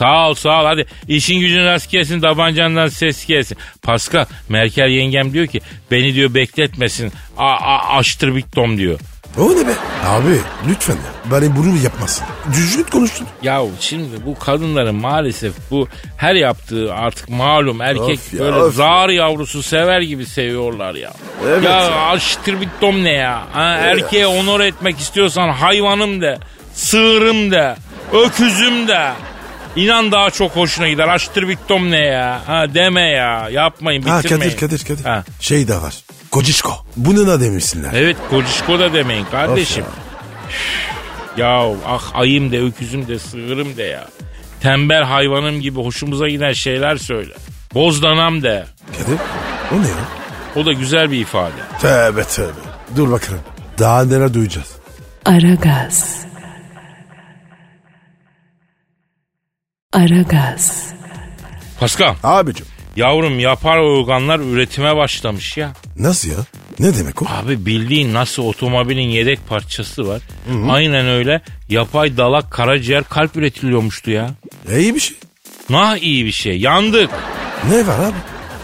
Sağ 0.01 0.29
ol 0.29 0.33
sağ 0.33 0.61
ol 0.61 0.65
hadi 0.65 0.85
işin 1.07 1.39
gücün 1.39 1.65
rast 1.65 1.91
gelsin 1.91 2.21
tabancandan 2.21 2.87
ses 2.87 3.25
gelsin. 3.25 3.57
Pascal 3.81 4.25
Merkel 4.49 4.89
yengem 4.89 5.33
diyor 5.33 5.47
ki 5.47 5.61
beni 5.91 6.15
diyor 6.15 6.33
bekletmesin 6.33 7.11
a, 7.37 7.45
a, 7.47 7.97
açtır 7.97 8.35
Victom 8.35 8.77
diyor. 8.77 8.99
O 9.37 9.51
ne 9.51 9.67
be? 9.67 9.71
Abi 10.05 10.39
lütfen 10.69 10.93
ya. 10.93 11.31
Bari 11.31 11.55
bunu 11.55 11.83
yapmasın. 11.83 12.25
Düzgün 12.53 12.83
konuştun. 12.83 13.27
Ya 13.43 13.61
şimdi 13.79 14.25
bu 14.25 14.39
kadınların 14.39 14.95
maalesef 14.95 15.53
bu 15.71 15.87
her 16.17 16.35
yaptığı 16.35 16.93
artık 16.93 17.29
malum 17.29 17.81
erkek 17.81 18.19
Of 18.19 18.33
ya, 18.33 18.39
böyle 18.39 18.55
of. 18.55 18.75
zar 18.75 19.09
yavrusu 19.09 19.63
sever 19.63 20.01
gibi 20.01 20.25
seviyorlar 20.25 20.95
ya. 20.95 21.13
Evet 21.47 21.63
ya, 21.63 21.71
ya. 21.81 22.05
aştır 22.05 22.61
bir 22.61 22.67
dom 22.81 23.03
ne 23.03 23.13
ya? 23.13 23.43
Ha, 23.53 23.63
erkeğe 23.63 24.27
onur 24.27 24.59
etmek 24.59 24.99
istiyorsan 24.99 25.49
hayvanım 25.49 26.21
de, 26.21 26.37
sığırım 26.73 27.51
de, 27.51 27.75
öküzüm 28.13 28.87
de. 28.87 29.11
İnan 29.75 30.11
daha 30.11 30.29
çok 30.31 30.55
hoşuna 30.55 30.87
gider. 30.89 31.07
Aştır 31.07 31.47
bir 31.47 31.57
dom 31.69 31.91
ne 31.91 32.05
ya? 32.05 32.41
Ha, 32.47 32.73
deme 32.73 33.01
ya. 33.01 33.49
Yapmayın 33.49 34.01
Ha 34.03 34.19
bitirmeyin. 34.19 34.51
Kadir 34.51 34.59
Kadir 34.59 34.85
Kadir. 34.85 35.03
Ha. 35.03 35.23
Şey 35.39 35.67
de 35.67 35.75
var. 35.81 35.95
Kocişko. 36.31 36.71
Bunu 36.95 37.27
da 37.27 37.41
demişsinler. 37.41 37.89
Evet 37.93 38.17
kocişko 38.29 38.79
da 38.79 38.93
demeyin 38.93 39.25
kardeşim. 39.31 39.85
ya 41.37 41.61
ah 41.87 42.11
ayım 42.13 42.51
de 42.51 42.61
öküzüm 42.61 43.07
de 43.07 43.19
sığırım 43.19 43.77
de 43.77 43.83
ya. 43.83 44.07
Tembel 44.61 45.03
hayvanım 45.03 45.61
gibi 45.61 45.79
hoşumuza 45.83 46.27
giden 46.29 46.53
şeyler 46.53 46.97
söyle. 46.97 47.33
Bozdanam 47.73 48.41
de. 48.43 48.65
Kadir 48.97 49.17
o 49.71 49.83
ne 49.83 49.87
ya? 49.87 49.95
O 50.55 50.65
da 50.65 50.71
güzel 50.71 51.11
bir 51.11 51.19
ifade. 51.19 51.51
Tövbe 51.81 52.23
tövbe. 52.23 52.51
Dur 52.95 53.11
bakalım. 53.11 53.39
Daha 53.79 54.05
neler 54.05 54.33
duyacağız. 54.33 54.71
Aragaz. 55.25 56.30
Aragaz. 59.93 60.85
Pascal 61.79 62.15
Abicim. 62.23 62.65
yavrum 62.95 63.39
yapar 63.39 63.77
organlar 63.77 64.39
üretime 64.39 64.95
başlamış 64.95 65.57
ya. 65.57 65.73
Nasıl 65.97 66.29
ya? 66.29 66.37
Ne 66.79 66.97
demek 66.97 67.21
o? 67.21 67.25
Abi 67.25 67.65
bildiğin 67.65 68.13
nasıl 68.13 68.43
otomobilin 68.43 69.09
yedek 69.09 69.47
parçası 69.49 70.07
var. 70.07 70.21
Aynen 70.69 71.07
öyle 71.07 71.41
yapay 71.69 72.17
dalak 72.17 72.51
karaciğer 72.51 73.03
kalp 73.03 73.35
üretiliyormuştu 73.37 74.11
ya. 74.11 74.31
E, 74.71 74.79
iyi 74.79 74.95
bir 74.95 74.99
şey. 74.99 75.17
Nah 75.69 75.97
iyi 75.97 76.25
bir 76.25 76.31
şey 76.31 76.59
yandık. 76.59 77.09
Ne 77.69 77.87
var 77.87 77.99
abi? 77.99 78.17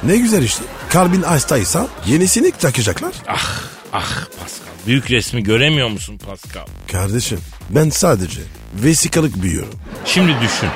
Ne 0.03 0.17
güzel 0.17 0.43
işte. 0.43 0.63
Kalbin 0.89 1.21
hastaysa 1.21 1.87
yenisini 2.05 2.51
takacaklar. 2.51 3.13
Ah 3.27 3.61
ah 3.93 4.25
Pascal 4.39 4.67
büyük 4.87 5.11
resmi 5.11 5.43
göremiyor 5.43 5.89
musun 5.89 6.17
Pascal? 6.25 6.65
Kardeşim 6.91 7.39
ben 7.69 7.89
sadece 7.89 8.41
vesikalık 8.73 9.41
büyüyorum. 9.41 9.73
Şimdi 10.05 10.31
düşün. 10.41 10.69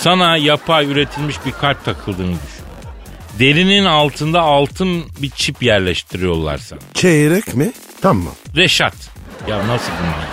Sana 0.00 0.36
yapay 0.36 0.86
üretilmiş 0.90 1.36
bir 1.46 1.52
kalp 1.52 1.84
takıldığını 1.84 2.34
düşün. 2.46 2.64
Derinin 3.38 3.84
altında 3.84 4.40
altın 4.40 5.04
bir 5.22 5.30
çip 5.30 5.62
yerleştiriyorlar 5.62 6.58
sana. 6.58 6.80
Çeyrek 6.94 7.54
mi? 7.54 7.72
Tamam. 8.02 8.34
Reşat. 8.56 8.94
Ya 9.48 9.58
nasıl 9.58 9.92
bunlar? 10.02 10.28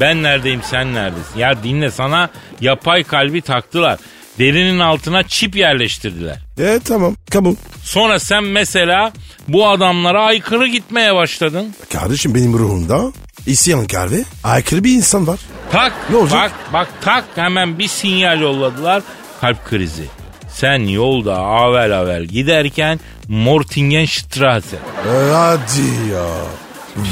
Ben 0.00 0.22
neredeyim 0.22 0.60
sen 0.62 0.94
neredesin? 0.94 1.38
Ya 1.38 1.62
dinle 1.62 1.90
sana 1.90 2.30
yapay 2.60 3.04
kalbi 3.04 3.40
taktılar. 3.40 3.98
Derinin 4.38 4.78
altına 4.78 5.22
çip 5.22 5.56
yerleştirdiler. 5.56 6.36
E 6.58 6.80
tamam 6.84 7.14
kabul. 7.30 7.54
Sonra 7.82 8.18
sen 8.20 8.44
mesela 8.44 9.12
bu 9.48 9.68
adamlara 9.68 10.24
aykırı 10.24 10.66
gitmeye 10.66 11.14
başladın. 11.14 11.74
Kardeşim 11.92 12.34
benim 12.34 12.52
ruhumda 12.58 13.00
isyankar 13.46 14.10
ve 14.10 14.24
aykırı 14.44 14.84
bir 14.84 14.92
insan 14.92 15.26
var. 15.26 15.38
Tak 15.72 15.92
Ne 16.10 16.16
olacak? 16.16 16.38
bak 16.40 16.52
bak 16.72 16.88
tak 17.00 17.24
hemen 17.34 17.78
bir 17.78 17.88
sinyal 17.88 18.40
yolladılar 18.40 19.02
kalp 19.40 19.64
krizi. 19.68 20.04
Sen 20.52 20.78
yolda 20.78 21.36
avel 21.36 21.98
avel 22.00 22.24
giderken 22.24 23.00
Mortingenstrasse. 23.28 24.76
E, 24.76 25.32
hadi 25.32 26.12
ya. 26.12 26.26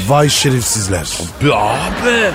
Vay 0.07 0.29
şerefsizler. 0.29 1.07
Be 1.43 1.53
abi. 1.55 2.31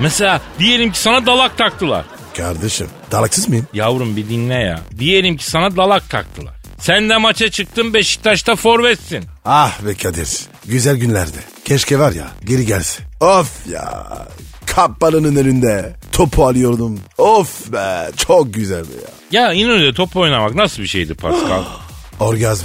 Mesela 0.00 0.40
diyelim 0.58 0.92
ki 0.92 0.98
sana 0.98 1.26
dalak 1.26 1.58
taktılar. 1.58 2.04
Kardeşim 2.36 2.86
dalaksız 3.10 3.48
mıyım? 3.48 3.66
Yavrum 3.72 4.16
bir 4.16 4.28
dinle 4.28 4.54
ya. 4.54 4.80
Diyelim 4.98 5.36
ki 5.36 5.50
sana 5.50 5.76
dalak 5.76 6.10
taktılar. 6.10 6.54
Sen 6.78 7.08
de 7.08 7.16
maça 7.16 7.50
çıktın 7.50 7.94
Beşiktaş'ta 7.94 8.56
forvetsin. 8.56 9.24
Ah 9.44 9.80
be 9.86 9.94
Kadir. 9.94 10.28
Güzel 10.66 10.96
günlerde. 10.96 11.38
Keşke 11.64 11.98
var 11.98 12.12
ya 12.12 12.26
geri 12.44 12.66
gelse. 12.66 13.02
Of 13.20 13.66
ya. 13.72 14.04
Kaplanın 14.66 15.36
önünde 15.36 15.96
topu 16.12 16.46
alıyordum. 16.46 17.00
Of 17.18 17.72
be 17.72 18.10
çok 18.16 18.54
güzeldi 18.54 18.88
ya. 19.32 19.40
Ya 19.42 19.52
İnönü'de 19.52 19.94
top 19.94 20.16
oynamak 20.16 20.54
nasıl 20.54 20.82
bir 20.82 20.86
şeydi 20.88 21.14
Pascal? 21.14 21.62
Orgazm. 22.20 22.64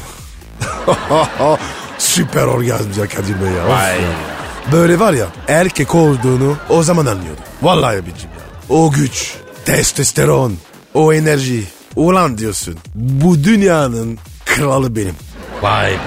Süper 1.97 2.43
orgazm 2.43 2.99
ya 2.99 3.07
Kadir 3.07 3.41
Bey 3.41 3.51
ya. 3.51 3.67
Vay. 3.69 3.95
ya. 4.01 4.07
Böyle 4.71 4.99
var 4.99 5.13
ya 5.13 5.27
erkek 5.47 5.95
olduğunu 5.95 6.57
o 6.69 6.83
zaman 6.83 7.05
anlıyordum. 7.05 7.43
Vallahi 7.61 7.97
abicim 7.97 8.29
ya. 8.29 8.47
O 8.69 8.91
güç, 8.91 9.33
testosteron, 9.67 10.57
o 10.93 11.13
enerji. 11.13 11.63
Ulan 11.95 12.37
diyorsun 12.37 12.75
bu 12.95 13.43
dünyanın 13.43 14.17
kralı 14.45 14.95
benim. 14.95 15.15
Vay 15.61 15.91
be. 15.91 15.97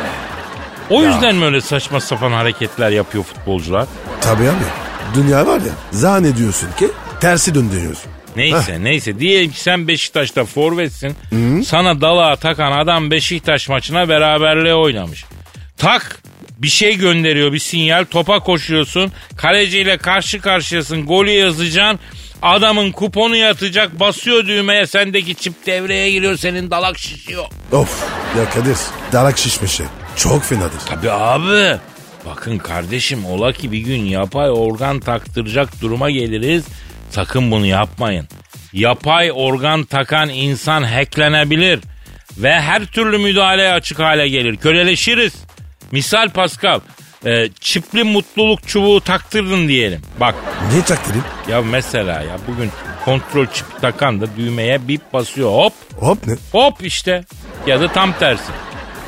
O 0.91 1.03
yüzden 1.03 1.37
mi 1.37 1.45
öyle 1.45 1.61
saçma 1.61 2.01
sapan 2.01 2.33
hareketler 2.33 2.91
yapıyor 2.91 3.25
futbolcular? 3.25 3.87
Tabii 4.21 4.43
abi. 4.43 4.65
Dünya 5.15 5.47
var 5.47 5.61
ya 5.61 5.73
zannediyorsun 5.93 6.69
ki 6.79 6.89
tersi 7.21 7.55
döndürüyorsun. 7.55 8.11
Neyse 8.37 8.79
neyse 8.83 9.19
diyelim 9.19 9.51
ki 9.51 9.61
sen 9.61 9.89
Beşiktaş'ta 9.89 10.45
forvetsin. 10.45 11.17
Sana 11.67 12.01
dalağa 12.01 12.37
takan 12.37 12.73
adam 12.73 13.11
Beşiktaş 13.11 13.69
maçına 13.69 14.09
beraberliğe 14.09 14.75
oynamış. 14.75 15.25
Tak 15.79 16.23
bir 16.59 16.69
şey 16.69 16.97
gönderiyor 16.97 17.53
bir 17.53 17.59
sinyal 17.59 18.05
topa 18.05 18.39
koşuyorsun. 18.41 19.13
Kaleciyle 19.37 19.99
karşı 19.99 20.41
karşıyasın 20.41 21.07
golü 21.07 21.31
yazacaksın. 21.31 22.01
Adamın 22.43 22.93
kuponu 22.93 23.37
yatacak 23.37 24.01
basıyor 24.01 24.47
düğmeye 24.47 24.87
sendeki 24.87 25.35
çip 25.35 25.67
devreye 25.67 26.11
giriyor 26.11 26.37
senin 26.37 26.71
dalak 26.71 26.99
şişiyor. 26.99 27.45
Of 27.73 28.05
ya 28.39 28.51
Kadir 28.51 28.77
darak 29.13 29.39
şişmişi. 29.39 29.85
Çok 30.17 30.43
fenadır. 30.43 30.81
Tabii 30.89 31.11
abi. 31.11 31.79
Bakın 32.27 32.59
kardeşim 32.59 33.27
ola 33.27 33.53
ki 33.53 33.73
bir 33.73 33.79
gün 33.79 34.05
yapay 34.05 34.51
organ 34.51 35.01
taktıracak 35.01 35.81
duruma 35.83 36.11
geliriz. 36.11 36.65
Sakın 37.11 37.51
bunu 37.51 37.67
yapmayın. 37.67 38.29
Yapay 38.73 39.31
organ 39.35 39.85
takan 39.85 40.29
insan 40.29 40.83
hacklenebilir. 40.83 41.81
Ve 42.39 42.53
her 42.61 42.87
türlü 42.87 43.19
müdahaleye 43.19 43.73
açık 43.73 43.99
hale 43.99 44.29
gelir. 44.29 44.57
Köleleşiriz. 44.57 45.35
Misal 45.93 46.29
Pascal. 46.31 46.81
E, 47.27 47.49
çipli 47.61 48.05
mutluluk 48.05 48.69
çubuğu 48.69 49.01
taktırdın 49.01 49.69
diyelim. 49.69 50.01
Bak 50.21 50.35
Niye 50.71 50.83
taktırayım? 50.83 51.25
ya 51.49 51.63
mesela 51.63 52.23
ya 52.23 52.37
bugün 52.49 52.71
kontrol 53.05 53.47
çipi 53.47 53.81
takan 53.81 54.21
da 54.21 54.27
düğmeye 54.37 54.89
bip 54.89 55.13
basıyor 55.13 55.51
hop 55.53 55.73
Hop 55.97 56.27
ne? 56.27 56.35
Hop 56.53 56.75
işte. 56.81 57.25
Ya 57.67 57.81
da 57.81 57.93
tam 57.93 58.13
tersi. 58.19 58.53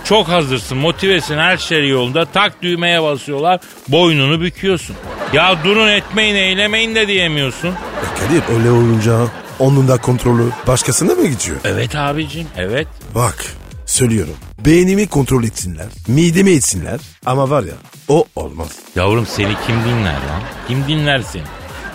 Çok 0.05 0.29
hazırsın, 0.29 0.79
motivesin, 0.79 1.39
her 1.39 1.57
şey 1.57 1.89
yolunda. 1.89 2.25
Tak 2.25 2.63
düğmeye 2.63 3.03
basıyorlar, 3.03 3.61
boynunu 3.89 4.41
büküyorsun. 4.41 4.97
Ya 5.33 5.65
durun 5.65 5.89
etmeyin, 5.89 6.35
eylemeyin 6.35 6.95
de 6.95 7.09
diyemiyorsun. 7.09 7.69
Ya 7.69 7.75
Kadir 8.21 8.59
öyle 8.59 8.71
olunca 8.71 9.19
onun 9.59 9.89
da 9.89 9.97
kontrolü 9.97 10.45
başkasına 10.67 11.15
mı 11.15 11.27
geçiyor? 11.29 11.57
Evet 11.65 11.97
abicim, 11.97 12.47
evet. 12.57 12.89
Bak 13.15 13.45
söylüyorum. 13.87 14.35
Beynimi 14.65 15.07
kontrol 15.07 15.45
etsinler, 15.45 15.87
midemi 16.09 16.51
etsinler 16.51 17.01
ama 17.27 17.51
var 17.51 17.63
ya 17.63 17.75
o 18.09 18.25
olmaz. 18.37 18.69
Yavrum 18.97 19.27
seni 19.27 19.55
kim 19.67 19.77
dinler 19.85 20.13
lan? 20.13 20.43
Kim 20.69 20.89
dinler 20.89 21.23
seni? 21.23 21.43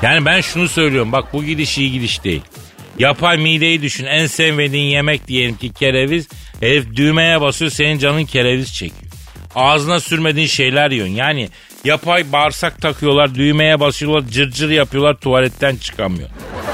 Yani 0.01 0.25
ben 0.25 0.41
şunu 0.41 0.69
söylüyorum, 0.69 1.11
bak 1.11 1.33
bu 1.33 1.43
gidiş 1.43 1.77
iyi 1.77 1.91
gidiş 1.91 2.23
değil. 2.23 2.41
Yapay 2.99 3.37
mideyi 3.37 3.81
düşün, 3.81 4.05
en 4.05 4.27
sevmediğin 4.27 4.85
yemek 4.85 5.27
diyelim 5.27 5.57
ki 5.57 5.73
kereviz. 5.73 6.27
Herif 6.59 6.95
düğmeye 6.95 7.41
basıyor, 7.41 7.71
senin 7.71 7.99
canın 7.99 8.25
kereviz 8.25 8.73
çekiyor. 8.73 9.11
Ağzına 9.55 9.99
sürmediğin 9.99 10.47
şeyler 10.47 10.91
yiyorsun. 10.91 11.13
Yani 11.13 11.49
yapay 11.83 12.31
bağırsak 12.31 12.81
takıyorlar, 12.81 13.35
düğmeye 13.35 13.79
basıyorlar, 13.79 14.29
cırcır 14.29 14.69
yapıyorlar, 14.69 15.13
tuvaletten 15.13 15.75
çıkamıyor. 15.75 16.29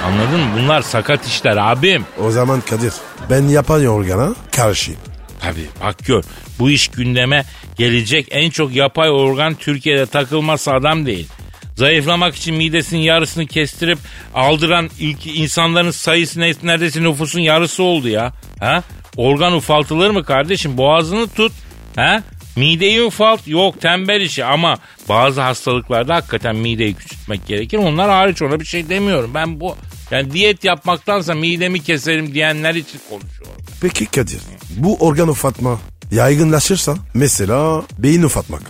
Anladın 0.05 0.39
mı? 0.39 0.45
Bunlar 0.57 0.81
sakat 0.81 1.27
işler 1.27 1.57
abim. 1.57 2.05
O 2.23 2.31
zaman 2.31 2.61
Kadir 2.61 2.93
ben 3.29 3.43
yapan 3.47 3.85
organa 3.85 4.35
karşıyım. 4.51 4.99
Tabii 5.43 5.67
bak 5.83 6.05
gör 6.05 6.23
bu 6.59 6.69
iş 6.69 6.87
gündeme 6.87 7.45
gelecek 7.77 8.27
en 8.31 8.49
çok 8.49 8.75
yapay 8.75 9.09
organ 9.09 9.55
Türkiye'de 9.55 10.05
takılması 10.05 10.71
adam 10.73 11.05
değil. 11.05 11.27
Zayıflamak 11.75 12.35
için 12.35 12.55
midesinin 12.55 13.01
yarısını 13.01 13.47
kestirip 13.47 13.97
aldıran 14.33 14.89
ilk 14.99 15.27
insanların 15.27 15.91
sayısı 15.91 16.39
ne- 16.39 16.53
neredeyse 16.63 17.03
nüfusun 17.03 17.39
yarısı 17.39 17.83
oldu 17.83 18.07
ya. 18.07 18.33
Ha? 18.59 18.83
Organ 19.17 19.53
ufaltılır 19.53 20.09
mı 20.09 20.23
kardeşim? 20.23 20.77
Boğazını 20.77 21.27
tut. 21.27 21.51
Ha? 21.95 22.23
Mideyi 22.55 23.01
ufalt. 23.01 23.47
Yok 23.47 23.81
tembel 23.81 24.21
işi 24.21 24.45
ama 24.45 24.77
bazı 25.09 25.41
hastalıklarda 25.41 26.15
hakikaten 26.15 26.55
mideyi 26.55 26.93
küçültmek 26.93 27.47
gerekir. 27.47 27.77
Onlar 27.77 28.09
hariç 28.09 28.41
ona 28.41 28.59
bir 28.59 28.65
şey 28.65 28.89
demiyorum. 28.89 29.31
Ben 29.33 29.59
bu 29.59 29.75
yani 30.11 30.31
diyet 30.31 30.63
yapmaktansa 30.63 31.33
midemi 31.35 31.83
keserim 31.83 32.33
diyenler 32.33 32.75
için 32.75 32.99
konuşuyorum. 33.09 33.42
Peki 33.83 34.05
Kadir 34.05 34.39
bu 34.77 34.97
organ 34.99 35.27
ufatma 35.27 35.79
yaygınlaşırsa 36.11 36.95
mesela 37.13 37.83
beyin 37.99 38.23
ufatmak. 38.23 38.61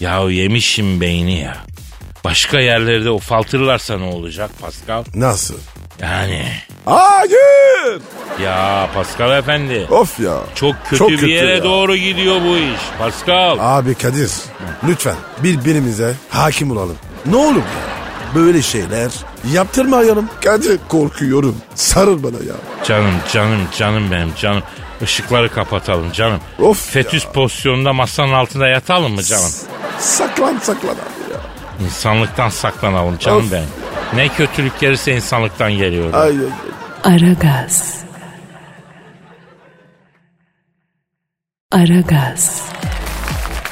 Ya 0.00 0.30
yemişim 0.30 1.00
beyni 1.00 1.38
ya. 1.40 1.56
Başka 2.24 2.60
yerlerde 2.60 3.10
ufaltırlarsa 3.10 3.98
ne 3.98 4.04
olacak 4.04 4.50
Pascal? 4.60 5.04
Nasıl? 5.14 5.54
Yani 6.00 6.46
Hayır. 6.84 8.02
ya 8.42 8.90
Pascal 8.94 9.38
efendi. 9.38 9.86
Of 9.90 10.20
ya. 10.20 10.38
Çok 10.54 10.74
kötü 10.84 10.96
Çok 10.98 11.10
bir 11.10 11.16
kötü 11.18 11.30
yere 11.30 11.54
ya. 11.56 11.64
doğru 11.64 11.96
gidiyor 11.96 12.36
bu 12.40 12.56
iş. 12.56 12.80
Pascal. 12.98 13.56
Abi 13.60 13.94
Kadir 13.94 14.30
lütfen 14.88 15.16
birbirimize 15.42 16.14
hakim 16.28 16.70
olalım. 16.70 16.96
Ne 17.26 17.36
olur 17.36 17.56
ya. 17.56 18.34
Böyle 18.34 18.62
şeyler 18.62 19.10
yaptırmayalım. 19.52 20.28
Kadir 20.44 20.80
korkuyorum. 20.88 21.56
Sarıl 21.74 22.22
bana 22.22 22.36
ya. 22.36 22.54
Canım 22.84 23.14
canım 23.32 23.60
canım 23.78 24.10
benim 24.10 24.34
canım. 24.40 24.62
Işıkları 25.02 25.48
kapatalım 25.48 26.12
canım. 26.12 26.40
Of 26.58 26.90
Fetüs 26.92 27.24
ya. 27.24 27.32
pozisyonunda 27.32 27.92
masanın 27.92 28.32
altında 28.32 28.68
yatalım 28.68 29.12
mı 29.14 29.22
canım? 29.22 29.50
Saklan 29.98 30.58
saklan 30.58 30.88
abi 30.90 31.32
ya. 31.32 31.40
İnsanlıktan 31.86 32.48
saklanalım 32.48 33.18
canım 33.18 33.38
Of. 33.46 33.52
benim. 33.52 33.68
Ne 34.14 34.28
kötülük 34.28 34.80
gelirse 34.80 35.14
insanlıktan 35.16 35.72
geliyor. 35.72 36.14
Ay, 36.14 36.20
ay, 36.30 36.36
ay. 37.04 37.14
Aragaz. 37.14 37.96
Aragaz. 41.72 42.62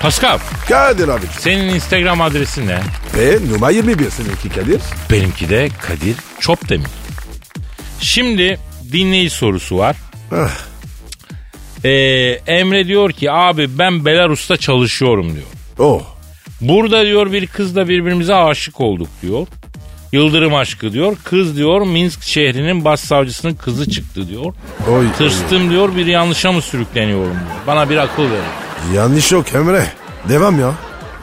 Pascal 0.00 0.38
Kadir 0.68 1.08
abi. 1.08 1.26
senin 1.38 1.68
Instagram 1.74 2.20
adresin 2.20 2.66
ne? 2.68 2.80
Ve 3.16 3.38
numara 3.52 3.70
21 3.72 4.10
seninki 4.10 4.48
Kadir. 4.48 4.80
Benimki 5.10 5.48
de 5.48 5.68
Kadir 5.82 6.16
Çopdemir. 6.40 6.86
Şimdi 8.00 8.58
dinleyici 8.92 9.34
sorusu 9.34 9.78
var. 9.78 9.96
Ah, 10.32 10.50
Ee, 11.84 11.90
Emre 12.46 12.86
diyor 12.86 13.12
ki 13.12 13.32
abi 13.32 13.78
ben 13.78 14.04
Belarus'ta 14.04 14.56
çalışıyorum 14.56 15.32
diyor. 15.34 15.46
oh. 15.78 16.02
Burada 16.60 17.04
diyor 17.06 17.32
bir 17.32 17.46
kızla 17.46 17.88
birbirimize 17.88 18.34
aşık 18.34 18.80
olduk 18.80 19.08
diyor. 19.22 19.46
Yıldırım 20.12 20.54
aşkı 20.54 20.92
diyor. 20.92 21.16
Kız 21.24 21.56
diyor 21.56 21.80
Minsk 21.86 22.22
şehrinin 22.22 22.84
başsavcısının 22.84 23.54
kızı 23.54 23.90
çıktı 23.90 24.28
diyor. 24.28 24.54
Oy, 24.90 25.06
Tırstım 25.18 25.70
diyor 25.70 25.96
bir 25.96 26.06
yanlışa 26.06 26.52
mı 26.52 26.62
sürükleniyorum 26.62 27.30
diyor. 27.32 27.66
Bana 27.66 27.90
bir 27.90 27.96
akıl 27.96 28.22
verin. 28.22 28.42
Yanlış 28.94 29.32
yok 29.32 29.54
Emre. 29.54 29.86
Devam 30.28 30.60
ya. 30.60 30.72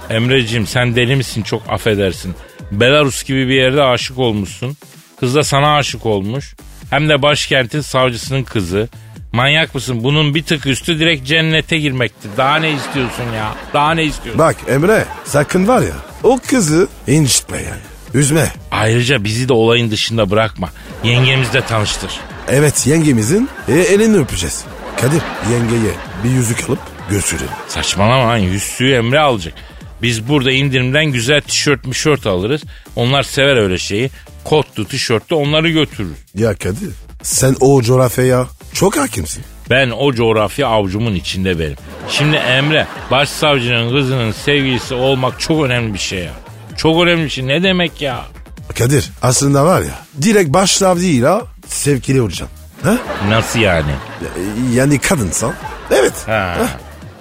Emreciğim 0.09 0.67
sen 0.67 0.95
deli 0.95 1.15
misin 1.15 1.41
çok 1.41 1.63
affedersin. 1.69 2.35
Belarus 2.71 3.23
gibi 3.23 3.47
bir 3.47 3.53
yerde 3.55 3.83
aşık 3.83 4.17
olmuşsun. 4.17 4.77
Kız 5.19 5.35
da 5.35 5.43
sana 5.43 5.75
aşık 5.75 6.05
olmuş. 6.05 6.55
Hem 6.89 7.09
de 7.09 7.21
başkentin 7.21 7.81
savcısının 7.81 8.43
kızı. 8.43 8.89
Manyak 9.33 9.75
mısın? 9.75 10.03
Bunun 10.03 10.35
bir 10.35 10.43
tık 10.43 10.65
üstü 10.65 10.99
direkt 10.99 11.27
cennete 11.27 11.77
girmektir. 11.77 12.29
Daha 12.37 12.55
ne 12.55 12.71
istiyorsun 12.71 13.23
ya? 13.35 13.53
Daha 13.73 13.91
ne 13.91 14.03
istiyorsun? 14.03 14.39
Bak 14.39 14.55
Emre 14.67 15.05
sakın 15.25 15.67
var 15.67 15.81
ya 15.81 15.95
o 16.23 16.39
kızı 16.47 16.87
incitme 17.07 17.57
yani. 17.57 17.81
Üzme. 18.13 18.51
Ayrıca 18.71 19.23
bizi 19.23 19.49
de 19.49 19.53
olayın 19.53 19.91
dışında 19.91 20.29
bırakma. 20.29 20.69
Yengemizle 21.03 21.61
tanıştır. 21.61 22.11
Evet 22.47 22.87
yengemizin 22.87 23.49
e, 23.67 23.73
elini 23.73 24.17
öpeceğiz. 24.17 24.63
Kadir 25.01 25.21
yengeye 25.51 25.93
bir 26.23 26.29
yüzük 26.29 26.69
alıp 26.69 26.79
götürelim. 27.09 27.49
Saçmalama 27.67 28.27
lan 28.27 28.37
yüzüğü 28.37 28.93
Emre 28.93 29.19
alacak. 29.19 29.53
Biz 30.01 30.27
burada 30.27 30.51
indirimden 30.51 31.05
güzel 31.05 31.41
tişört 31.41 31.85
mişört 31.85 32.25
alırız. 32.27 32.61
Onlar 32.95 33.23
sever 33.23 33.55
öyle 33.57 33.77
şeyi. 33.77 34.09
Kotlu 34.43 34.85
tişörtlü 34.85 35.35
onları 35.35 35.69
götürür. 35.69 36.15
Ya 36.35 36.55
Kadir 36.55 36.89
sen 37.23 37.55
o 37.59 37.81
coğrafyaya 37.81 38.47
çok 38.73 38.97
hakimsin. 38.97 39.43
Ben 39.69 39.89
o 39.89 40.13
coğrafya 40.13 40.67
avcumun 40.67 41.15
içinde 41.15 41.59
benim. 41.59 41.75
Şimdi 42.09 42.35
Emre 42.35 42.87
başsavcının 43.11 43.99
kızının 43.99 44.31
sevgilisi 44.31 44.93
olmak 44.93 45.39
çok 45.39 45.65
önemli 45.65 45.93
bir 45.93 45.99
şey 45.99 46.19
ya. 46.19 46.31
Çok 46.77 47.03
önemli 47.03 47.23
bir 47.23 47.29
şey. 47.29 47.47
Ne 47.47 47.63
demek 47.63 48.01
ya? 48.01 48.25
Kadir 48.77 49.09
aslında 49.21 49.65
var 49.65 49.81
ya 49.81 49.99
direkt 50.21 50.49
başsavcıyla 50.53 51.41
sevgili 51.67 52.21
olacağım. 52.21 52.51
Ha? 52.83 52.97
Nasıl 53.29 53.59
yani? 53.59 53.91
Yani 54.73 54.99
kadınsan. 54.99 55.53
Evet. 55.91 56.13
Ha. 56.25 56.57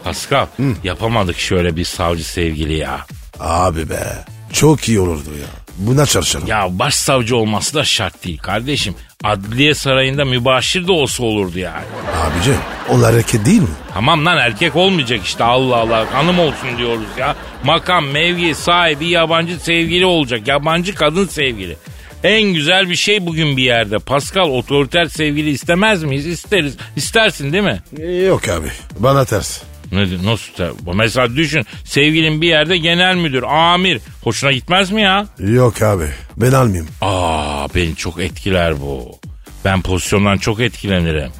Pascal 0.06 0.46
yapamadık 0.84 1.38
şöyle 1.38 1.76
bir 1.76 1.84
savcı 1.84 2.24
sevgili 2.24 2.76
ya. 2.76 3.06
Abi 3.40 3.88
be 3.90 4.24
çok 4.52 4.88
iyi 4.88 5.00
olurdu 5.00 5.30
ya. 5.40 5.46
Buna 5.78 6.06
çalışalım. 6.06 6.46
Ya 6.46 6.78
başsavcı 6.78 7.36
olması 7.36 7.74
da 7.74 7.84
şart 7.84 8.24
değil 8.24 8.38
kardeşim. 8.38 8.94
Adliye 9.24 9.74
sarayında 9.74 10.24
mübaşir 10.24 10.86
de 10.86 10.92
olsa 10.92 11.24
olurdu 11.24 11.58
yani. 11.58 11.84
Abici 12.16 12.52
onlar 12.90 13.12
hareket 13.12 13.46
değil 13.46 13.60
mi? 13.60 13.68
Tamam 13.94 14.26
lan 14.26 14.38
erkek 14.38 14.76
olmayacak 14.76 15.20
işte 15.24 15.44
Allah 15.44 15.76
Allah 15.76 16.14
hanım 16.14 16.38
olsun 16.38 16.78
diyoruz 16.78 17.06
ya. 17.18 17.36
Makam, 17.64 18.06
mevki 18.06 18.54
sahibi 18.54 19.06
yabancı 19.06 19.60
sevgili 19.60 20.06
olacak. 20.06 20.48
Yabancı 20.48 20.94
kadın 20.94 21.26
sevgili. 21.26 21.76
En 22.24 22.42
güzel 22.42 22.90
bir 22.90 22.96
şey 22.96 23.26
bugün 23.26 23.56
bir 23.56 23.62
yerde. 23.62 23.98
Pascal 23.98 24.48
otoriter 24.50 25.06
sevgili 25.06 25.50
istemez 25.50 26.02
miyiz? 26.02 26.26
İsteriz. 26.26 26.76
İstersin 26.96 27.52
değil 27.52 27.64
mi? 27.64 27.82
Yok 28.26 28.48
abi 28.48 28.68
bana 28.98 29.24
ters. 29.24 29.62
Ne, 29.92 30.24
nasıl? 30.24 30.94
Mesela 30.94 31.36
düşün 31.36 31.66
sevgilin 31.84 32.40
bir 32.42 32.48
yerde 32.48 32.76
genel 32.78 33.16
müdür, 33.16 33.42
amir. 33.42 34.00
Hoşuna 34.22 34.52
gitmez 34.52 34.90
mi 34.90 35.02
ya? 35.02 35.26
Yok 35.38 35.82
abi 35.82 36.08
ben 36.36 36.52
almayayım. 36.52 36.88
Aa 37.00 37.68
beni 37.74 37.96
çok 37.96 38.20
etkiler 38.20 38.80
bu. 38.80 39.18
Ben 39.64 39.82
pozisyondan 39.82 40.38
çok 40.38 40.60
etkilenirim. 40.60 41.30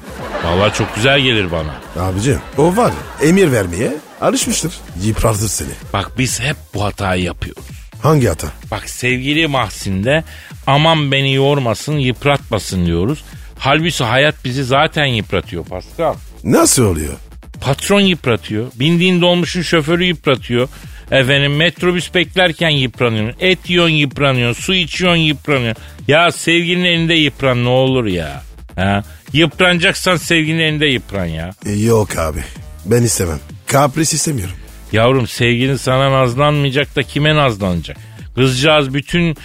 Vallahi 0.45 0.73
çok 0.77 0.95
güzel 0.95 1.19
gelir 1.19 1.47
bana. 1.51 2.03
Abicim 2.05 2.39
o 2.57 2.75
var 2.77 2.93
emir 3.21 3.51
vermeye 3.51 3.93
alışmıştır. 4.21 4.73
Yıpratır 5.03 5.47
seni. 5.47 5.69
Bak 5.93 6.11
biz 6.17 6.39
hep 6.39 6.55
bu 6.73 6.83
hatayı 6.83 7.23
yapıyoruz. 7.23 7.63
Hangi 8.01 8.27
hata? 8.27 8.47
Bak 8.71 8.89
sevgili 8.89 9.47
Mahsin'de 9.47 10.23
aman 10.67 11.11
beni 11.11 11.33
yormasın 11.33 11.97
yıpratmasın 11.97 12.85
diyoruz. 12.85 13.23
Halbuki 13.59 14.03
hayat 14.03 14.35
bizi 14.45 14.63
zaten 14.63 15.05
yıpratıyor 15.05 15.65
Pascal. 15.65 16.13
Nasıl 16.43 16.83
oluyor? 16.83 17.13
Patron 17.61 18.01
yıpratıyor. 18.01 18.71
Bindiğin 18.75 19.21
dolmuşun 19.21 19.61
şoförü 19.61 20.03
yıpratıyor. 20.03 20.69
Efendim 21.11 21.55
metrobüs 21.55 22.13
beklerken 22.13 22.69
yıpranıyorsun. 22.69 23.39
Et 23.39 23.69
yiyorsun 23.69 23.93
yıpranıyorsun. 23.93 24.61
Su 24.61 24.73
içiyorsun 24.73 25.21
yıpranıyorsun. 25.21 25.83
Ya 26.07 26.31
sevgilinin 26.31 26.85
elinde 26.85 27.13
yıpran 27.13 27.63
ne 27.65 27.69
olur 27.69 28.05
ya. 28.05 28.43
Ha? 28.75 29.03
Yıpranacaksan 29.33 30.15
sevgilinin 30.15 30.61
elinde 30.63 30.85
yıpran 30.85 31.25
ya. 31.25 31.51
E, 31.65 31.71
Yok 31.71 32.17
abi 32.17 32.43
ben 32.85 33.01
istemem. 33.03 33.39
Kapris 33.67 34.13
istemiyorum. 34.13 34.55
Yavrum 34.91 35.27
sevgilin 35.27 35.75
sana 35.75 36.11
nazlanmayacak 36.11 36.95
da 36.95 37.03
kime 37.03 37.35
nazlanacak? 37.35 37.97
Kızcağız 38.35 38.93
bütün 38.93 39.37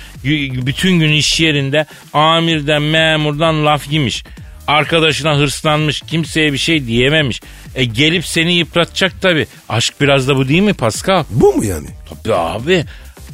bütün 0.67 0.99
gün 0.99 1.13
iş 1.13 1.41
yerinde 1.41 1.87
amirden 2.13 2.83
memurdan 2.83 3.67
laf 3.67 3.93
yemiş. 3.93 4.25
Arkadaşına 4.67 5.39
hırslanmış 5.39 6.01
kimseye 6.01 6.53
bir 6.53 6.59
şey 6.59 6.87
diyememiş. 6.87 7.41
E 7.75 7.85
gelip 7.85 8.27
seni 8.27 8.53
yıpratacak 8.55 9.23
tabi. 9.23 9.47
Aşk 9.69 9.95
biraz 10.01 10.29
da 10.29 10.37
bu 10.37 10.49
değil 10.49 10.63
mi 10.63 10.75
Pascal? 10.75 11.25
Bu 11.31 11.53
mu 11.55 11.65
yani? 11.65 11.89
Tabii 12.25 12.35
abi. 12.35 12.85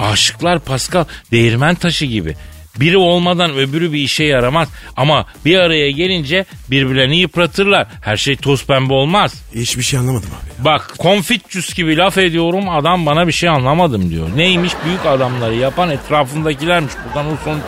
Aşıklar 0.01 0.59
Pascal 0.59 1.05
değirmen 1.31 1.75
taşı 1.75 2.05
gibi. 2.05 2.37
Biri 2.81 2.97
olmadan 2.97 3.51
öbürü 3.57 3.93
bir 3.93 3.99
işe 3.99 4.25
yaramaz. 4.25 4.69
Ama 4.97 5.27
bir 5.45 5.59
araya 5.59 5.91
gelince 5.91 6.45
birbirlerini 6.71 7.17
yıpratırlar. 7.17 7.87
Her 8.01 8.17
şey 8.17 8.37
toz 8.37 8.67
pembe 8.67 8.93
olmaz. 8.95 9.35
Hiçbir 9.55 9.83
şey 9.83 9.99
anlamadım 9.99 10.29
abi. 10.43 10.65
Bak 10.65 10.95
konfitçüs 10.99 11.75
gibi 11.75 11.97
laf 11.97 12.19
ediyorum 12.19 12.69
adam 12.69 13.07
bana 13.07 13.27
bir 13.27 13.33
şey 13.33 13.49
anlamadım 13.49 14.11
diyor. 14.11 14.29
Neymiş 14.37 14.73
büyük 14.85 15.07
adamları 15.07 15.55
yapan 15.55 15.91
etrafındakilermiş 15.91 16.93
buradan 17.07 17.33
o 17.33 17.37
sonuç. 17.45 17.63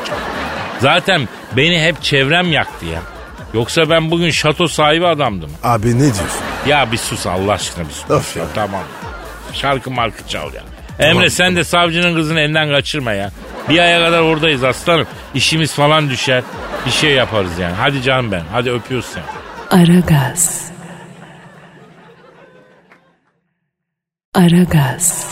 Zaten 0.81 1.29
beni 1.57 1.81
hep 1.83 2.03
çevrem 2.03 2.53
yaktı 2.53 2.87
ya. 2.87 3.03
Yoksa 3.55 3.91
ben 3.91 4.11
bugün 4.11 4.31
şato 4.31 4.69
sahibi 4.69 5.07
adamdım. 5.07 5.51
Abi 5.63 5.89
ne 5.97 6.01
diyorsun? 6.01 6.27
Ya 6.67 6.93
bir 6.93 6.97
sus 6.99 7.27
Allah 7.27 7.53
aşkına 7.53 7.85
bir 7.89 7.93
sus. 7.93 8.11
Of 8.11 8.37
ya. 8.37 8.45
Tamam. 8.55 8.83
Şarkı 9.53 9.91
markı 9.91 10.29
çal 10.29 10.55
ya. 10.55 10.63
Emre 10.99 11.31
sen 11.31 11.57
de 11.57 11.65
savcının 11.65 12.15
kızını 12.15 12.41
elinden 12.41 12.69
kaçırma 12.71 13.13
ya. 13.13 13.31
Bir 13.69 13.79
aya 13.79 14.05
kadar 14.05 14.21
oradayız 14.21 14.65
aslanım. 14.65 15.07
İşimiz 15.35 15.75
falan 15.75 16.11
düşer. 16.11 16.43
Bir 16.87 16.91
şey 16.91 17.11
yaparız 17.13 17.59
yani. 17.59 17.75
Hadi 17.75 18.03
canım 18.03 18.33
ben. 18.33 18.43
Hadi 18.53 18.71
öpüyoruz 18.71 19.07
seni. 19.07 19.25
Aragaz. 19.83 20.71
Aragaz, 24.35 25.27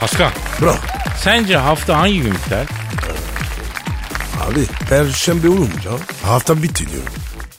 Pascal 0.00 0.30
Bro. 0.60 0.74
sence 1.16 1.56
hafta 1.56 1.98
hangi 1.98 2.20
gün 2.22 2.34
biter? 2.34 2.66
Abi 4.40 4.66
perşembe 4.88 5.48
olunca 5.48 5.90
hafta 6.24 6.62
bitti 6.62 6.90
diyorum. 6.92 7.12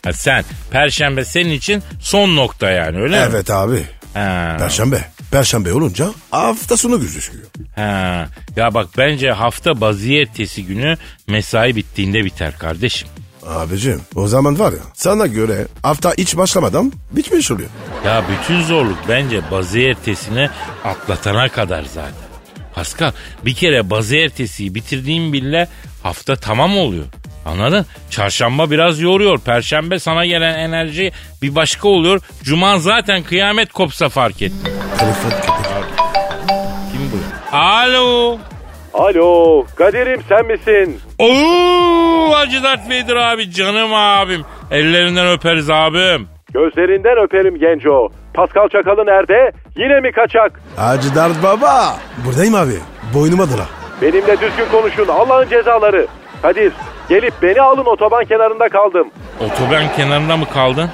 Ha 0.08 0.14
sen 0.14 0.44
perşembe 0.72 1.26
senin 1.26 1.50
için 1.52 1.84
son 2.00 2.36
nokta 2.36 2.72
yani 2.72 2.98
öyle 3.02 3.20
mi? 3.20 3.28
Evet 3.32 3.52
abi. 3.52 3.84
Ha, 4.14 4.56
Perşembe. 4.60 5.02
Perşembe 5.32 5.74
olunca 5.74 6.08
hafta 6.32 6.78
sonu 6.78 7.00
gözüküyor. 7.02 7.44
ha. 7.76 8.28
Ya 8.56 8.74
bak 8.74 8.88
bence 8.98 9.32
hafta 9.32 9.82
baziyetesi 9.82 10.66
günü 10.66 10.98
mesai 11.28 11.76
bittiğinde 11.76 12.26
biter 12.26 12.58
kardeşim. 12.58 13.08
Abicim 13.48 14.02
o 14.16 14.28
zaman 14.28 14.60
var 14.60 14.72
ya 14.72 14.80
sana 14.94 15.28
göre 15.28 15.68
hafta 15.84 16.14
hiç 16.18 16.38
başlamadan 16.38 16.92
bitmiş 17.12 17.52
oluyor. 17.52 17.70
Ya 18.06 18.24
bütün 18.32 18.64
zorluk 18.64 18.98
bence 19.10 19.42
bazı 19.52 19.80
ertesini 19.80 20.50
atlatana 20.84 21.50
kadar 21.50 21.84
zaten. 21.94 22.28
Pascal 22.76 23.12
bir 23.46 23.54
kere 23.54 23.90
bazı 23.90 24.16
ertesiyi 24.16 24.76
bitirdiğim 24.76 25.34
bile 25.34 25.68
hafta 26.04 26.36
tamam 26.36 26.78
oluyor. 26.78 27.06
Anladın? 27.48 27.86
Çarşamba 28.10 28.72
biraz 28.72 29.00
yoruyor. 29.02 29.40
Perşembe 29.40 30.00
sana 30.00 30.26
gelen 30.26 30.58
enerji 30.60 31.12
bir 31.42 31.56
başka 31.56 31.88
oluyor. 31.88 32.22
Cuma 32.44 32.80
zaten 32.80 33.24
kıyamet 33.24 33.72
kopsa 33.74 34.10
fark 34.10 34.42
et. 34.42 34.52
Telefon. 35.00 35.32
Kim 36.92 37.02
bu? 37.14 37.56
Alo. 37.58 38.38
Alo 38.94 39.64
Kadir'im 39.76 40.22
sen 40.30 40.46
misin? 40.46 41.00
Oo, 41.20 42.32
Hacı 42.34 42.64
Dert 42.64 42.90
Vedir 42.90 43.16
abi 43.16 43.52
canım 43.52 43.94
abim. 43.94 44.46
Ellerinden 44.72 45.28
öperiz 45.28 45.70
abim. 45.70 46.28
Gözlerinden 46.54 47.24
öperim 47.24 47.60
genco. 47.60 48.10
Pascal 48.34 48.70
Çakalı 48.70 49.06
nerede? 49.06 49.52
Yine 49.78 50.00
mi 50.00 50.12
kaçak? 50.12 50.62
Hacı 50.76 51.16
Dert 51.16 51.44
Baba. 51.44 51.98
Buradayım 52.26 52.56
abi. 52.56 52.74
Boynuma 53.14 53.50
dıra. 53.50 53.66
Benimle 54.02 54.32
düzgün 54.42 54.66
konuşun 54.72 55.08
Allah'ın 55.08 55.50
cezaları. 55.50 56.08
Kadir 56.42 56.74
gelip 57.10 57.34
beni 57.42 57.62
alın 57.62 57.86
otoban 57.86 58.26
kenarında 58.26 58.70
kaldım. 58.70 59.08
Otoban 59.40 59.84
kenarında 59.96 60.38
mı 60.38 60.46
kaldın? 60.54 60.90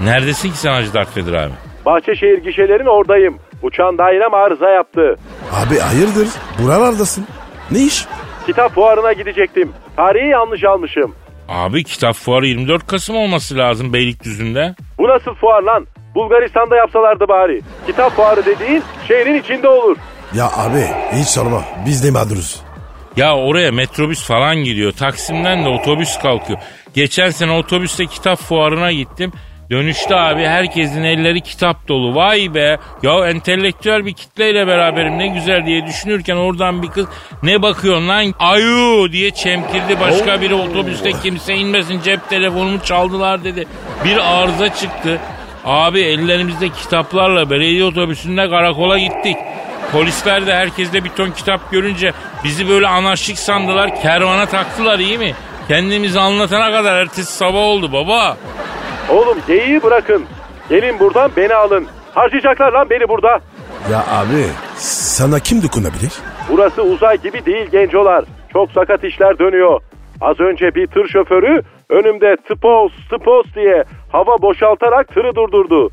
Neredesin 0.00 0.50
ki 0.50 0.58
sen 0.58 0.72
Hacı 0.72 0.94
Dert 0.94 1.16
Vedir 1.16 1.32
abi? 1.32 1.52
Bahçeşehir 1.86 2.38
gişelerin 2.38 2.86
oradayım. 2.86 3.38
Uçan 3.62 3.98
dairem 3.98 4.34
arıza 4.34 4.70
yaptı. 4.70 5.16
Abi 5.52 5.78
hayırdır? 5.78 6.28
Buralardasın. 6.62 7.26
Ne 7.70 7.78
iş? 7.78 8.06
Kitap 8.46 8.74
fuarına 8.74 9.12
gidecektim. 9.12 9.72
Tarihi 9.96 10.28
yanlış 10.28 10.64
almışım. 10.64 11.14
Abi 11.48 11.84
kitap 11.84 12.14
fuarı 12.14 12.46
24 12.46 12.86
Kasım 12.86 13.16
olması 13.16 13.56
lazım 13.58 13.92
Beylikdüzü'nde. 13.92 14.74
Bu 14.98 15.08
nasıl 15.08 15.34
fuar 15.34 15.62
lan? 15.62 15.86
Bulgaristan'da 16.14 16.76
yapsalardı 16.76 17.28
bari. 17.28 17.60
Kitap 17.86 18.12
fuarı 18.16 18.46
dediğin 18.46 18.82
şehrin 19.08 19.34
içinde 19.34 19.68
olur. 19.68 19.96
Ya 20.34 20.44
abi 20.56 20.86
hiç 21.12 21.28
sorma. 21.28 21.62
Biz 21.86 22.04
de 22.04 22.10
mağduruz. 22.10 22.62
Ya 23.16 23.36
oraya 23.36 23.72
metrobüs 23.72 24.24
falan 24.26 24.56
gidiyor. 24.56 24.92
Taksim'den 24.92 25.64
de 25.64 25.68
otobüs 25.68 26.18
kalkıyor. 26.18 26.58
Geçen 26.94 27.30
sene 27.30 27.52
otobüste 27.52 28.06
kitap 28.06 28.38
fuarına 28.38 28.92
gittim. 28.92 29.32
Dönüşte 29.70 30.16
abi 30.16 30.42
herkesin 30.44 31.02
elleri 31.04 31.40
kitap 31.40 31.88
dolu. 31.88 32.14
Vay 32.14 32.54
be. 32.54 32.78
Ya 33.02 33.28
entelektüel 33.28 34.06
bir 34.06 34.12
kitleyle 34.12 34.66
beraberim 34.66 35.18
ne 35.18 35.26
güzel 35.26 35.66
diye 35.66 35.86
düşünürken 35.86 36.36
oradan 36.36 36.82
bir 36.82 36.88
kız 36.88 37.06
ne 37.42 37.62
bakıyorsun 37.62 38.08
lan 38.08 38.34
ayu 38.38 39.12
diye 39.12 39.30
çemkirdi. 39.30 40.00
Başka 40.00 40.40
biri 40.40 40.54
otobüste 40.54 41.12
kimse 41.22 41.54
inmesin 41.54 42.00
cep 42.02 42.28
telefonumu 42.30 42.82
çaldılar 42.82 43.44
dedi. 43.44 43.64
Bir 44.04 44.40
arıza 44.40 44.74
çıktı. 44.74 45.20
Abi 45.64 46.00
ellerimizde 46.00 46.68
kitaplarla 46.68 47.50
belediye 47.50 47.84
otobüsünde 47.84 48.48
karakola 48.50 48.98
gittik. 48.98 49.36
Polisler 49.92 50.46
de 50.46 50.54
herkeste 50.54 51.04
bir 51.04 51.08
ton 51.10 51.30
kitap 51.30 51.70
görünce 51.70 52.12
bizi 52.44 52.68
böyle 52.68 52.86
anarşik 52.86 53.38
sandılar. 53.38 54.02
Kervana 54.02 54.46
taktılar 54.46 54.98
iyi 54.98 55.18
mi? 55.18 55.34
Kendimizi 55.68 56.20
anlatana 56.20 56.70
kadar 56.72 56.96
ertesi 56.96 57.32
sabah 57.36 57.58
oldu 57.58 57.92
baba. 57.92 58.36
Oğlum 59.08 59.38
geyiği 59.46 59.82
bırakın. 59.82 60.24
Gelin 60.68 60.98
buradan 61.00 61.30
beni 61.36 61.54
alın. 61.54 61.86
Harcayacaklar 62.14 62.72
lan 62.72 62.90
beni 62.90 63.08
burada. 63.08 63.40
Ya 63.92 64.04
abi 64.10 64.46
sana 64.76 65.38
kim 65.40 65.62
dokunabilir? 65.62 66.12
Burası 66.48 66.82
uzay 66.82 67.16
gibi 67.22 67.46
değil 67.46 67.66
gencolar. 67.70 68.24
Çok 68.52 68.72
sakat 68.72 69.04
işler 69.04 69.38
dönüyor. 69.38 69.80
Az 70.20 70.40
önce 70.40 70.74
bir 70.74 70.86
tır 70.86 71.08
şoförü 71.08 71.62
önümde 71.88 72.36
tıpos 72.48 72.92
tıpos 73.10 73.46
diye 73.54 73.84
hava 74.12 74.42
boşaltarak 74.42 75.08
tırı 75.14 75.34
durdurdu. 75.34 75.90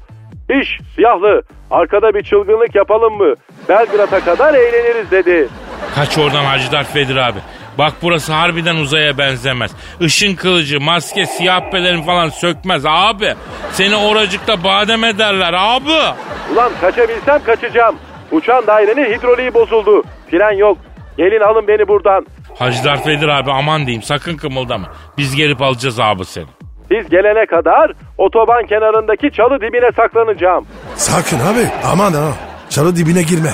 İş 0.61 0.79
siyahlı 0.95 1.41
arkada 1.71 2.13
bir 2.13 2.23
çılgınlık 2.23 2.75
yapalım 2.75 3.13
mı? 3.17 3.33
Belgrad'a 3.69 4.19
kadar 4.19 4.53
eğleniriz 4.53 5.11
dedi. 5.11 5.49
Kaç 5.95 6.17
oradan 6.17 6.43
Hacı 6.45 6.71
Dert 6.71 6.95
Vedir 6.95 7.15
abi. 7.15 7.39
Bak 7.77 7.93
burası 8.01 8.33
harbiden 8.33 8.75
uzaya 8.75 9.17
benzemez. 9.17 9.71
Işın 9.99 10.35
kılıcı, 10.35 10.79
maske, 10.81 11.25
siyah 11.25 11.71
pelerin 11.71 12.01
falan 12.01 12.29
sökmez 12.29 12.83
abi. 12.85 13.33
Seni 13.71 13.95
oracıkta 13.95 14.63
badem 14.63 15.03
ederler 15.03 15.53
abi. 15.57 16.15
Ulan 16.53 16.71
kaçabilsem 16.81 17.43
kaçacağım. 17.43 17.95
Uçan 18.31 18.67
dairenin 18.67 19.13
hidroliği 19.17 19.53
bozuldu. 19.53 20.03
Fren 20.31 20.51
yok. 20.57 20.77
Gelin 21.17 21.39
alın 21.39 21.67
beni 21.67 21.87
buradan. 21.87 22.25
Hacı 22.61 22.83
Dert 22.83 23.07
Vedir 23.07 23.27
abi 23.27 23.51
aman 23.51 23.85
diyeyim 23.85 24.03
sakın 24.03 24.37
kımıldama. 24.37 24.87
Biz 25.17 25.35
gelip 25.35 25.61
alacağız 25.61 25.99
abi 25.99 26.25
seni. 26.25 26.45
Siz 26.91 27.09
gelene 27.09 27.45
kadar 27.45 27.91
otoban 28.17 28.65
kenarındaki 28.67 29.31
çalı 29.37 29.61
dibine 29.61 29.91
saklanacağım. 29.95 30.65
Sakın 30.95 31.39
abi 31.39 31.67
aman 31.85 32.13
ha. 32.13 32.31
Çalı 32.69 32.95
dibine 32.95 33.21
girme. 33.21 33.53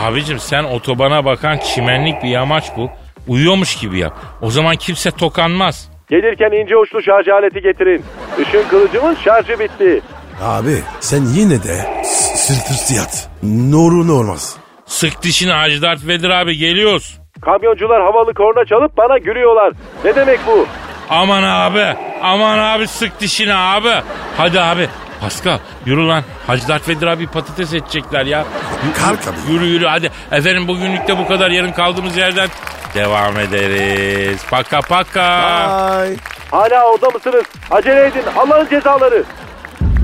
Abicim 0.00 0.38
sen 0.38 0.64
otobana 0.64 1.24
bakan 1.24 1.58
çimenlik 1.58 2.22
bir 2.22 2.28
yamaç 2.28 2.64
bul. 2.76 2.88
Uyuyormuş 3.28 3.76
gibi 3.76 3.98
yap. 3.98 4.12
O 4.42 4.50
zaman 4.50 4.76
kimse 4.76 5.10
tokanmaz. 5.10 5.88
Gelirken 6.10 6.62
ince 6.62 6.76
uçlu 6.76 7.02
şarj 7.02 7.28
aleti 7.28 7.60
getirin. 7.60 8.04
Işın 8.42 8.68
kılıcımın 8.68 9.14
şarjı 9.24 9.58
bitti. 9.58 10.00
Abi 10.42 10.76
sen 11.00 11.22
yine 11.24 11.62
de 11.62 12.02
s- 12.04 12.36
sırt 12.36 12.70
üstü 12.70 12.94
yat. 12.94 13.28
Nuru 13.42 14.06
ne 14.08 14.12
olmaz. 14.12 14.56
Sık 14.86 15.22
dişini 15.22 15.52
Hacı 15.52 15.82
Dert 15.82 16.06
Vedir 16.06 16.30
abi 16.30 16.56
geliyoruz. 16.56 17.19
Kamyoncular 17.40 18.02
havalı 18.02 18.34
korna 18.34 18.64
çalıp 18.64 18.96
bana 18.96 19.18
gülüyorlar. 19.18 19.72
Ne 20.04 20.14
demek 20.16 20.40
bu? 20.46 20.66
Aman 21.10 21.42
abi. 21.42 21.96
Aman 22.22 22.58
abi 22.58 22.86
sık 22.86 23.20
dişini 23.20 23.54
abi. 23.54 23.92
Hadi 24.36 24.60
abi. 24.60 24.88
Pascal 25.20 25.58
yürü 25.86 26.08
lan. 26.08 26.22
Hacı 26.46 26.68
Dert 26.68 26.88
Vedir 26.88 27.06
abi 27.06 27.26
patates 27.26 27.74
edecekler 27.74 28.26
ya. 28.26 28.44
Yürü, 28.84 28.94
Kalk 28.94 29.18
abi. 29.28 29.52
Yürü 29.52 29.64
yürü 29.64 29.86
hadi. 29.86 30.10
Efendim 30.32 30.68
bugünlük 30.68 31.08
de 31.08 31.18
bu 31.18 31.28
kadar. 31.28 31.50
Yarın 31.50 31.72
kaldığımız 31.72 32.16
yerden 32.16 32.48
devam 32.94 33.38
ederiz. 33.38 34.44
Paka 34.50 34.80
paka. 34.80 35.22
Ay. 35.22 36.16
Hala 36.50 36.84
orada 36.92 37.10
mısınız? 37.10 37.44
Acele 37.70 38.06
edin 38.06 38.22
Allah'ın 38.36 38.68
cezaları. 38.68 39.24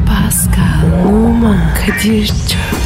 Pascal, 0.07 1.09
Oman, 1.09 1.59
Kadir 1.87 2.27
çok 2.27 2.86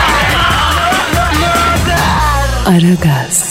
Aragaz. 2.65 3.50